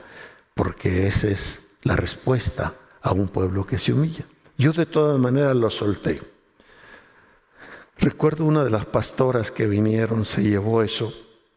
porque 0.53 1.07
esa 1.07 1.27
es 1.27 1.61
la 1.83 1.95
respuesta 1.95 2.73
a 3.01 3.13
un 3.13 3.29
pueblo 3.29 3.65
que 3.65 3.77
se 3.77 3.93
humilla. 3.93 4.25
Yo 4.57 4.73
de 4.73 4.85
todas 4.85 5.19
maneras 5.19 5.55
lo 5.55 5.69
solté. 5.69 6.21
Recuerdo 8.01 8.45
una 8.45 8.63
de 8.63 8.71
las 8.71 8.87
pastoras 8.87 9.51
que 9.51 9.67
vinieron, 9.67 10.25
se 10.25 10.41
llevó 10.41 10.81
eso 10.81 11.13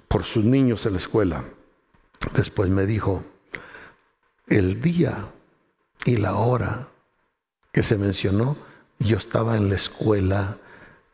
por 0.08 0.24
sus 0.24 0.44
niños 0.44 0.84
en 0.84 0.92
la 0.92 0.98
escuela. 0.98 1.46
Después 2.36 2.68
me 2.68 2.84
dijo, 2.84 3.24
el 4.46 4.82
día 4.82 5.32
y 6.04 6.18
la 6.18 6.34
hora 6.34 6.88
que 7.72 7.82
se 7.82 7.96
mencionó, 7.96 8.58
yo 8.98 9.16
estaba 9.16 9.56
en 9.56 9.70
la 9.70 9.76
escuela 9.76 10.58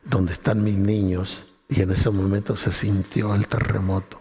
donde 0.03 0.33
están 0.33 0.65
mis 0.65 0.79
niños 0.79 1.47
y 1.69 1.83
en 1.83 1.93
ese 1.93 2.11
momento 2.11 2.57
se 2.57 2.73
sintió 2.73 3.33
el 3.37 3.47
terremoto. 3.47 4.21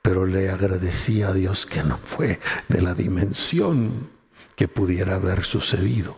Pero 0.00 0.26
le 0.26 0.48
agradecí 0.48 1.22
a 1.22 1.32
Dios 1.32 1.66
que 1.66 1.82
no 1.82 1.98
fue 1.98 2.38
de 2.68 2.82
la 2.82 2.94
dimensión 2.94 4.08
que 4.54 4.68
pudiera 4.68 5.16
haber 5.16 5.42
sucedido. 5.42 6.14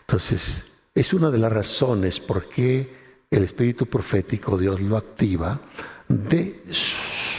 Entonces, 0.00 0.78
es 0.96 1.14
una 1.14 1.30
de 1.30 1.38
las 1.38 1.52
razones 1.52 2.18
por 2.18 2.48
qué 2.48 2.98
el 3.30 3.44
espíritu 3.44 3.86
profético 3.86 4.58
Dios 4.58 4.80
lo 4.80 4.96
activa 4.96 5.60
de 6.08 6.60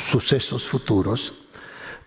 sucesos 0.09 0.67
futuros 0.67 1.35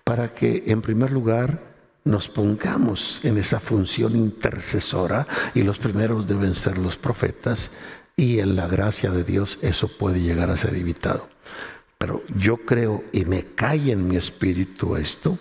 para 0.03 0.35
que 0.35 0.65
en 0.69 0.81
primer 0.81 1.13
lugar 1.13 1.75
nos 2.05 2.29
pongamos 2.29 3.23
en 3.25 3.37
esa 3.37 3.61
función 3.61 4.17
intercesora 4.17 5.27
y 5.55 5.63
los 5.63 5.79
primeros 5.79 6.27
deben 6.27 6.55
ser 6.55 6.79
los 6.79 6.97
profetas 6.97 7.71
y 8.17 8.39
en 8.39 8.57
la 8.57 8.69
gracia 8.69 9.11
de 9.11 9.25
Dios 9.25 9.59
eso 9.61 9.89
puede 9.89 10.21
llegar 10.21 10.51
a 10.51 10.57
ser 10.57 10.75
evitado. 10.75 11.29
Pero 11.99 12.23
yo 12.37 12.59
creo 12.59 13.05
y 13.13 13.25
me 13.27 13.45
cae 13.55 13.93
en 13.93 14.09
mi 14.09 14.17
espíritu 14.17 14.97
esto, 14.97 15.39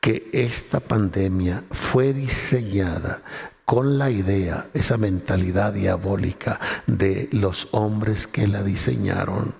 que 0.00 0.28
esta 0.32 0.78
pandemia 0.78 1.64
fue 1.70 2.12
diseñada 2.12 3.22
con 3.66 3.98
la 3.98 4.10
idea, 4.10 4.68
esa 4.74 4.96
mentalidad 4.96 5.72
diabólica 5.72 6.60
de 6.86 7.28
los 7.32 7.66
hombres 7.72 8.28
que 8.28 8.46
la 8.46 8.62
diseñaron, 8.62 9.54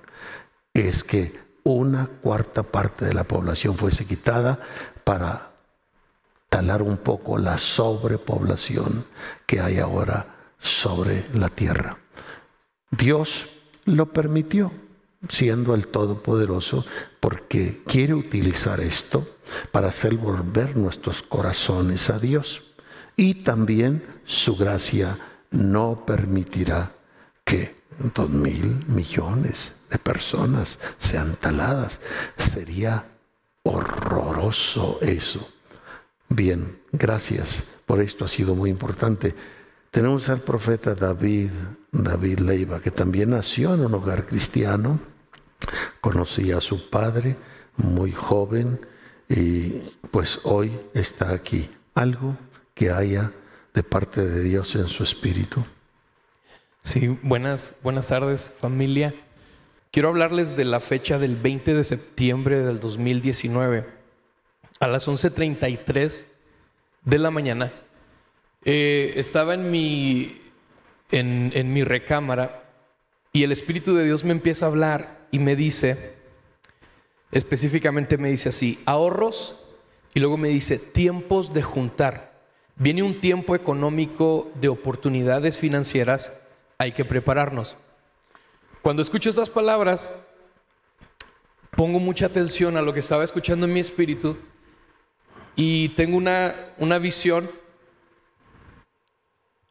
es 0.72 1.02
que 1.02 1.38
una 1.64 2.06
cuarta 2.06 2.62
parte 2.62 3.04
de 3.04 3.14
la 3.14 3.24
población 3.24 3.74
fuese 3.74 4.04
quitada 4.04 4.60
para 5.02 5.50
talar 6.48 6.82
un 6.82 6.98
poco 6.98 7.36
la 7.36 7.58
sobrepoblación 7.58 9.04
que 9.44 9.60
hay 9.60 9.78
ahora 9.80 10.52
sobre 10.60 11.26
la 11.34 11.48
tierra. 11.48 11.98
Dios 12.92 13.48
lo 13.86 14.12
permitió, 14.12 14.70
siendo 15.28 15.74
el 15.74 15.88
Todopoderoso, 15.88 16.84
porque 17.18 17.82
quiere 17.84 18.14
utilizar 18.14 18.78
esto 18.80 19.26
para 19.72 19.88
hacer 19.88 20.14
volver 20.14 20.76
nuestros 20.76 21.22
corazones 21.24 22.08
a 22.08 22.20
Dios. 22.20 22.65
Y 23.16 23.34
también 23.34 24.04
su 24.24 24.56
gracia 24.56 25.18
no 25.50 26.04
permitirá 26.04 26.92
que 27.44 27.76
dos 28.14 28.28
mil 28.28 28.84
millones 28.88 29.72
de 29.90 29.98
personas 29.98 30.78
sean 30.98 31.34
taladas. 31.36 32.00
Sería 32.36 33.06
horroroso 33.62 34.98
eso. 35.00 35.48
Bien, 36.28 36.78
gracias 36.92 37.64
por 37.86 38.00
esto, 38.00 38.24
ha 38.24 38.28
sido 38.28 38.54
muy 38.54 38.68
importante. 38.68 39.34
Tenemos 39.90 40.28
al 40.28 40.40
profeta 40.40 40.94
David, 40.94 41.50
David 41.92 42.40
Leiva, 42.40 42.80
que 42.80 42.90
también 42.90 43.30
nació 43.30 43.74
en 43.74 43.80
un 43.80 43.94
hogar 43.94 44.26
cristiano, 44.26 45.00
conocía 46.02 46.58
a 46.58 46.60
su 46.60 46.90
padre 46.90 47.36
muy 47.76 48.12
joven 48.12 48.78
y 49.28 49.80
pues 50.10 50.40
hoy 50.44 50.78
está 50.92 51.30
aquí. 51.30 51.70
Algo 51.94 52.36
que 52.76 52.90
haya 52.90 53.32
de 53.74 53.82
parte 53.82 54.24
de 54.24 54.42
Dios 54.42 54.76
en 54.76 54.86
su 54.86 55.02
espíritu. 55.02 55.64
Sí, 56.82 57.08
buenas, 57.22 57.74
buenas 57.82 58.06
tardes 58.06 58.54
familia. 58.60 59.14
Quiero 59.90 60.10
hablarles 60.10 60.56
de 60.56 60.66
la 60.66 60.78
fecha 60.78 61.18
del 61.18 61.36
20 61.36 61.74
de 61.74 61.82
septiembre 61.82 62.62
del 62.62 62.78
2019 62.78 63.96
a 64.78 64.86
las 64.86 65.08
11.33 65.08 66.26
de 67.02 67.18
la 67.18 67.30
mañana, 67.30 67.72
eh, 68.64 69.14
estaba 69.16 69.54
en 69.54 69.70
mi, 69.70 70.38
en, 71.10 71.52
en 71.54 71.72
mi 71.72 71.82
recámara 71.82 72.64
y 73.32 73.42
el 73.42 73.52
Espíritu 73.52 73.94
de 73.94 74.04
Dios 74.04 74.22
me 74.24 74.32
empieza 74.32 74.66
a 74.66 74.68
hablar 74.68 75.26
y 75.30 75.38
me 75.38 75.56
dice, 75.56 76.16
específicamente 77.32 78.18
me 78.18 78.30
dice 78.30 78.50
así, 78.50 78.82
ahorros 78.84 79.60
y 80.12 80.20
luego 80.20 80.36
me 80.36 80.48
dice 80.48 80.78
tiempos 80.78 81.54
de 81.54 81.62
juntar. 81.62 82.25
Viene 82.76 83.02
un 83.02 83.20
tiempo 83.20 83.56
económico 83.56 84.50
de 84.60 84.68
oportunidades 84.68 85.56
financieras, 85.56 86.32
hay 86.76 86.92
que 86.92 87.06
prepararnos. 87.06 87.74
Cuando 88.82 89.00
escucho 89.00 89.30
estas 89.30 89.48
palabras, 89.48 90.10
pongo 91.74 91.98
mucha 92.00 92.26
atención 92.26 92.76
a 92.76 92.82
lo 92.82 92.92
que 92.92 93.00
estaba 93.00 93.24
escuchando 93.24 93.64
en 93.64 93.72
mi 93.72 93.80
espíritu 93.80 94.36
y 95.56 95.88
tengo 95.90 96.18
una, 96.18 96.54
una 96.76 96.98
visión, 96.98 97.50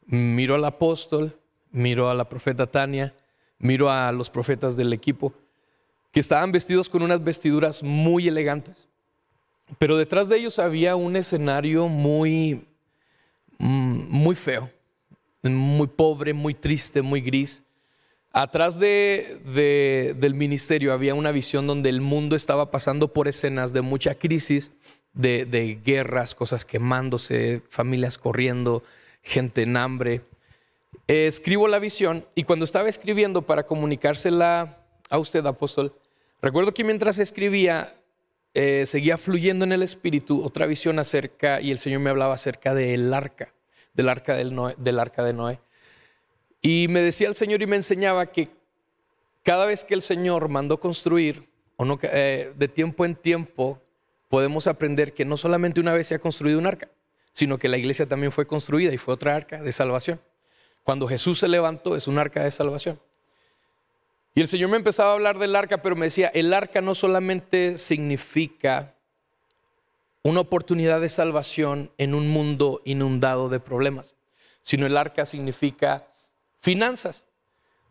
miro 0.08 0.56
al 0.56 0.66
apóstol, 0.66 1.39
miro 1.72 2.10
a 2.10 2.16
la 2.16 2.28
profeta 2.28 2.66
Tania, 2.66 3.14
miro 3.60 3.91
a 3.91 4.12
los 4.12 4.32
profetas 4.32 4.78
del 4.78 4.93
equipo, 4.93 5.32
que 6.12 6.20
estaban 6.20 6.51
vestidos 6.51 6.89
con 6.89 7.03
unas 7.03 7.24
vestiduras 7.24 7.84
muy 7.84 8.28
elegantes. 8.28 8.88
Pero 9.78 9.95
detrás 9.95 10.28
de 10.28 10.38
ellos 10.38 10.58
había 10.58 10.95
un 10.95 11.16
escenario 11.16 11.88
muy, 11.88 12.68
muy 13.58 14.36
feo, 14.36 14.70
muy 15.43 15.88
pobre, 15.88 16.34
muy 16.34 16.53
triste, 16.53 17.01
muy 17.01 17.22
gris. 17.22 17.64
Atrás 18.32 18.80
de, 18.80 19.39
de, 19.45 20.16
del 20.18 20.34
ministerio 20.34 20.91
había 20.91 21.16
una 21.16 21.32
visión 21.32 21.68
donde 21.68 21.89
el 21.89 22.01
mundo 22.01 22.36
estaba 22.36 22.70
pasando 22.70 23.14
por 23.14 23.28
escenas 23.28 23.72
de 23.72 23.82
mucha 23.82 24.16
crisis 24.16 24.74
de, 25.16 25.80
guerras, 25.84 26.36
cosas 26.36 26.66
quemándose, 26.66 27.62
familias 27.70 28.18
corriendo, 28.18 28.84
gente 29.24 29.64
en 29.64 29.78
hambre. 29.78 30.22
escribo 31.08 31.68
la 31.68 31.80
visión 31.80 32.26
y 32.36 32.43
cuando 32.43 32.66
estaba 32.66 32.89
escribiendo 32.89 33.41
para 33.41 33.66
comunicársela 33.66 34.78
a 35.10 35.18
usted, 35.18 35.45
apóstol, 35.45 35.95
recuerdo 36.41 36.74
que 36.74 36.84
mientras 36.84 37.20
escribía, 37.20 37.95
eh, 38.56 38.86
seguía 38.86 39.18
fluyendo 39.18 39.66
en 39.66 39.74
el 39.74 39.84
espíritu 39.84 40.43
otra 40.43 40.66
visión 40.66 40.97
acerca, 40.97 41.60
y 41.60 41.72
el 41.72 41.78
Señor 41.78 41.99
me 41.99 42.10
hablaba 42.10 42.34
acerca 42.34 42.74
del 42.74 43.14
arca, 43.14 43.53
del 43.93 44.10
arca, 44.10 44.36
del, 44.36 44.56
del 44.78 44.99
arca 44.99 45.24
de 45.24 45.34
Noé. 45.34 45.60
Y 46.62 46.88
me 46.89 47.01
decía 47.01 47.28
el 47.28 47.36
Señor 47.36 47.62
y 47.62 47.68
me 47.68 47.76
enseñaba 47.76 48.26
que 48.28 48.49
cada 49.43 49.66
vez 49.66 49.84
que 49.84 49.93
el 49.93 50.01
Señor 50.01 50.49
mandó 50.49 50.80
construir, 50.80 51.47
o 51.76 51.86
no, 51.86 51.99
eh, 52.01 52.53
de 52.56 52.68
tiempo 52.68 53.06
en 53.06 53.16
tiempo, 53.16 53.80
podemos 54.30 54.68
aprender 54.68 55.14
que 55.14 55.26
no 55.26 55.38
solamente 55.38 55.82
una 55.82 55.93
vez 55.93 56.08
se 56.08 56.16
ha 56.16 56.20
construido 56.20 56.58
un 56.58 56.66
arca, 56.66 56.89
sino 57.34 57.58
que 57.58 57.70
la 57.70 57.78
iglesia 57.78 58.06
también 58.06 58.32
fue 58.32 58.47
construida 58.47 58.93
y 58.93 58.97
fue 58.97 59.14
otra 59.14 59.36
arca 59.36 59.62
de 59.62 59.72
salvación. 59.72 60.22
Cuando 60.84 61.08
Jesús 61.08 61.39
se 61.39 61.49
levantó 61.49 61.95
es 61.95 62.08
un 62.08 62.18
arca 62.18 62.43
de 62.43 62.51
salvación. 62.51 62.99
Y 64.36 64.41
el 64.41 64.49
Señor 64.49 64.69
me 64.69 64.75
empezaba 64.75 65.11
a 65.11 65.13
hablar 65.13 65.39
del 65.39 65.55
arca, 65.55 65.81
pero 65.81 65.95
me 65.95 66.07
decía, 66.07 66.27
el 66.27 66.53
arca 66.53 66.81
no 66.81 66.93
solamente 66.93 67.77
significa 67.77 68.93
una 70.23 70.41
oportunidad 70.41 70.99
de 70.99 71.07
salvación 71.07 71.89
en 71.97 72.13
un 72.13 72.27
mundo 72.27 72.81
inundado 72.83 73.47
de 73.47 73.61
problemas, 73.61 74.15
sino 74.61 74.86
el 74.86 74.97
arca 74.97 75.25
significa 75.25 76.07
finanzas. 76.59 77.23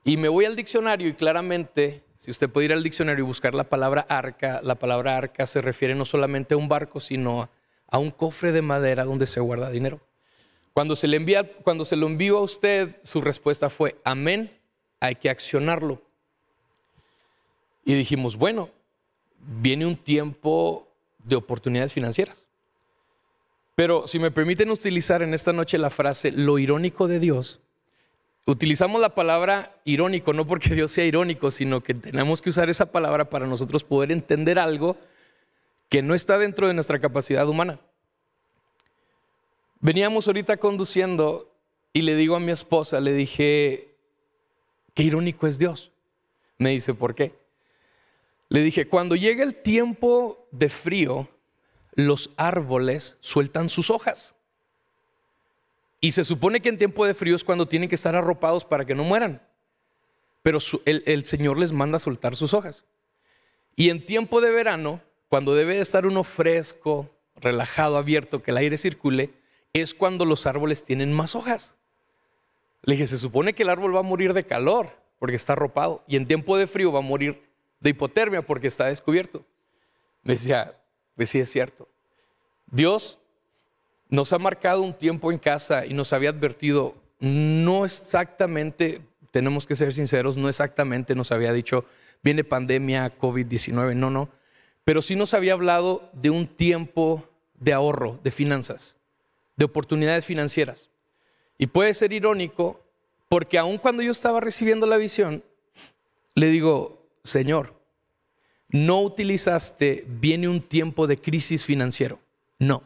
Y 0.05 0.18
me 0.18 0.28
voy 0.28 0.45
al 0.45 0.55
diccionario 0.55 1.09
y 1.09 1.14
claramente 1.14 2.05
si 2.18 2.30
usted 2.30 2.51
puede 2.51 2.66
ir 2.66 2.72
al 2.74 2.82
diccionario 2.82 3.24
y 3.24 3.26
buscar 3.26 3.55
la 3.55 3.64
palabra 3.64 4.05
arca, 4.09 4.61
la 4.62 4.74
palabra 4.74 5.16
arca 5.16 5.47
se 5.47 5.62
refiere 5.62 5.95
no 5.95 6.05
solamente 6.05 6.53
a 6.53 6.57
un 6.59 6.68
barco, 6.68 7.01
sino 7.01 7.49
a 7.86 7.99
un 7.99 8.11
cofre 8.11 8.53
de 8.53 8.62
madera 8.62 9.05
donde 9.05 9.26
se 9.26 9.40
guarda 9.40 9.70
dinero. 9.70 10.01
Cuando 10.74 10.95
se 10.95 11.07
le 11.07 11.24
cuando 11.62 11.84
se 11.86 11.97
lo 11.97 12.07
envió 12.07 12.38
a 12.38 12.42
usted, 12.42 12.97
su 13.03 13.22
respuesta 13.22 13.70
fue 13.70 13.97
amén, 14.05 14.59
hay 15.01 15.14
que 15.14 15.30
accionarlo. 15.30 16.03
Y 17.85 17.95
dijimos, 17.95 18.37
bueno, 18.37 18.70
viene 19.61 19.87
un 19.87 19.97
tiempo 19.97 20.89
de 21.18 21.37
oportunidades 21.37 21.93
financieras. 21.93 22.47
Pero 23.74 24.07
si 24.07 24.18
me 24.18 24.30
permiten 24.30 24.70
utilizar 24.70 25.22
en 25.22 25.35
esta 25.35 25.53
noche 25.53 25.78
la 25.78 25.91
frase 25.91 26.32
lo 26.32 26.59
irónico 26.59 27.09
de 27.09 27.18
Dios, 27.20 27.61
Utilizamos 28.47 29.01
la 29.01 29.14
palabra 29.14 29.74
irónico 29.85 30.35
no 30.35 30.47
porque 30.47 30.74
Dios 30.74 30.91
sea 30.91 31.07
irónico, 31.07 31.51
sino 31.51 31.80
que 31.80 31.95
tenemos 31.95 32.43
que 32.43 32.51
usar 32.51 32.68
esa 32.68 32.91
palabra 32.91 33.30
para 33.30 33.47
nosotros 33.47 33.85
poder 33.85 34.12
entender 34.12 34.59
algo 34.59 34.99
que 35.89 36.03
no 36.03 36.14
está 36.14 36.37
dentro 36.37 36.68
de 36.68 36.74
nuestra 36.74 36.99
capacidad 36.99 37.49
humana. 37.49 37.80
Veníamos 39.80 40.26
ahorita 40.26 40.59
conduciendo 40.59 41.51
y 41.95 42.03
le 42.03 42.16
digo 42.16 42.37
a 42.37 42.41
mi 42.41 42.53
esposa, 42.53 43.01
le 43.01 43.14
dije, 43.14 43.95
Qué 44.95 45.03
irónico 45.03 45.47
es 45.47 45.59
Dios. 45.59 45.91
Me 46.59 46.70
dice, 46.70 46.95
¿por 46.95 47.14
qué? 47.14 47.35
Le 48.55 48.63
dije, 48.63 48.87
cuando 48.87 49.17
llega 49.17 49.43
el 49.43 49.57
tiempo 49.57 50.47
de 50.53 50.69
frío, 50.69 51.29
los 51.95 52.31
árboles 52.37 53.17
sueltan 53.19 53.69
sus 53.69 53.91
hojas. 53.91 54.37
Y 56.01 56.13
se 56.13 56.23
supone 56.23 56.61
que 56.61 56.69
en 56.69 56.79
tiempo 56.79 57.05
de 57.05 57.15
frío 57.15 57.35
es 57.35 57.43
cuando 57.43 57.67
tienen 57.67 57.89
que 57.89 57.97
estar 57.97 58.15
arropados 58.15 58.65
para 58.65 58.85
que 58.85 58.95
no 58.95 59.03
mueran. 59.03 59.43
Pero 60.45 60.59
el, 60.85 61.03
el 61.05 61.27
Señor 61.27 61.59
les 61.59 61.73
manda 61.73 61.99
soltar 61.99 62.37
sus 62.37 62.55
hojas. 62.55 62.85
Y 63.75 63.91
en 63.91 64.07
tiempo 64.07 64.41
de 64.41 64.53
verano, 64.53 65.01
cuando 65.29 65.57
debe 65.57 65.75
de 65.75 65.81
estar 65.81 66.07
uno 66.07 66.23
fresco, 66.23 67.11
relajado, 67.35 67.99
abierto, 67.99 68.41
que 68.41 68.53
el 68.53 68.59
aire 68.59 68.79
circule, 68.79 69.33
es 69.73 69.95
cuando 69.95 70.25
los 70.25 70.47
árboles 70.47 70.85
tienen 70.85 71.13
más 71.13 71.35
hojas. 71.35 71.77
Le 72.83 72.95
dije, 72.95 73.09
se 73.09 73.19
supone 73.19 73.53
que 73.53 73.65
el 73.65 73.71
árbol 73.71 73.97
va 73.97 73.99
a 73.99 74.05
morir 74.05 74.33
de 74.33 74.45
calor 74.45 74.97
porque 75.19 75.35
está 75.35 75.55
arropado 75.55 76.05
y 76.07 76.15
en 76.15 76.29
tiempo 76.29 76.57
de 76.57 76.69
frío 76.69 76.93
va 76.93 77.01
a 77.01 77.03
morir 77.03 77.43
de 77.85 77.91
hipotermia 77.91 78.41
porque 78.41 78.66
está 78.66 78.87
descubierto. 78.87 79.45
Me 80.22 80.32
decía, 80.32 80.74
pues 81.14 81.28
sí 81.28 81.39
es 81.39 81.51
cierto. 81.51 81.87
Dios 82.66 83.18
nos 84.09 84.32
ha 84.32 84.39
marcado 84.39 84.80
un 84.80 84.95
tiempo 84.95 85.30
en 85.30 85.39
casa 85.39 85.85
y 85.85 85.93
nos 85.93 86.14
había 86.14 86.30
advertido, 86.30 86.95
no 87.20 87.85
exactamente, 87.85 89.03
tenemos 89.30 89.66
que 89.66 89.76
ser 89.76 89.93
sinceros, 89.93 90.39
no 90.39 90.49
exactamente 90.49 91.14
nos 91.14 91.30
había 91.30 91.53
dicho, 91.53 91.85
viene 92.22 92.43
pandemia, 92.43 93.18
COVID-19, 93.18 93.95
no, 93.95 94.09
no, 94.09 94.30
pero 94.85 95.03
sí 95.03 95.14
nos 95.14 95.35
había 95.35 95.53
hablado 95.53 96.09
de 96.14 96.30
un 96.30 96.47
tiempo 96.47 97.28
de 97.55 97.74
ahorro, 97.74 98.18
de 98.24 98.30
finanzas, 98.30 98.97
de 99.57 99.66
oportunidades 99.66 100.24
financieras. 100.24 100.89
Y 101.59 101.66
puede 101.66 101.93
ser 101.93 102.14
irónico 102.14 102.80
porque 103.28 103.59
aun 103.59 103.76
cuando 103.76 104.03
yo 104.03 104.11
estaba 104.11 104.41
recibiendo 104.41 104.87
la 104.87 104.97
visión, 104.97 105.45
le 106.35 106.47
digo, 106.47 107.05
Señor, 107.24 107.74
no 108.69 109.01
utilizaste, 109.03 110.05
viene 110.07 110.49
un 110.49 110.61
tiempo 110.61 111.07
de 111.07 111.17
crisis 111.17 111.65
financiero. 111.65 112.19
No. 112.59 112.83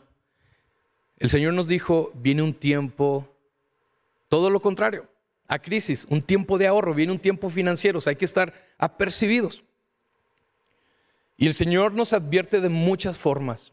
El 1.18 1.30
Señor 1.30 1.54
nos 1.54 1.66
dijo, 1.66 2.12
viene 2.14 2.42
un 2.42 2.54
tiempo, 2.54 3.28
todo 4.28 4.50
lo 4.50 4.60
contrario, 4.60 5.06
a 5.48 5.58
crisis, 5.58 6.06
un 6.10 6.22
tiempo 6.22 6.58
de 6.58 6.66
ahorro, 6.66 6.94
viene 6.94 7.12
un 7.12 7.18
tiempo 7.18 7.50
financiero, 7.50 7.98
hay 8.06 8.16
que 8.16 8.24
estar 8.24 8.52
apercibidos. 8.76 9.64
Y 11.36 11.46
el 11.46 11.54
Señor 11.54 11.94
nos 11.94 12.12
advierte 12.12 12.60
de 12.60 12.68
muchas 12.68 13.16
formas. 13.16 13.72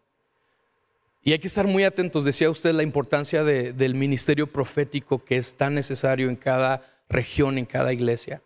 Y 1.23 1.31
hay 1.31 1.39
que 1.39 1.47
estar 1.47 1.65
muy 1.65 1.83
atentos, 1.83 2.23
decía 2.23 2.49
usted, 2.49 2.73
la 2.73 2.83
importancia 2.83 3.43
del 3.43 3.95
ministerio 3.95 4.47
profético 4.47 5.25
que 5.25 5.37
es 5.37 5.55
tan 5.55 5.73
necesario 5.73 6.29
en 6.29 6.35
cada 6.35 6.83
región, 7.09 7.57
en 7.57 7.65
cada 7.65 7.91
iglesia. 7.91 8.43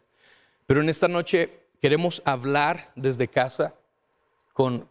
Pero 0.65 0.81
en 0.81 0.87
esta 0.87 1.09
noche 1.09 1.58
queremos 1.81 2.21
hablar 2.25 2.91
desde 2.95 3.27
casa 3.27 3.75
con, 4.53 4.87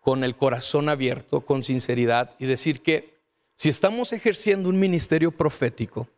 con 0.00 0.24
el 0.24 0.36
corazón 0.36 0.88
abierto, 0.88 1.42
con 1.42 1.62
sinceridad 1.62 2.34
y 2.38 2.46
decir 2.46 2.82
que 2.82 3.18
si 3.56 3.68
estamos 3.68 4.12
ejerciendo 4.12 4.68
un 4.68 4.80
ministerio 4.80 5.30
profético, 5.32 6.08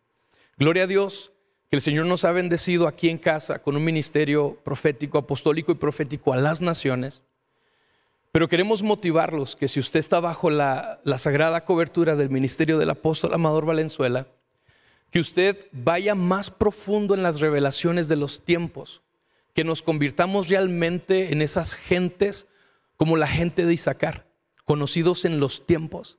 gloria 0.56 0.84
a 0.84 0.86
Dios 0.86 1.32
que 1.72 1.76
el 1.76 1.82
Señor 1.82 2.04
nos 2.04 2.26
ha 2.26 2.32
bendecido 2.32 2.86
aquí 2.86 3.08
en 3.08 3.16
casa 3.16 3.60
con 3.60 3.76
un 3.76 3.84
ministerio 3.84 4.58
profético, 4.62 5.16
apostólico 5.16 5.72
y 5.72 5.76
profético 5.76 6.34
a 6.34 6.36
las 6.36 6.60
naciones. 6.60 7.22
Pero 8.30 8.46
queremos 8.46 8.82
motivarlos 8.82 9.56
que 9.56 9.68
si 9.68 9.80
usted 9.80 9.98
está 9.98 10.20
bajo 10.20 10.50
la, 10.50 11.00
sagrada 11.16 11.64
cobertura 11.64 12.14
del 12.14 12.28
ministerio 12.28 12.78
del 12.78 12.90
apóstol 12.90 13.32
Amador 13.32 13.64
Valenzuela, 13.64 14.26
que 15.10 15.20
usted 15.20 15.66
vaya 15.72 16.14
más 16.14 16.50
profundo 16.50 17.14
en 17.14 17.22
las 17.22 17.40
revelaciones 17.40 18.06
de 18.06 18.16
los 18.16 18.44
tiempos, 18.44 19.00
que 19.54 19.64
nos 19.64 19.82
convirtamos 19.82 20.48
realmente 20.48 21.32
en 21.32 21.42
esas 21.42 21.74
gentes 21.74 22.46
como 22.96 23.16
la 23.16 23.26
gente 23.26 23.66
de 23.66 23.74
Isaacar, 23.74 24.26
conocidos 24.64 25.24
en 25.24 25.40
los 25.40 25.66
tiempos. 25.66 26.18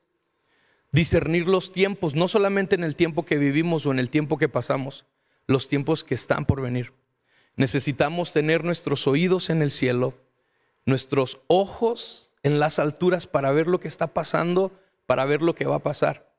Discernir 0.91 1.47
los 1.47 1.71
tiempos, 1.71 2.15
no 2.15 2.27
solamente 2.27 2.75
en 2.75 2.83
el 2.83 2.95
tiempo 2.95 3.25
que 3.25 3.37
vivimos 3.37 3.85
o 3.85 3.91
en 3.91 3.99
el 3.99 4.09
tiempo 4.09 4.37
que 4.37 4.49
pasamos, 4.49 5.05
los 5.47 5.67
tiempos 5.67 6.03
que 6.03 6.15
están 6.15 6.45
por 6.45 6.61
venir. 6.61 6.93
Necesitamos 7.55 8.33
tener 8.33 8.63
nuestros 8.63 9.07
oídos 9.07 9.49
en 9.49 9.61
el 9.61 9.71
cielo 9.71 10.15
nuestros 10.85 11.39
ojos 11.47 12.31
en 12.43 12.59
las 12.59 12.79
alturas 12.79 13.27
para 13.27 13.51
ver 13.51 13.67
lo 13.67 13.79
que 13.79 13.87
está 13.87 14.07
pasando, 14.07 14.71
para 15.05 15.25
ver 15.25 15.41
lo 15.41 15.55
que 15.55 15.65
va 15.65 15.75
a 15.75 15.83
pasar. 15.83 16.33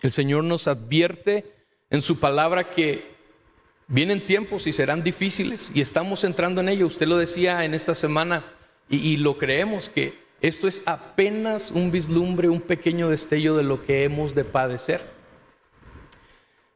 El 0.00 0.12
Señor 0.12 0.44
nos 0.44 0.68
advierte 0.68 1.44
en 1.90 2.02
su 2.02 2.20
palabra 2.20 2.70
que 2.70 3.17
vienen 3.88 4.24
tiempos 4.24 4.66
y 4.66 4.72
serán 4.72 5.02
difíciles 5.02 5.72
y 5.74 5.80
estamos 5.80 6.22
entrando 6.24 6.60
en 6.60 6.68
ello. 6.68 6.86
Usted 6.86 7.06
lo 7.06 7.16
decía 7.16 7.64
en 7.64 7.74
esta 7.74 7.94
semana 7.94 8.44
y, 8.88 9.16
lo 9.16 9.36
creemos 9.36 9.88
que 9.88 10.18
esto 10.40 10.68
es 10.68 10.82
apenas 10.86 11.72
un 11.72 11.90
vislumbre, 11.90 12.48
un 12.48 12.60
pequeño 12.60 13.08
destello 13.08 13.56
de 13.56 13.64
lo 13.64 13.82
que 13.82 14.04
hemos 14.04 14.34
de 14.34 14.44
padecer. 14.44 15.00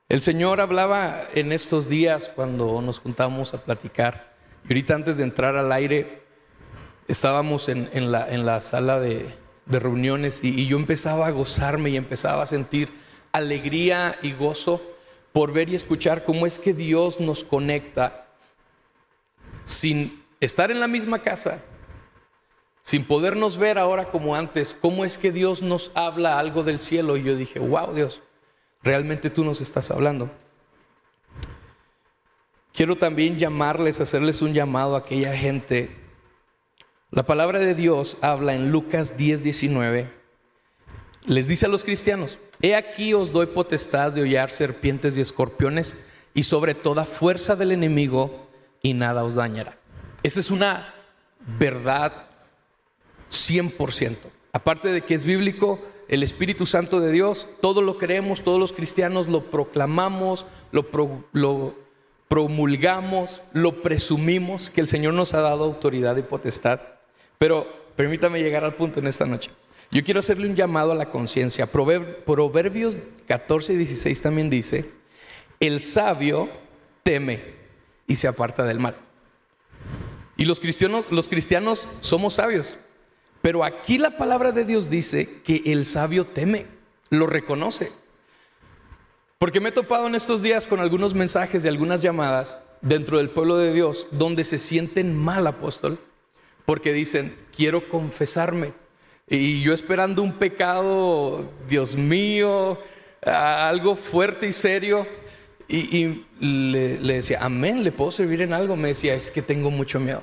El 0.09 0.21
Señor 0.21 0.61
hablaba 0.61 1.21
en 1.35 1.53
estos 1.53 1.89
días 1.89 2.31
cuando 2.35 2.83
nos 2.83 2.99
juntamos 2.99 3.55
a 3.55 3.63
platicar 3.63 4.35
y 4.65 4.73
ahorita 4.73 4.95
antes 4.95 5.17
de 5.17 5.25
entrar 5.25 5.57
al 5.57 5.73
aire 5.73 6.23
estábamos 7.09 7.69
en, 7.69 8.13
la, 8.13 8.29
en 8.29 8.45
la, 8.45 8.61
sala 8.61 9.01
de, 9.01 9.31
reuniones 9.67 10.45
y, 10.45 10.67
yo 10.67 10.77
empezaba 10.77 11.29
a 11.29 11.31
gozarme 11.31 11.91
y 11.91 11.97
empezaba 11.97 12.43
a 12.43 12.47
sentir 12.47 12.91
alegría 13.33 14.19
y 14.21 14.33
gozo 14.33 14.83
por 15.33 15.53
ver 15.53 15.71
y 15.71 15.75
escuchar 15.75 16.25
cómo 16.25 16.47
es 16.47 16.59
que 16.59 16.75
Dios 16.75 17.21
nos 17.21 17.45
conecta 17.45 18.27
sin 19.65 20.23
estar 20.41 20.71
en 20.71 20.81
la 20.81 20.89
misma 20.89 21.21
casa, 21.21 21.65
sin 22.83 23.05
podernos 23.05 23.59
ver 23.59 23.79
ahora 23.79 24.11
como 24.11 24.35
antes, 24.37 24.75
cómo 24.75 25.05
es 25.05 25.17
que 25.17 25.33
Dios 25.33 25.63
nos 25.63 25.91
habla 25.95 26.39
algo 26.39 26.63
del 26.63 26.81
cielo. 26.81 27.17
Y 27.17 27.23
yo 27.23 27.37
dije, 27.37 27.59
wow 27.59 27.95
Dios, 27.95 28.21
realmente 28.83 29.31
tú 29.31 29.45
nos 29.45 29.61
estás 29.61 29.91
hablando. 29.91 30.31
Quiero 32.73 32.97
también 32.97 33.39
llamarles, 33.39 34.01
hacerles 34.01 34.43
un 34.43 34.53
llamado 34.53 34.97
a 34.97 35.01
aquella 35.01 35.37
gente 35.37 36.03
la 37.13 37.25
palabra 37.25 37.59
de 37.59 37.75
Dios 37.75 38.17
habla 38.23 38.55
en 38.55 38.73
Lucas 38.73 39.19
10, 39.19 39.45
19. 39.45 40.11
Les 41.27 41.47
dice 41.47 41.67
a 41.67 41.69
los 41.69 41.85
cristianos, 41.85 42.39
he 42.63 42.75
aquí 42.75 43.13
os 43.13 43.33
doy 43.33 43.47
potestad 43.47 44.13
de 44.13 44.23
hollar 44.23 44.51
serpientes 44.51 45.17
y 45.17 45.21
escorpiones 45.21 46.07
y 46.33 46.45
sobre 46.45 46.75
toda 46.75 47.05
fuerza 47.05 47.57
del 47.57 47.73
enemigo 47.73 48.49
y 48.81 48.95
nada 48.95 49.25
os 49.25 49.35
dañará. 49.35 49.77
Esa 50.23 50.41
es 50.41 50.51
una 50.51 50.95
verdad 51.59 52.27
100%. 53.31 54.17
Aparte 54.53 54.89
de 54.89 55.03
que 55.03 55.15
es 55.15 55.25
bíblico, 55.25 55.81
el 56.09 56.23
Espíritu 56.23 56.65
Santo 56.67 57.01
de 57.01 57.13
Dios, 57.13 57.47
todo 57.61 57.83
lo 57.83 57.99
creemos, 57.99 58.43
todos 58.43 58.61
los 58.61 58.73
cristianos 58.73 59.29
lo 59.29 59.51
proclamamos, 59.51 60.47
lo 60.71 60.91
promulgamos, 62.29 63.43
lo 63.53 63.83
presumimos, 63.83 64.71
que 64.71 64.81
el 64.81 64.89
Señor 64.89 65.15
nos 65.15 65.35
ha 65.35 65.41
dado 65.41 65.65
autoridad 65.65 66.17
y 66.17 66.23
potestad 66.23 66.81
pero 67.43 67.67
permítame 67.97 68.41
llegar 68.41 68.63
al 68.63 68.77
punto 68.77 69.01
en 69.01 69.09
esta 69.09 69.27
noche. 69.27 69.51
Yo 69.93 70.03
quiero 70.03 70.21
hacerle 70.21 70.49
un 70.49 70.57
llamado 70.57 70.93
a 70.93 70.95
la 70.95 71.11
conciencia. 71.11 71.67
Proverbios 71.67 72.97
14 73.27 73.75
y 73.75 73.77
16 73.77 74.23
también 74.23 74.49
dice, 74.49 74.91
el 75.61 75.81
sabio 75.81 76.49
teme 77.03 77.45
y 78.07 78.17
se 78.17 78.27
aparta 78.27 78.65
del 78.65 78.81
mal. 78.81 78.97
Y 80.39 80.47
los 80.47 80.61
cristianos, 80.61 81.89
somos 82.01 82.35
sabios. 82.35 82.77
Pero 83.43 83.65
aquí 83.65 83.99
la 83.99 84.17
palabra 84.17 84.51
de 84.51 84.65
Dios 84.65 84.89
dice 84.89 85.43
que 85.45 85.63
el 85.67 85.85
sabio 85.85 86.25
teme, 86.25 86.67
lo 87.11 87.27
reconoce. 87.27 87.93
Porque 89.39 89.61
me 89.61 89.69
he 89.69 89.73
topado 89.73 90.07
en 90.07 90.15
estos 90.15 90.41
días 90.41 90.67
con 90.67 90.81
algunos 90.81 91.13
mensajes 91.13 91.65
y 91.65 91.69
algunas 91.69 92.01
llamadas 92.01 92.57
dentro 92.81 93.19
del 93.19 93.29
pueblo 93.29 93.59
de 93.59 93.75
Dios 93.75 94.07
donde 94.11 94.45
se 94.45 94.59
sienten 94.59 95.15
mal, 95.15 95.47
apóstol, 95.47 95.99
porque 96.65 96.95
dicen, 96.95 97.37
quiero 97.55 97.91
confesarme. 97.91 98.73
Y 99.29 99.63
yo 99.63 99.73
esperando 99.73 100.23
un 100.23 100.33
pecado, 100.33 101.51
Dios 101.69 101.95
mío, 101.95 102.79
algo 103.25 103.97
fuerte 103.97 104.49
y 104.49 104.53
serio. 104.53 105.07
Y, 105.69 106.25
le, 106.41 106.99
decía, 106.99 107.39
amén, 107.41 107.83
¿le 107.83 107.93
puedo 107.93 108.11
servir 108.11 108.43
en 108.43 108.53
algo? 108.53 108.77
Me 108.77 108.89
decía, 108.89 109.15
es 109.15 109.31
que 109.31 109.43
tengo 109.43 109.71
mucho 109.71 110.01
miedo. 110.01 110.23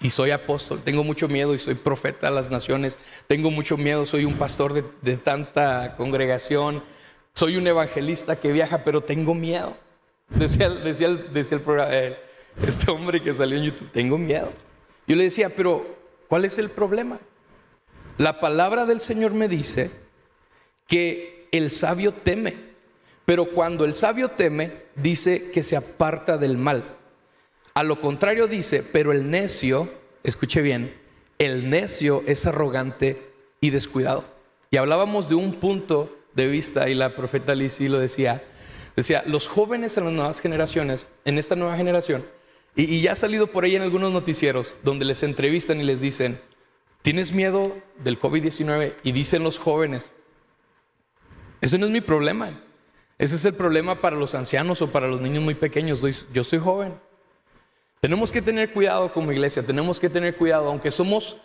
Y 0.00 0.10
soy 0.10 0.30
apóstol, 0.30 0.82
tengo 0.84 1.02
mucho 1.02 1.28
miedo 1.28 1.54
y 1.54 1.58
soy 1.58 1.74
profeta 1.74 2.28
de 2.28 2.34
las 2.34 2.50
naciones. 2.50 2.98
Tengo 3.26 3.50
mucho 3.50 3.76
miedo, 3.76 4.04
soy 4.04 4.24
un 4.24 4.34
pastor 4.34 4.72
de, 5.02 5.16
tanta 5.16 5.96
congregación. 5.96 6.82
Soy 7.32 7.56
un 7.56 7.66
evangelista 7.66 8.36
que 8.36 8.52
viaja, 8.52 8.84
pero 8.84 9.00
tengo 9.00 9.34
miedo. 9.34 9.76
Decía, 10.28 10.68
decía, 10.68 11.08
decía 11.08 11.58
el, 11.58 12.16
este 12.66 12.90
hombre 12.90 13.22
que 13.22 13.34
salió 13.34 13.58
en 13.58 13.64
YouTube, 13.64 13.90
tengo 13.90 14.18
miedo. 14.18 14.52
Yo 15.06 15.16
le 15.16 15.24
decía, 15.24 15.50
pero 15.56 15.84
¿cuál 16.28 16.44
es 16.44 16.58
el 16.58 16.70
problema? 16.70 17.18
La 18.18 18.38
palabra 18.38 18.86
del 18.86 19.00
Señor 19.00 19.34
me 19.34 19.48
dice 19.48 19.90
que 20.86 21.48
el 21.50 21.70
sabio 21.70 22.12
teme, 22.12 22.56
pero 23.24 23.46
cuando 23.46 23.84
el 23.84 23.94
sabio 23.94 24.28
teme, 24.28 24.84
dice 24.94 25.50
que 25.50 25.62
se 25.62 25.76
aparta 25.76 26.38
del 26.38 26.56
mal. 26.56 26.84
A 27.74 27.82
lo 27.82 28.00
contrario 28.00 28.46
dice, 28.46 28.84
pero 28.92 29.10
el 29.10 29.30
necio, 29.30 29.88
escuche 30.22 30.62
bien, 30.62 30.94
el 31.38 31.68
necio 31.68 32.22
es 32.26 32.46
arrogante 32.46 33.20
y 33.60 33.70
descuidado. 33.70 34.24
Y 34.70 34.76
hablábamos 34.76 35.28
de 35.28 35.34
un 35.34 35.54
punto 35.54 36.16
de 36.34 36.46
vista 36.46 36.88
y 36.88 36.94
la 36.94 37.16
profeta 37.16 37.56
Lisi 37.56 37.88
lo 37.88 37.98
decía, 37.98 38.44
decía, 38.94 39.24
los 39.26 39.48
jóvenes 39.48 39.96
en 39.96 40.04
las 40.04 40.12
nuevas 40.12 40.40
generaciones, 40.40 41.06
en 41.24 41.38
esta 41.38 41.56
nueva 41.56 41.76
generación, 41.76 42.24
y, 42.76 42.84
y 42.84 43.00
ya 43.02 43.12
ha 43.12 43.16
salido 43.16 43.48
por 43.48 43.64
ahí 43.64 43.74
en 43.74 43.82
algunos 43.82 44.12
noticieros 44.12 44.78
donde 44.84 45.04
les 45.04 45.24
entrevistan 45.24 45.80
y 45.80 45.84
les 45.84 46.00
dicen, 46.00 46.38
¿tienes 47.04 47.32
miedo 47.32 47.62
del 47.98 48.18
COVID-19? 48.18 48.94
Y 49.02 49.12
dicen 49.12 49.44
los 49.44 49.58
jóvenes, 49.58 50.10
ese 51.60 51.78
no 51.78 51.84
es 51.84 51.92
mi 51.92 52.00
problema. 52.00 52.60
Ese 53.18 53.36
es 53.36 53.44
el 53.44 53.54
problema 53.54 54.00
para 54.00 54.16
los 54.16 54.34
ancianos 54.34 54.80
o 54.82 54.90
para 54.90 55.06
los 55.06 55.20
niños 55.20 55.44
muy 55.44 55.54
pequeños. 55.54 56.00
Yo 56.32 56.42
soy 56.42 56.58
joven. 56.58 56.98
Tenemos 58.00 58.32
que 58.32 58.42
tener 58.42 58.72
cuidado 58.72 59.12
como 59.12 59.32
iglesia, 59.32 59.62
tenemos 59.64 60.00
que 60.00 60.10
tener 60.10 60.36
cuidado, 60.36 60.68
aunque 60.68 60.90
somos 60.90 61.36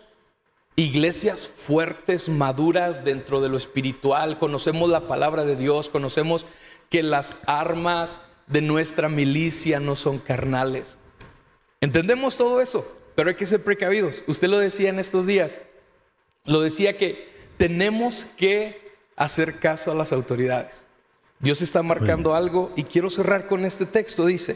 iglesias 0.76 1.48
fuertes, 1.48 2.30
maduras 2.30 3.04
dentro 3.04 3.42
de 3.42 3.50
lo 3.50 3.58
espiritual, 3.58 4.40
conocemos 4.40 4.90
la 4.90 5.08
palabra 5.08 5.46
de 5.46 5.56
Dios, 5.56 5.90
conocemos 5.90 6.46
que 6.90 7.04
las 7.04 7.44
armas 7.48 8.18
de 8.48 8.62
nuestra 8.62 9.08
milicia 9.08 9.80
no 9.80 9.96
son 9.96 10.20
carnales. 10.20 10.98
Entendemos 11.80 12.36
todo 12.36 12.60
eso, 12.60 12.86
pero 13.20 13.32
hay 13.32 13.36
que 13.36 13.46
ser 13.46 13.62
precavidos. 13.62 14.24
Usted 14.28 14.48
lo 14.48 14.60
decía 14.60 14.88
en 14.88 14.98
estos 14.98 15.28
días, 15.28 15.60
lo 16.46 16.62
decía 16.62 16.96
que 16.96 17.28
tenemos 17.58 18.24
que 18.24 18.94
hacer 19.18 19.60
caso 19.60 19.92
a 19.92 19.94
las 19.94 20.14
autoridades. 20.14 20.84
Dios 21.40 21.62
está 21.62 21.84
marcando 21.84 22.34
algo 22.34 22.72
y 22.78 22.84
quiero 22.84 23.10
cerrar 23.10 23.46
con 23.46 23.66
este 23.66 23.86
texto. 23.86 24.26
Dice, 24.26 24.56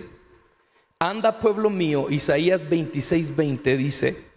anda 0.97 1.41
pueblo 1.41 1.69
mío, 1.69 2.09
Isaías 2.09 2.69
26, 2.69 3.35
20 3.35 3.75
dice, 3.75 4.29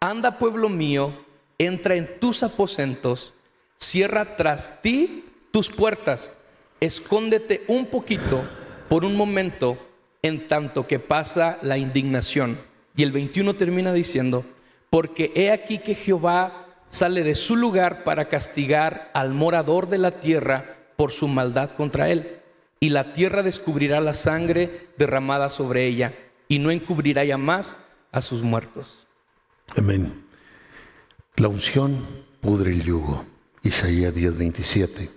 anda 0.00 0.38
pueblo 0.38 0.70
mío, 0.70 1.12
entra 1.58 1.96
en 1.96 2.18
tus 2.18 2.42
aposentos, 2.42 3.34
cierra 3.76 4.38
tras 4.38 4.80
ti 4.80 5.26
tus 5.50 5.68
puertas, 5.68 6.32
escóndete 6.80 7.62
un 7.66 7.84
poquito 7.84 8.42
por 8.88 9.04
un 9.04 9.16
momento 9.16 9.76
en 10.22 10.48
tanto 10.48 10.86
que 10.86 10.98
pasa 10.98 11.58
la 11.60 11.76
indignación. 11.76 12.58
Y 12.96 13.02
el 13.02 13.12
21 13.12 13.54
termina 13.54 13.92
diciendo, 13.92 14.44
porque 14.90 15.32
he 15.34 15.50
aquí 15.50 15.78
que 15.78 15.94
Jehová 15.94 16.66
sale 16.88 17.22
de 17.22 17.34
su 17.34 17.56
lugar 17.56 18.04
para 18.04 18.28
castigar 18.28 19.10
al 19.14 19.34
morador 19.34 19.88
de 19.88 19.98
la 19.98 20.12
tierra 20.20 20.76
por 20.96 21.12
su 21.12 21.28
maldad 21.28 21.70
contra 21.72 22.08
él. 22.08 22.40
Y 22.80 22.90
la 22.90 23.12
tierra 23.12 23.42
descubrirá 23.42 24.00
la 24.00 24.14
sangre 24.14 24.88
derramada 24.96 25.50
sobre 25.50 25.86
ella 25.86 26.14
y 26.48 26.58
no 26.58 26.70
encubrirá 26.70 27.24
ya 27.24 27.36
más 27.36 27.76
a 28.12 28.20
sus 28.20 28.42
muertos. 28.42 29.06
Amén. 29.76 30.24
La 31.36 31.48
unción 31.48 32.06
pudre 32.40 32.70
el 32.72 32.82
yugo. 32.82 33.24
Isaías 33.62 34.14
10:27. 34.14 35.10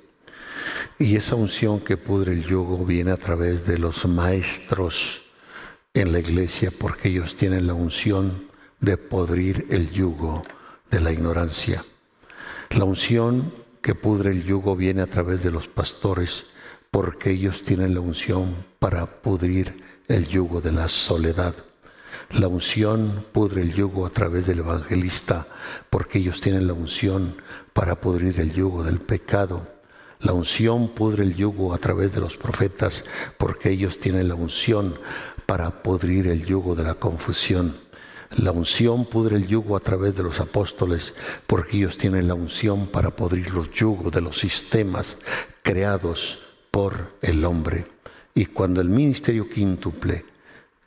Y 0.97 1.15
esa 1.15 1.35
unción 1.35 1.79
que 1.79 1.95
pudre 1.95 2.33
el 2.33 2.45
yugo 2.45 2.85
viene 2.85 3.11
a 3.11 3.17
través 3.17 3.65
de 3.65 3.77
los 3.77 4.05
maestros 4.05 5.21
en 5.93 6.11
la 6.11 6.19
iglesia 6.19 6.71
porque 6.77 7.09
ellos 7.09 7.35
tienen 7.35 7.65
la 7.65 7.73
unción 7.73 8.47
de 8.79 8.97
podrir 8.97 9.65
el 9.69 9.89
yugo 9.89 10.41
de 10.91 11.01
la 11.01 11.11
ignorancia. 11.11 11.83
La 12.69 12.83
unción 12.83 13.51
que 13.81 13.95
pudre 13.95 14.31
el 14.31 14.43
yugo 14.43 14.75
viene 14.75 15.01
a 15.01 15.07
través 15.07 15.41
de 15.41 15.51
los 15.51 15.67
pastores, 15.67 16.45
porque 16.91 17.31
ellos 17.31 17.63
tienen 17.63 17.93
la 17.93 18.01
unción 18.01 18.65
para 18.79 19.05
pudrir 19.05 19.83
el 20.07 20.27
yugo 20.27 20.61
de 20.61 20.71
la 20.71 20.89
soledad. 20.89 21.55
La 22.31 22.47
unción 22.47 23.25
pudre 23.31 23.61
el 23.61 23.73
yugo 23.73 24.05
a 24.05 24.09
través 24.11 24.45
del 24.45 24.59
evangelista, 24.59 25.47
porque 25.89 26.19
ellos 26.19 26.41
tienen 26.41 26.67
la 26.67 26.73
unción 26.73 27.37
para 27.73 27.99
pudrir 27.99 28.39
el 28.39 28.53
yugo 28.53 28.83
del 28.83 28.99
pecado. 28.99 29.67
La 30.19 30.33
unción 30.33 30.89
pudre 30.89 31.23
el 31.23 31.35
yugo 31.35 31.73
a 31.73 31.77
través 31.77 32.13
de 32.13 32.21
los 32.21 32.37
profetas, 32.37 33.05
porque 33.37 33.69
ellos 33.71 33.97
tienen 33.97 34.27
la 34.27 34.35
unción 34.35 34.99
para 35.49 35.71
pudrir 35.71 36.27
el 36.27 36.45
yugo 36.45 36.75
de 36.75 36.83
la 36.83 36.93
confusión. 36.93 37.75
La 38.37 38.51
unción 38.51 39.07
pudre 39.07 39.35
el 39.35 39.47
yugo 39.47 39.75
a 39.75 39.79
través 39.79 40.15
de 40.15 40.21
los 40.21 40.39
apóstoles, 40.39 41.15
porque 41.47 41.77
ellos 41.77 41.97
tienen 41.97 42.27
la 42.27 42.35
unción 42.35 42.85
para 42.85 43.09
pudrir 43.09 43.51
los 43.51 43.71
yugos 43.71 44.11
de 44.13 44.21
los 44.21 44.37
sistemas 44.37 45.17
creados 45.63 46.37
por 46.69 47.17
el 47.23 47.43
hombre. 47.45 47.87
Y 48.35 48.45
cuando 48.45 48.79
el 48.79 48.89
ministerio 48.89 49.49
quíntuple, 49.49 50.23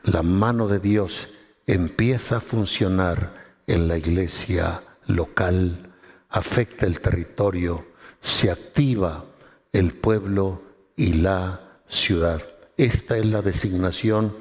la 0.04 0.22
mano 0.22 0.68
de 0.68 0.78
Dios 0.78 1.26
empieza 1.66 2.36
a 2.36 2.40
funcionar 2.40 3.34
en 3.66 3.88
la 3.88 3.98
iglesia 3.98 4.84
local, 5.08 5.92
afecta 6.28 6.86
el 6.86 7.00
territorio, 7.00 7.84
se 8.20 8.52
activa 8.52 9.24
el 9.72 9.92
pueblo 9.92 10.62
y 10.94 11.14
la 11.14 11.80
ciudad. 11.88 12.51
Esta 12.82 13.16
es 13.16 13.24
la 13.26 13.42
designación 13.42 14.34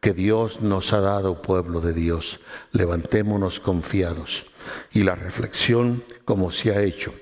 que 0.00 0.14
Dios 0.14 0.60
nos 0.60 0.92
ha 0.92 1.00
dado, 1.00 1.42
pueblo 1.42 1.80
de 1.80 1.92
Dios. 1.92 2.38
Levantémonos 2.70 3.58
confiados. 3.58 4.46
Y 4.92 5.02
la 5.02 5.16
reflexión, 5.16 6.04
como 6.24 6.52
se 6.52 6.70
ha 6.70 6.80
hecho, 6.82 7.12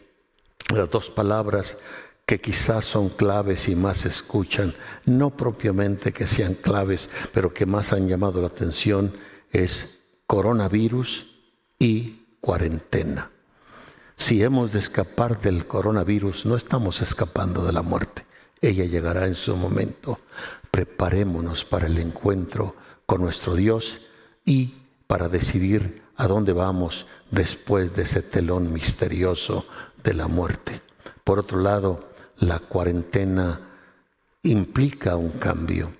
las 0.68 0.90
dos 0.90 1.08
palabras 1.08 1.78
que 2.26 2.42
quizás 2.42 2.84
son 2.84 3.08
claves 3.08 3.70
y 3.70 3.74
más 3.74 4.04
escuchan, 4.04 4.74
no 5.06 5.30
propiamente 5.30 6.12
que 6.12 6.26
sean 6.26 6.52
claves, 6.52 7.08
pero 7.32 7.54
que 7.54 7.64
más 7.64 7.94
han 7.94 8.06
llamado 8.06 8.42
la 8.42 8.48
atención, 8.48 9.14
es 9.52 10.00
coronavirus 10.26 11.30
y 11.78 12.26
cuarentena. 12.42 13.30
Si 14.14 14.42
hemos 14.42 14.74
de 14.74 14.80
escapar 14.80 15.40
del 15.40 15.66
coronavirus, 15.66 16.44
no 16.44 16.54
estamos 16.54 17.00
escapando 17.00 17.64
de 17.64 17.72
la 17.72 17.80
muerte. 17.80 18.26
Ella 18.60 18.84
llegará 18.84 19.26
en 19.26 19.34
su 19.34 19.54
momento 19.54 20.18
preparémonos 20.76 21.64
para 21.64 21.86
el 21.86 21.96
encuentro 21.96 22.74
con 23.06 23.22
nuestro 23.22 23.54
Dios 23.54 24.02
y 24.44 24.74
para 25.06 25.26
decidir 25.30 26.02
a 26.16 26.26
dónde 26.26 26.52
vamos 26.52 27.06
después 27.30 27.96
de 27.96 28.02
ese 28.02 28.20
telón 28.20 28.74
misterioso 28.74 29.64
de 30.04 30.12
la 30.12 30.28
muerte. 30.28 30.82
Por 31.24 31.38
otro 31.38 31.60
lado, 31.60 32.10
la 32.36 32.58
cuarentena 32.58 33.58
implica 34.42 35.16
un 35.16 35.30
cambio. 35.30 35.94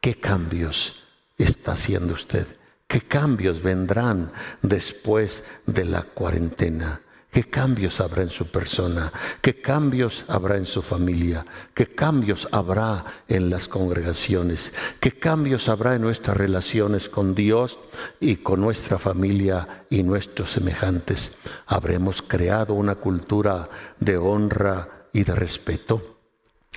¿Qué 0.00 0.14
cambios 0.14 1.02
está 1.36 1.72
haciendo 1.72 2.14
usted? 2.14 2.46
¿Qué 2.86 3.00
cambios 3.00 3.60
vendrán 3.64 4.30
después 4.62 5.42
de 5.66 5.86
la 5.86 6.02
cuarentena? 6.02 7.00
¿Qué 7.30 7.44
cambios 7.44 8.00
habrá 8.00 8.24
en 8.24 8.28
su 8.28 8.46
persona? 8.46 9.12
¿Qué 9.40 9.60
cambios 9.60 10.24
habrá 10.26 10.56
en 10.56 10.66
su 10.66 10.82
familia? 10.82 11.46
¿Qué 11.74 11.86
cambios 11.86 12.48
habrá 12.50 13.04
en 13.28 13.50
las 13.50 13.68
congregaciones? 13.68 14.72
¿Qué 14.98 15.12
cambios 15.12 15.68
habrá 15.68 15.94
en 15.94 16.02
nuestras 16.02 16.36
relaciones 16.36 17.08
con 17.08 17.36
Dios 17.36 17.78
y 18.18 18.36
con 18.36 18.60
nuestra 18.60 18.98
familia 18.98 19.84
y 19.90 20.02
nuestros 20.02 20.50
semejantes? 20.50 21.38
¿Habremos 21.66 22.20
creado 22.20 22.74
una 22.74 22.96
cultura 22.96 23.70
de 24.00 24.16
honra 24.16 25.06
y 25.12 25.22
de 25.22 25.36
respeto? 25.36 26.18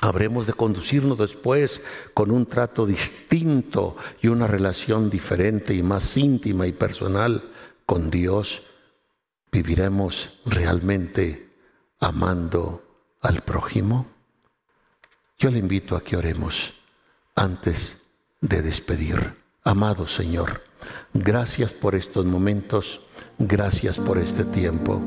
Habremos 0.01 0.45
de 0.45 0.54
conducirnos 0.54 1.18
después 1.18 1.82
con 2.14 2.30
un 2.30 2.45
trato 2.45 2.86
distinto 2.86 3.95
y 4.22 4.28
una 4.28 4.45
relación 4.45 5.10
diferente 5.10 5.74
y 5.74 5.82
más 5.82 6.16
íntima 6.16 6.68
y 6.68 6.74
personal 6.74 7.41
con 7.88 8.12
Dios 8.12 8.62
¿Viviremos 9.54 10.32
realmente 10.45 11.51
amando 11.99 12.82
al 13.22 13.43
prójimo? 13.43 14.08
Yo 15.38 15.51
le 15.51 15.60
invito 15.60 15.95
a 15.95 16.04
que 16.04 16.18
oremos 16.18 16.74
antes 17.36 17.99
de 18.41 18.64
despedir. 18.64 19.38
Amado 19.64 20.08
Señor, 20.08 20.64
gracias 21.14 21.72
por 21.76 21.93
estos 21.93 22.26
momentos, 22.26 23.01
gracias 23.38 23.99
por 23.99 24.18
este 24.18 24.43
tiempo. 24.43 24.99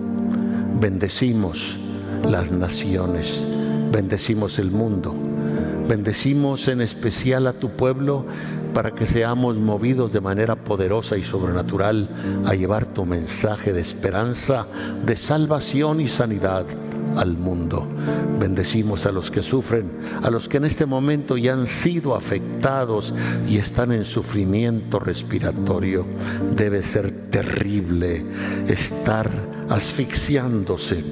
Bendecimos 0.75 1.77
las 2.25 2.53
naciones, 2.53 3.43
bendecimos 3.91 4.61
el 4.61 4.71
mundo, 4.71 5.13
bendecimos 5.89 6.69
en 6.69 6.81
especial 6.81 7.47
a 7.47 7.53
tu 7.53 7.71
pueblo 7.71 8.25
para 8.75 8.91
que 8.91 9.07
seamos 9.07 9.57
movidos 9.57 10.13
de 10.13 10.21
manera 10.21 10.57
poderosa 10.57 11.17
y 11.17 11.23
sobrenatural 11.23 12.09
a 12.45 12.55
llevar 12.55 12.85
tu 12.85 13.07
mensaje 13.07 13.73
de 13.73 13.81
esperanza, 13.81 14.67
de 15.05 15.17
salvación 15.17 16.01
y 16.01 16.09
sanidad 16.09 16.67
al 17.17 17.39
mundo. 17.39 17.87
Bendecimos 18.39 19.07
a 19.07 19.13
los 19.13 19.31
que 19.31 19.43
sufren, 19.43 19.91
a 20.23 20.31
los 20.31 20.49
que 20.49 20.59
en 20.59 20.67
este 20.67 20.85
momento 20.85 21.37
ya 21.37 21.55
han 21.55 21.67
sido 21.67 22.15
afectados 22.15 23.15
y 23.49 23.57
están 23.57 23.93
en 23.93 24.05
sufrimiento 24.05 24.99
respiratorio. 24.99 26.05
Debe 26.55 26.83
ser 26.83 27.11
terrible 27.31 28.25
estar 28.69 29.31
asfixiándose, 29.69 31.03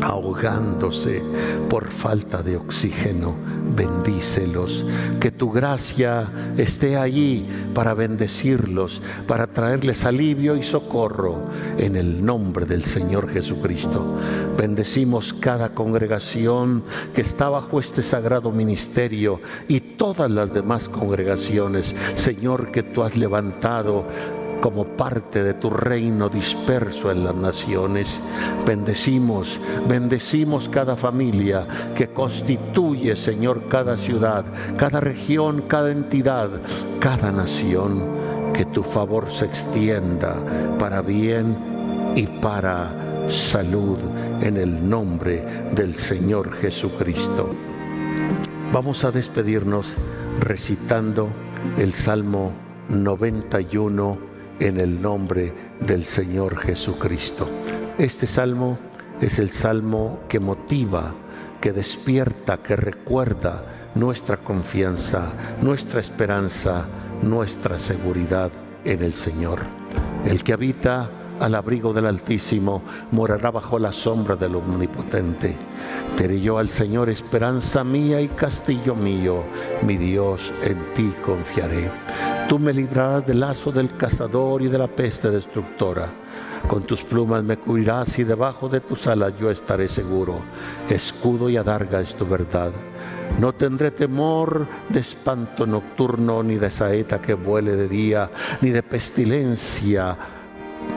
ahogándose 0.00 1.22
por 1.68 1.90
falta 1.90 2.42
de 2.42 2.56
oxígeno 2.56 3.52
bendícelos. 3.74 4.84
Que 5.20 5.30
tu 5.30 5.50
gracia 5.50 6.30
esté 6.56 6.96
allí 6.96 7.46
para 7.74 7.94
bendecirlos, 7.94 9.02
para 9.26 9.46
traerles 9.46 10.04
alivio 10.04 10.56
y 10.56 10.62
socorro 10.62 11.38
en 11.78 11.96
el 11.96 12.24
nombre 12.24 12.66
del 12.66 12.84
Señor 12.84 13.30
Jesucristo. 13.30 14.16
Bendecimos 14.56 15.32
cada 15.32 15.70
congregación 15.70 16.84
que 17.14 17.22
está 17.22 17.48
bajo 17.48 17.80
este 17.80 18.02
sagrado 18.02 18.50
ministerio 18.50 19.40
y 19.68 19.80
todas 19.80 20.30
las 20.30 20.52
demás 20.52 20.88
congregaciones, 20.88 21.94
Señor, 22.16 22.70
que 22.70 22.82
tú 22.82 23.02
has 23.02 23.16
levantado 23.16 24.04
como 24.62 24.84
parte 24.84 25.42
de 25.42 25.54
tu 25.54 25.68
reino 25.68 26.28
disperso 26.28 27.10
en 27.10 27.24
las 27.24 27.34
naciones. 27.34 28.20
Bendecimos, 28.64 29.60
bendecimos 29.88 30.68
cada 30.68 30.96
familia 30.96 31.66
que 31.96 32.08
constituye, 32.08 33.16
Señor, 33.16 33.68
cada 33.68 33.96
ciudad, 33.96 34.44
cada 34.78 35.00
región, 35.00 35.64
cada 35.66 35.90
entidad, 35.90 36.48
cada 37.00 37.32
nación. 37.32 38.32
Que 38.54 38.64
tu 38.66 38.82
favor 38.82 39.30
se 39.30 39.46
extienda 39.46 40.36
para 40.78 41.02
bien 41.02 42.12
y 42.14 42.26
para 42.26 43.26
salud 43.26 43.98
en 44.42 44.58
el 44.58 44.88
nombre 44.88 45.44
del 45.74 45.96
Señor 45.96 46.52
Jesucristo. 46.52 47.50
Vamos 48.72 49.04
a 49.04 49.10
despedirnos 49.10 49.96
recitando 50.38 51.30
el 51.78 51.92
Salmo 51.94 52.52
91 52.90 54.31
en 54.62 54.78
el 54.78 55.02
nombre 55.02 55.52
del 55.80 56.04
Señor 56.04 56.56
Jesucristo. 56.56 57.48
Este 57.98 58.28
salmo 58.28 58.78
es 59.20 59.40
el 59.40 59.50
salmo 59.50 60.20
que 60.28 60.38
motiva, 60.38 61.14
que 61.60 61.72
despierta, 61.72 62.58
que 62.58 62.76
recuerda 62.76 63.90
nuestra 63.96 64.36
confianza, 64.36 65.32
nuestra 65.60 66.00
esperanza, 66.00 66.86
nuestra 67.22 67.76
seguridad 67.76 68.52
en 68.84 69.02
el 69.02 69.12
Señor. 69.14 69.58
El 70.24 70.44
que 70.44 70.52
habita 70.52 71.10
al 71.40 71.56
abrigo 71.56 71.92
del 71.92 72.06
Altísimo 72.06 72.82
morará 73.10 73.50
bajo 73.50 73.80
la 73.80 73.90
sombra 73.90 74.36
del 74.36 74.54
Omnipotente. 74.54 75.56
Teré 76.16 76.40
yo 76.40 76.58
al 76.58 76.70
Señor 76.70 77.10
esperanza 77.10 77.82
mía 77.82 78.20
y 78.20 78.28
castillo 78.28 78.94
mío, 78.94 79.42
mi 79.82 79.96
Dios, 79.96 80.52
en 80.62 80.76
ti 80.94 81.12
confiaré. 81.24 81.90
Tú 82.52 82.58
me 82.58 82.74
librarás 82.74 83.26
del 83.26 83.40
lazo 83.40 83.72
del 83.72 83.96
cazador 83.96 84.60
y 84.60 84.68
de 84.68 84.76
la 84.76 84.86
peste 84.86 85.30
destructora. 85.30 86.06
Con 86.68 86.82
tus 86.82 87.02
plumas 87.02 87.42
me 87.42 87.56
cubrirás 87.56 88.18
y 88.18 88.24
debajo 88.24 88.68
de 88.68 88.80
tus 88.80 89.06
alas 89.06 89.32
yo 89.40 89.50
estaré 89.50 89.88
seguro. 89.88 90.40
Escudo 90.90 91.48
y 91.48 91.56
adarga 91.56 92.02
es 92.02 92.14
tu 92.14 92.26
verdad. 92.26 92.70
No 93.40 93.54
tendré 93.54 93.90
temor 93.90 94.66
de 94.90 95.00
espanto 95.00 95.64
nocturno, 95.64 96.42
ni 96.42 96.56
de 96.56 96.68
saeta 96.68 97.22
que 97.22 97.32
vuele 97.32 97.74
de 97.74 97.88
día, 97.88 98.28
ni 98.60 98.68
de 98.68 98.82
pestilencia 98.82 100.14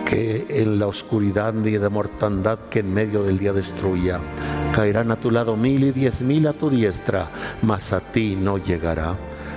que 0.05 0.47
en 0.49 0.77
la 0.77 0.87
oscuridad, 0.87 1.53
ni 1.53 1.71
de 1.71 1.87
mortandad 1.87 2.59
que 2.69 2.79
en 2.79 2.93
medio 2.93 3.23
del 3.23 3.39
día 3.39 3.53
destruya. 3.53 4.19
Caerán 4.75 5.09
a 5.09 5.15
tu 5.15 5.31
lado 5.31 5.55
mil 5.55 5.85
y 5.85 5.91
diez 5.93 6.21
mil 6.21 6.47
a 6.47 6.51
tu 6.51 6.69
diestra, 6.69 7.29
mas 7.61 7.93
a 7.93 8.01
ti 8.01 8.35
no 8.37 8.57
llegará. 8.57 9.15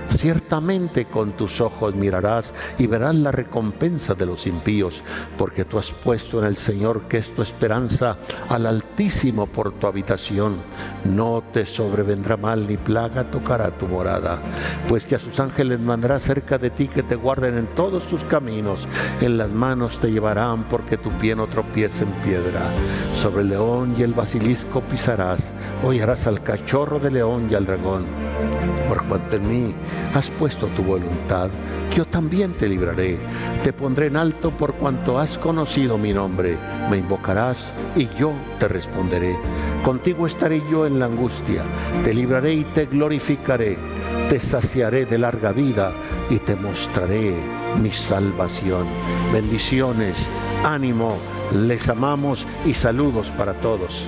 Ciertamente 0.09 1.05
con 1.05 1.31
tus 1.31 1.61
ojos 1.61 1.95
mirarás 1.95 2.53
y 2.77 2.87
verás 2.87 3.15
la 3.15 3.31
recompensa 3.31 4.15
de 4.15 4.25
los 4.25 4.47
impíos, 4.47 5.01
porque 5.37 5.65
tú 5.65 5.77
has 5.77 5.91
puesto 5.91 6.39
en 6.39 6.45
el 6.45 6.57
Señor, 6.57 7.03
que 7.03 7.17
es 7.17 7.31
tu 7.31 7.41
esperanza, 7.41 8.17
al 8.49 8.65
Altísimo 8.65 9.45
por 9.45 9.71
tu 9.71 9.87
habitación. 9.87 10.57
No 11.05 11.43
te 11.53 11.65
sobrevendrá 11.65 12.37
mal 12.37 12.67
ni 12.67 12.77
plaga 12.77 13.29
tocará 13.31 13.71
tu 13.71 13.87
morada, 13.87 14.41
pues 14.87 15.05
que 15.05 15.15
a 15.15 15.19
sus 15.19 15.39
ángeles 15.39 15.79
mandará 15.79 16.19
cerca 16.19 16.57
de 16.57 16.69
ti 16.69 16.87
que 16.87 17.03
te 17.03 17.15
guarden 17.15 17.57
en 17.57 17.67
todos 17.67 18.07
tus 18.07 18.23
caminos. 18.23 18.87
En 19.21 19.37
las 19.37 19.53
manos 19.53 19.99
te 19.99 20.11
llevarán 20.11 20.65
porque 20.65 20.97
tu 20.97 21.11
pie 21.17 21.35
no 21.35 21.47
tropiece 21.47 22.03
en 22.03 22.11
piedra. 22.23 22.61
Sobre 23.21 23.43
el 23.43 23.49
león 23.49 23.95
y 23.97 24.03
el 24.03 24.13
basilisco 24.13 24.81
pisarás, 24.81 25.51
hollarás 25.83 26.27
al 26.27 26.43
cachorro 26.43 26.99
de 26.99 27.11
león 27.11 27.47
y 27.49 27.55
al 27.55 27.65
dragón 27.65 28.05
por 28.89 29.05
cuanto 29.05 29.35
en 29.35 29.47
mí 29.47 29.75
has 30.13 30.29
puesto 30.29 30.67
tu 30.67 30.83
voluntad, 30.83 31.49
yo 31.95 32.05
también 32.05 32.53
te 32.53 32.67
libraré. 32.67 33.17
Te 33.63 33.73
pondré 33.73 34.07
en 34.07 34.17
alto 34.17 34.51
por 34.51 34.73
cuanto 34.73 35.19
has 35.19 35.37
conocido 35.37 35.97
mi 35.97 36.13
nombre. 36.13 36.57
Me 36.89 36.97
invocarás 36.97 37.71
y 37.95 38.07
yo 38.17 38.33
te 38.59 38.67
responderé. 38.67 39.35
Contigo 39.83 40.27
estaré 40.27 40.61
yo 40.69 40.85
en 40.85 40.99
la 40.99 41.05
angustia. 41.05 41.63
Te 42.03 42.13
libraré 42.13 42.53
y 42.53 42.63
te 42.63 42.85
glorificaré. 42.85 43.77
Te 44.29 44.39
saciaré 44.39 45.05
de 45.05 45.17
larga 45.17 45.51
vida 45.51 45.91
y 46.29 46.37
te 46.37 46.55
mostraré 46.55 47.33
mi 47.81 47.91
salvación. 47.91 48.85
Bendiciones, 49.33 50.29
ánimo, 50.63 51.17
les 51.53 51.89
amamos 51.89 52.45
y 52.65 52.73
saludos 52.73 53.29
para 53.31 53.53
todos. 53.53 54.05